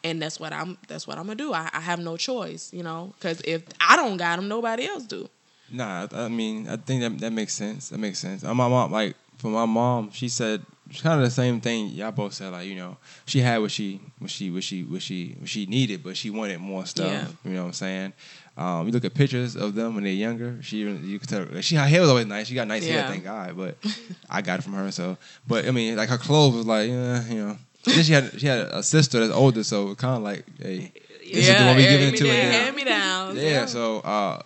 [0.04, 0.80] and that's what I'm.
[0.88, 1.54] That's what I'm gonna do.
[1.54, 5.04] I, I have no choice, you know, because if I don't got them, nobody else
[5.04, 5.30] do.
[5.72, 7.90] Nah, I I mean, I think that that makes sense.
[7.90, 8.44] That makes sense.
[8.44, 10.66] Uh, My mom, like, for my mom, she said
[11.00, 12.52] kind of the same thing y'all both said.
[12.52, 15.66] Like, you know, she had what she, what she, what she, what she, what she
[15.66, 17.08] needed, but she wanted more stuff.
[17.12, 17.28] Yeah.
[17.50, 18.14] You know what I'm saying?
[18.58, 20.58] Um, you look at pictures of them when they're younger.
[20.62, 22.48] She, even you could tell like, she her hair was always nice.
[22.48, 23.56] She got nice hair, thank God.
[23.56, 23.78] But
[24.30, 24.92] I got it from her.
[24.92, 27.58] So, but I mean, like her clothes was like, yeah, you know.
[27.84, 30.92] Then she had she had a sister that's older, so kind of like, hey,
[31.34, 32.28] this is the one we into it.
[32.28, 32.52] now.
[32.52, 33.38] Hand me down.
[33.38, 34.42] Yeah, so uh,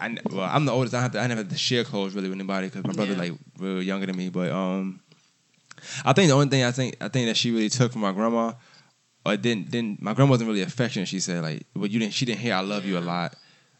[0.00, 0.94] I, well, I'm the oldest.
[0.94, 3.12] I have to, I never had to share clothes really with anybody because my brother
[3.12, 3.18] Yeah.
[3.18, 4.28] like real younger than me.
[4.30, 5.00] But um,
[6.04, 8.12] I think the only thing I think I think that she really took from my
[8.12, 8.52] grandma,
[9.24, 11.08] or didn't didn't my grandma wasn't really affectionate.
[11.08, 13.36] She said like, well, you didn't she didn't hear I love you a lot.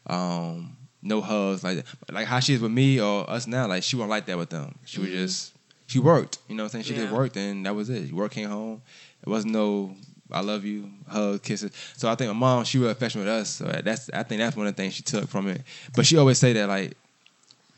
[0.07, 3.67] Um, no hugs like like how she is with me or us now.
[3.67, 4.75] Like she wasn't like that with them.
[4.85, 5.53] She was just
[5.87, 6.37] she worked.
[6.47, 6.83] You know what I'm saying?
[6.85, 7.17] She just Yeah.
[7.17, 8.11] worked and that was it.
[8.13, 8.81] Work came home.
[9.21, 9.95] It wasn't no
[10.33, 11.71] I love you, hug, kisses.
[11.97, 13.49] So I think my mom, she was affectionate with us.
[13.49, 15.61] So that's I think that's one of the things she took from it.
[15.95, 16.95] But she always say that like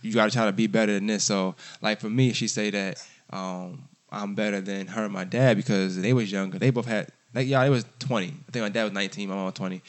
[0.01, 1.23] you got to try to be better than this.
[1.23, 5.57] So like for me, she say that um, I'm better than her and my dad
[5.57, 6.59] because they was younger.
[6.59, 8.27] They both had like yeah, they was 20.
[8.27, 9.81] I think my dad was 19, my mom was 20.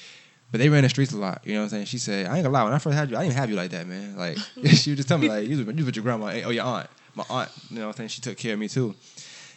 [0.50, 1.42] But they ran the streets a lot.
[1.44, 1.86] You know what I'm saying?
[1.86, 2.62] She said, I ain't gonna lie.
[2.64, 4.16] When I first had you, I didn't have you like that, man.
[4.16, 6.52] Like she would just tell me like you was, you was with your grandma or
[6.52, 6.88] your aunt.
[7.14, 8.08] My aunt, you know what I'm saying?
[8.08, 8.94] She took care of me too.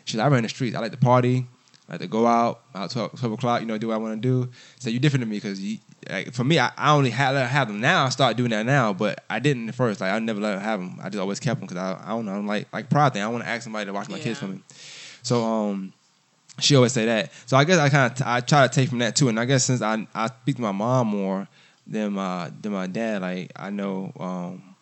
[0.06, 0.76] She said, I ran the streets.
[0.76, 1.48] I like to party.
[1.88, 4.22] I like to go out, out 12, 12 o'clock, you know, do what I want
[4.22, 4.52] to do.
[4.80, 5.62] So you're different than me because
[6.10, 8.06] like, for me, I, I only have, let have them now.
[8.06, 10.02] I start doing that now, but I didn't at first.
[10.02, 11.00] Like I never let her have them.
[11.02, 12.34] I just always kept them because I, I don't know.
[12.34, 13.22] I'm like like pride thing.
[13.22, 14.60] I want to ask somebody to watch my kids for me.
[15.24, 15.94] So um,
[16.60, 17.32] she always say that.
[17.46, 19.30] So I guess I kind of I try to take from that too.
[19.30, 21.48] And I guess since I I speak to my mom more
[21.86, 24.76] than my than my dad, like I know um,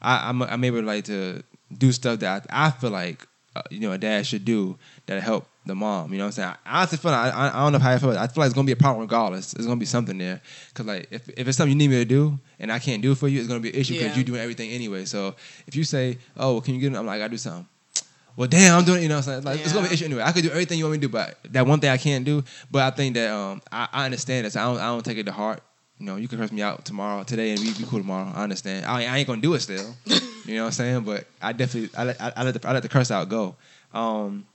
[0.00, 1.42] I I'm, I'm able to like to
[1.76, 5.22] do stuff that I, I feel like uh, you know a dad should do that
[5.22, 6.10] help the mom.
[6.12, 6.54] You know what I'm saying?
[6.66, 8.10] I honestly feel like I, I don't know how I feel.
[8.10, 9.52] I feel like it's gonna be a problem regardless.
[9.52, 10.40] There's gonna be something there
[10.70, 13.12] because like if, if it's something you need me to do and I can't do
[13.12, 14.14] it for you, it's gonna be an issue because Yeah.
[14.16, 15.04] you're doing everything anyway.
[15.04, 15.36] So
[15.68, 16.92] if you say, oh, well, can you get?
[16.92, 16.96] it?
[16.96, 17.66] I'm like, I gotta do something.
[18.36, 18.98] Well, damn, I'm doing.
[18.98, 20.22] it, You know, what I'm saying like it's gonna be an issue anyway.
[20.22, 22.24] I could do everything you want me to do, but that one thing I can't
[22.24, 22.42] do.
[22.70, 24.56] But I think that um, I, I understand this.
[24.56, 25.62] I don't, I don't take it to heart.
[25.98, 28.32] You know, you can curse me out tomorrow, today, and we be cool tomorrow.
[28.32, 28.86] I understand.
[28.86, 29.96] I, I ain't gonna do it still.
[30.06, 31.00] you know what I'm saying?
[31.00, 33.56] But I definitely, I let, I, I let the, I let the curse out go.
[33.92, 34.46] Um,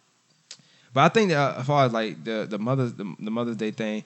[0.94, 3.58] but I think that uh, as far as like the the mother's the, the Mother's
[3.58, 4.04] Day thing,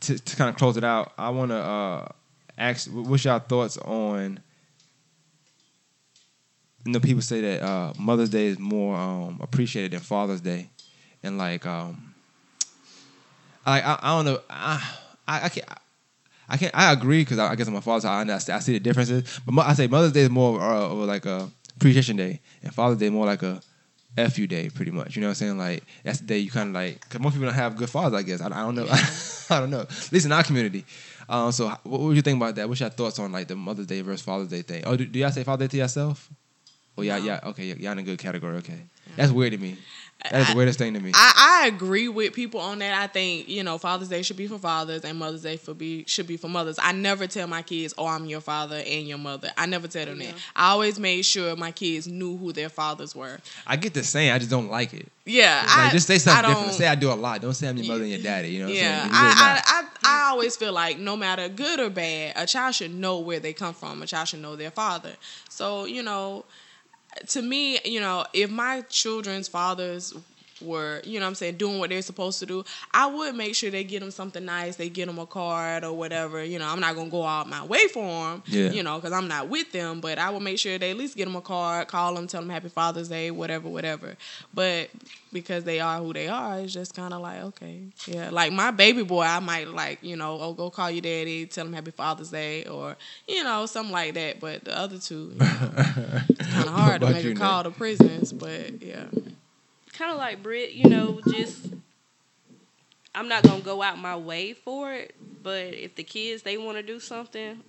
[0.00, 2.08] to, to kind of close it out, I want to uh,
[2.58, 4.40] ask, what's y'all thoughts on?
[6.84, 10.68] You know, people say that uh, Mother's Day is more um, appreciated than Father's Day,
[11.22, 12.14] and like, um,
[13.64, 14.94] I, I I don't know, I
[15.28, 15.68] I, I can't.
[16.48, 16.76] I can't.
[16.76, 19.40] I agree because I, I guess I'm a father, so I, I see the differences.
[19.46, 22.74] But mo- I say Mother's Day is more uh, of like a appreciation day, and
[22.74, 23.62] Father's Day more like a
[24.16, 25.16] F you day, pretty much.
[25.16, 25.58] You know what I'm saying?
[25.58, 27.00] Like that's the day you kind of like.
[27.00, 28.40] Because most people don't have good fathers, I guess.
[28.40, 28.86] I, I don't know.
[29.50, 29.80] I don't know.
[29.80, 30.84] At least in our community.
[31.28, 32.68] Um, so what, would you think about that?
[32.68, 34.84] What's your thoughts on like the Mother's Day versus Father's Day thing?
[34.86, 36.28] Oh, do, do y'all say Father's Day to yourself?
[36.96, 37.40] Oh yeah, yeah.
[37.44, 38.56] Okay, y'all in a good category.
[38.58, 38.82] Okay,
[39.16, 39.78] that's weird to me.
[40.30, 41.12] That is the weirdest thing to me.
[41.14, 42.94] I, I agree with people on that.
[42.94, 46.04] I think you know Father's Day should be for fathers and Mother's Day for be
[46.06, 46.78] should be for mothers.
[46.80, 50.06] I never tell my kids, "Oh, I'm your father and your mother." I never tell
[50.06, 50.34] them that.
[50.54, 53.38] I always made sure my kids knew who their fathers were.
[53.66, 54.32] I get the same.
[54.34, 55.08] I just don't like it.
[55.24, 56.74] Yeah, Like, I just say I something don't- different.
[56.78, 57.40] Say I do a lot.
[57.40, 58.48] Don't say I'm your mother and your daddy.
[58.48, 59.22] You know what yeah, I'm saying?
[59.22, 59.62] Really I.
[59.64, 63.20] I, I I always feel like no matter good or bad, a child should know
[63.20, 64.02] where they come from.
[64.02, 65.12] A child should know their father.
[65.48, 66.44] So you know,
[67.28, 70.14] to me, you know, if my children's fathers
[70.64, 73.54] were, you know what I'm saying, doing what they're supposed to do, I would make
[73.54, 74.76] sure they get them something nice.
[74.76, 76.42] They get them a card or whatever.
[76.44, 78.70] You know, I'm not going to go out my way for them, Yeah.
[78.70, 81.16] you know, because I'm not with them, but I would make sure they at least
[81.16, 84.16] get them a card, call them, tell them Happy Father's Day, whatever, whatever.
[84.54, 84.90] But
[85.32, 88.28] because they are who they are, it's just kind of like, okay, yeah.
[88.30, 91.66] Like my baby boy, I might like, you know, oh, go call your daddy, tell
[91.66, 94.40] him Happy Father's Day, or, you know, something like that.
[94.40, 95.70] But the other two, you know,
[96.28, 97.40] it's kind of hard to make a know?
[97.40, 99.04] call to prisoners, but yeah.
[100.02, 101.70] Kind of like Brit, you know, just
[103.14, 106.76] I'm not gonna go out my way for it, but if the kids they want
[106.76, 107.62] to do something,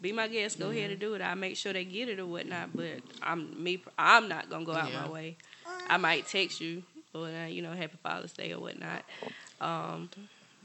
[0.00, 1.20] be my guest, go ahead and do it.
[1.20, 2.70] I make sure they get it or whatnot.
[2.74, 5.02] But I'm me, I'm not gonna go out Yeah.
[5.04, 5.36] my way.
[5.88, 6.84] I might text you
[7.14, 9.02] or uh, you know Happy Father's Day or whatnot.
[9.60, 10.08] Um,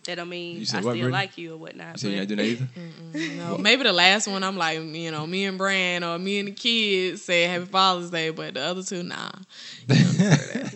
[0.05, 1.11] That don't mean You I what, still Brittany?
[1.11, 1.93] like you or whatnot.
[1.93, 2.69] You said you're not but- doing
[3.13, 3.35] that either.
[3.37, 6.49] No, maybe the last one I'm like, you know, me and Brand or me and
[6.49, 9.29] the kids say Happy Father's Day, but the other two, nah.
[9.87, 9.95] no,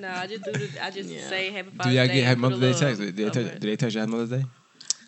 [0.10, 1.28] I just do the, I just Yeah.
[1.28, 1.90] say Happy Father's Day.
[1.92, 3.02] Do y'all get Happy Mother's Day text?
[3.02, 4.46] love Did they text, over did they text you Happy Mother's Day?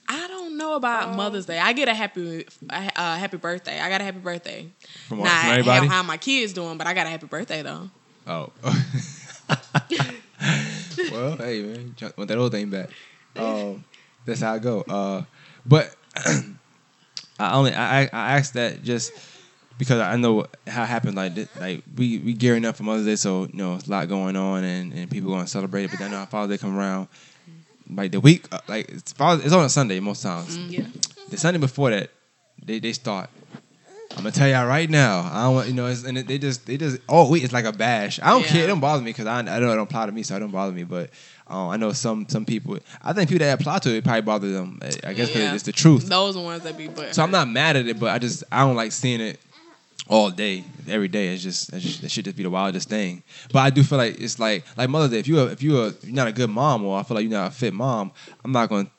[0.09, 1.59] I don't know about Um, Mother's Day.
[1.59, 2.81] I get a happy, uh,
[3.15, 3.79] happy birthday.
[3.79, 4.67] I got a happy birthday.
[5.07, 5.87] From, Nah, from how, everybody?
[5.87, 7.89] how my kids doing, but I got a happy birthday though.
[8.27, 8.51] Oh.
[11.11, 12.89] well, hey man, try- want that old thing back.
[13.35, 13.85] Um,
[14.25, 14.81] that's how I go.
[14.81, 15.23] Uh,
[15.65, 15.95] but
[17.39, 19.11] I only I I I asked that just
[19.77, 21.15] because I know how it happened.
[21.15, 23.91] Like thi- like we we gearing up for Mother's Day, so you know it's a
[23.91, 25.91] lot going on and, and people going to celebrate it.
[25.91, 27.07] But then uh, Father's Day come around,
[27.89, 30.57] like the week, uh, like it's Father's, it's on a Sunday most times.
[30.57, 30.85] Yeah.
[31.29, 32.11] The Sunday before that,
[32.63, 33.29] they they start.
[34.11, 35.29] I'm gonna tell y'all right now.
[35.31, 37.53] I don't want you know, it's, and it, they just they just oh week it's
[37.53, 38.19] like a bash.
[38.21, 38.63] I don't care.
[38.65, 40.39] It don't bother me because I I know it don't apply to me, so it
[40.39, 40.83] don't bother me.
[40.83, 41.11] But
[41.49, 42.77] um, I know some some people.
[43.01, 44.79] I think people that apply to it, it probably bother them.
[45.03, 45.53] I guess Yeah.
[45.53, 46.07] it's the truth.
[46.07, 47.15] Those are ones that be but.
[47.15, 49.39] So I'm not mad at it, but I just I don't like seeing it
[50.07, 51.27] all day, every day.
[51.33, 53.23] It's just, it's just that should just be the wildest thing.
[53.51, 55.19] But I do feel like it's like like Mother's Day.
[55.19, 57.31] If you if you are you're not a good mom, or I feel like you're
[57.39, 58.11] not a fit mom,
[58.43, 58.89] I'm not gonna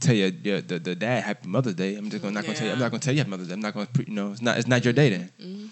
[0.00, 1.94] tell you your, the the dad Happy Mother's Day.
[1.96, 2.72] I'm just gonna not gonna tell you.
[2.72, 3.54] I'm not gonna tell you Happy Mother's Day.
[3.54, 5.70] I'm not gonna you know it's not it's not your day then.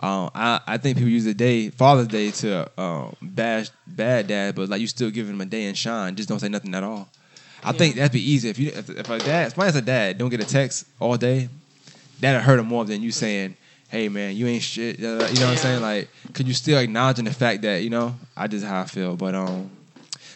[0.00, 4.54] Um, I, I think people use the day Father's Day to um, bash bad dad,
[4.54, 6.14] but like you still giving them a day and shine.
[6.16, 7.08] Just don't say nothing at all.
[7.64, 10.18] I think that'd be easy if you if, if a dad, if as a dad
[10.18, 11.48] don't get a text all day,
[12.20, 13.56] that'd hurt him more than you saying,
[13.88, 15.80] "Hey man, you ain't shit." You know what I'm saying?
[15.82, 19.16] Like, could you still acknowledging the fact that you know I just how I feel,
[19.16, 19.70] but um,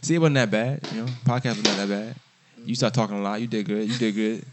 [0.00, 0.80] see, it wasn't that bad.
[0.90, 2.16] You know, podcast was not that bad.
[2.64, 3.40] You start talking a lot.
[3.40, 3.88] You did good.
[3.88, 4.44] You did good.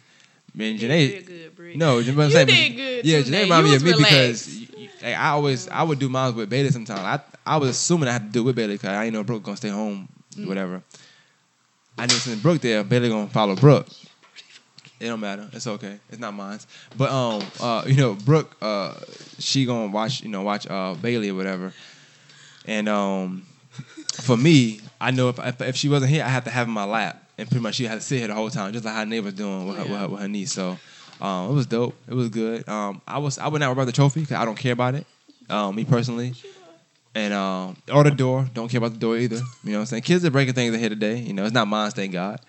[0.54, 1.76] Man, You Janae, did good, Brie.
[1.76, 2.48] no, you know what I'm You saying?
[2.48, 4.77] did good Yeah, Janae reminded You me of me was because
[5.08, 5.14] relaxed.
[5.14, 7.00] y- y- like, I always I would do mine with Bailey sometimes.
[7.02, 9.24] I I was assuming I had to do it with Bailey because I ain't know
[9.24, 10.48] Brooke gonna stay home, Mm.
[10.48, 10.84] whatever.
[11.98, 13.88] I knew since Brooke there, Bailey gonna follow Brooke.
[15.00, 15.48] It don't matter.
[15.54, 16.00] It's okay.
[16.10, 16.60] It's not mine.
[16.96, 18.96] But um, uh, you know, Brooke, uh,
[19.40, 21.74] she gonna watch, you know, watch uh Bailey or whatever.
[22.66, 23.44] And um,
[24.22, 26.74] for me, I know if, if if she wasn't here, I had to have in
[26.74, 28.94] my lap, and pretty much she had to sit here the whole time, just like
[28.96, 30.52] how neighbors doing with her, with her, with her niece.
[30.52, 30.78] So
[31.22, 31.96] um, it was dope.
[32.08, 32.68] It was good.
[32.70, 34.96] Um, I was I would not worry about the trophy because I don't care about
[34.96, 35.06] it.
[35.50, 36.34] Um, me personally.
[37.16, 39.38] And um, or the door, don't care about the door either.
[39.38, 40.04] You know what I'm saying?
[40.04, 41.18] Kids are breaking things in here today.
[41.18, 42.40] You know, it's not mine, thank God.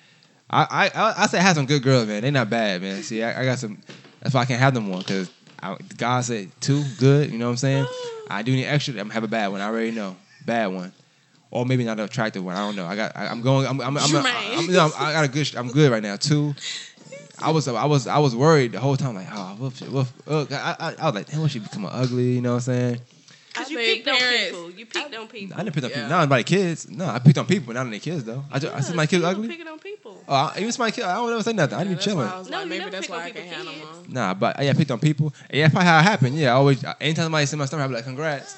[0.51, 2.23] I I I, say I have some good girls, man.
[2.23, 3.03] They not bad, man.
[3.03, 3.79] See, I, I got some.
[4.21, 5.31] That's why I can't have them more because
[5.97, 7.31] God said two good.
[7.31, 7.87] You know what I'm saying?
[8.29, 8.93] I do need extra.
[8.95, 9.61] I'm gonna have a bad one.
[9.61, 10.93] I already know, bad one,
[11.51, 12.55] or maybe not an attractive one.
[12.57, 12.87] I don't know.
[12.87, 13.17] I got.
[13.17, 13.67] I, I'm going.
[13.67, 13.81] I'm.
[13.81, 13.97] I'm.
[13.97, 14.59] I'm, I'm, Jermaine.
[14.59, 15.55] I'm, I'm- I got a good.
[15.57, 16.17] I'm good right now.
[16.17, 16.55] Two.
[17.41, 17.69] I was.
[17.69, 18.07] I was.
[18.07, 19.15] I was worried the whole time.
[19.15, 20.53] Like, oh, woof, woof, ugh.
[20.53, 22.33] I, I, I was like, damn, what she become ugly?
[22.33, 23.01] You know what I'm saying?
[23.55, 24.71] Cause I you think picked on people.
[24.71, 25.57] You picked on people.
[25.59, 25.97] I didn't pick on Yeah.
[25.97, 26.09] people.
[26.11, 26.89] Not anybody kids.
[26.91, 28.45] No, I picked on people, not on their kids though.
[28.53, 29.49] I, just, I said my kids ugly.
[29.49, 30.23] Picking on people.
[30.29, 31.75] Oh, I, even my kid, I don't ever say nothing.
[31.77, 32.27] I Yeah, be that's chilling.
[32.27, 34.09] why I was No, like, maybe that's why on I can't people's have kids.
[34.15, 35.33] Nah, but yeah, I picked on people.
[35.51, 36.37] And yeah, probably how it happened.
[36.37, 38.57] Yeah, I always uh, anytime somebody send my stuff, I'd be like, congrats.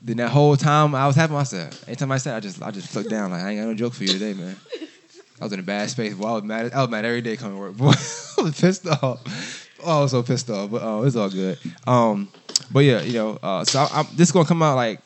[0.00, 1.86] Then that whole time I was happy myself.
[1.86, 3.92] Anytime I said, I just I just flipped down like I ain't got no joke
[3.94, 4.56] for you today, man.
[5.42, 6.14] I was in a bad space.
[6.14, 6.72] Boy, I was mad.
[6.72, 7.76] I was mad every day coming to work.
[7.76, 7.90] Boy,
[8.38, 9.68] I was pissed off.
[9.84, 10.70] Oh, I was so pissed off.
[10.70, 11.58] But oh, it's all good.
[11.84, 12.28] Um,
[12.70, 15.00] but yeah, you know, uh, so I, I'm, this is gonna come out like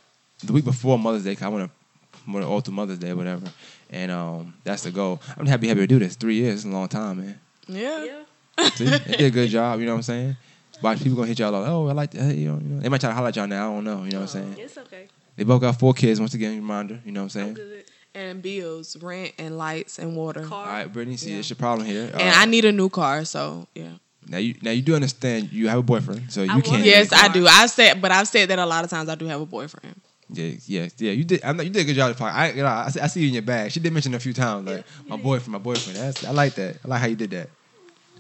[0.45, 1.35] the week before Mother's Day.
[1.35, 3.51] 'cause I want to want to alter Mother's Day, whatever.
[3.89, 5.23] And um, that's the goal.
[5.39, 6.17] I'm happy happy to do this.
[6.17, 7.41] Three years is a long time, man.
[7.67, 8.05] Yeah.
[8.05, 8.69] Yeah.
[8.75, 9.81] See, they did a good job.
[9.81, 10.37] You know what I'm saying?
[10.83, 12.21] Watch people gonna hit y'all like, oh, I like that.
[12.25, 12.81] Hey, you know, you know.
[12.83, 13.71] They might try to holler at y'all now.
[13.71, 14.05] I don't know.
[14.05, 14.57] You know what I'm saying?
[14.59, 15.09] It's okay.
[15.37, 16.21] They both got four kids.
[16.21, 17.01] Once again, reminder.
[17.07, 17.55] You know what I'm I'm saying?
[17.55, 17.85] good.
[18.17, 20.41] And bills, rent, and lights and water.
[20.41, 20.65] Car.
[20.67, 21.19] All right, Brittany.
[21.19, 21.41] See, Yeah.
[21.41, 22.11] it's your problem here.
[22.15, 23.91] Uh, And I need a new car, so yeah.
[24.27, 26.83] now you now you do understand you have a boyfriend, so you want can't.
[26.83, 27.47] Yes, I do.
[27.47, 29.11] I've said, but I've said that a lot of times.
[29.11, 30.01] I do have a boyfriend.
[30.31, 31.13] Yeah, yeah, yeah.
[31.13, 31.45] You did.
[31.45, 32.11] I'm not, you did a good job.
[32.11, 33.71] Of I, you know, I, see, I see you in your bag.
[33.71, 35.99] She did mention a few times, like my boyfriend, my boyfriend.
[35.99, 36.79] That's, I like that.
[36.85, 37.51] I like how you did that.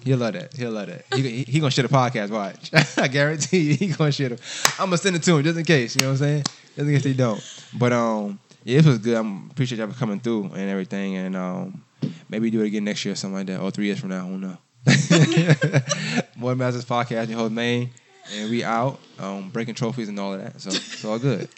[0.04, 0.54] He'll love that.
[0.54, 1.04] He'll love that.
[1.14, 2.30] He, he, he gonna share the podcast.
[2.30, 2.70] Watch.
[2.98, 4.40] I guarantee you, he gonna share it.
[4.78, 5.96] I'm gonna send it to him just in case.
[5.96, 6.42] You know what I'm saying?
[6.76, 7.42] Just in case he don't.
[7.74, 9.16] But um, yeah, it was good.
[9.16, 11.14] I'm appreciate y'all for coming through and everything.
[11.14, 11.84] And um,
[12.28, 14.26] maybe do it again next year or something like that, or three years from now.
[14.26, 14.56] Who knows?
[16.36, 17.90] More Masters podcast, your host main,
[18.34, 18.98] and we out.
[19.20, 20.60] Um, breaking trophies and all of that.
[20.60, 21.48] So it's all good.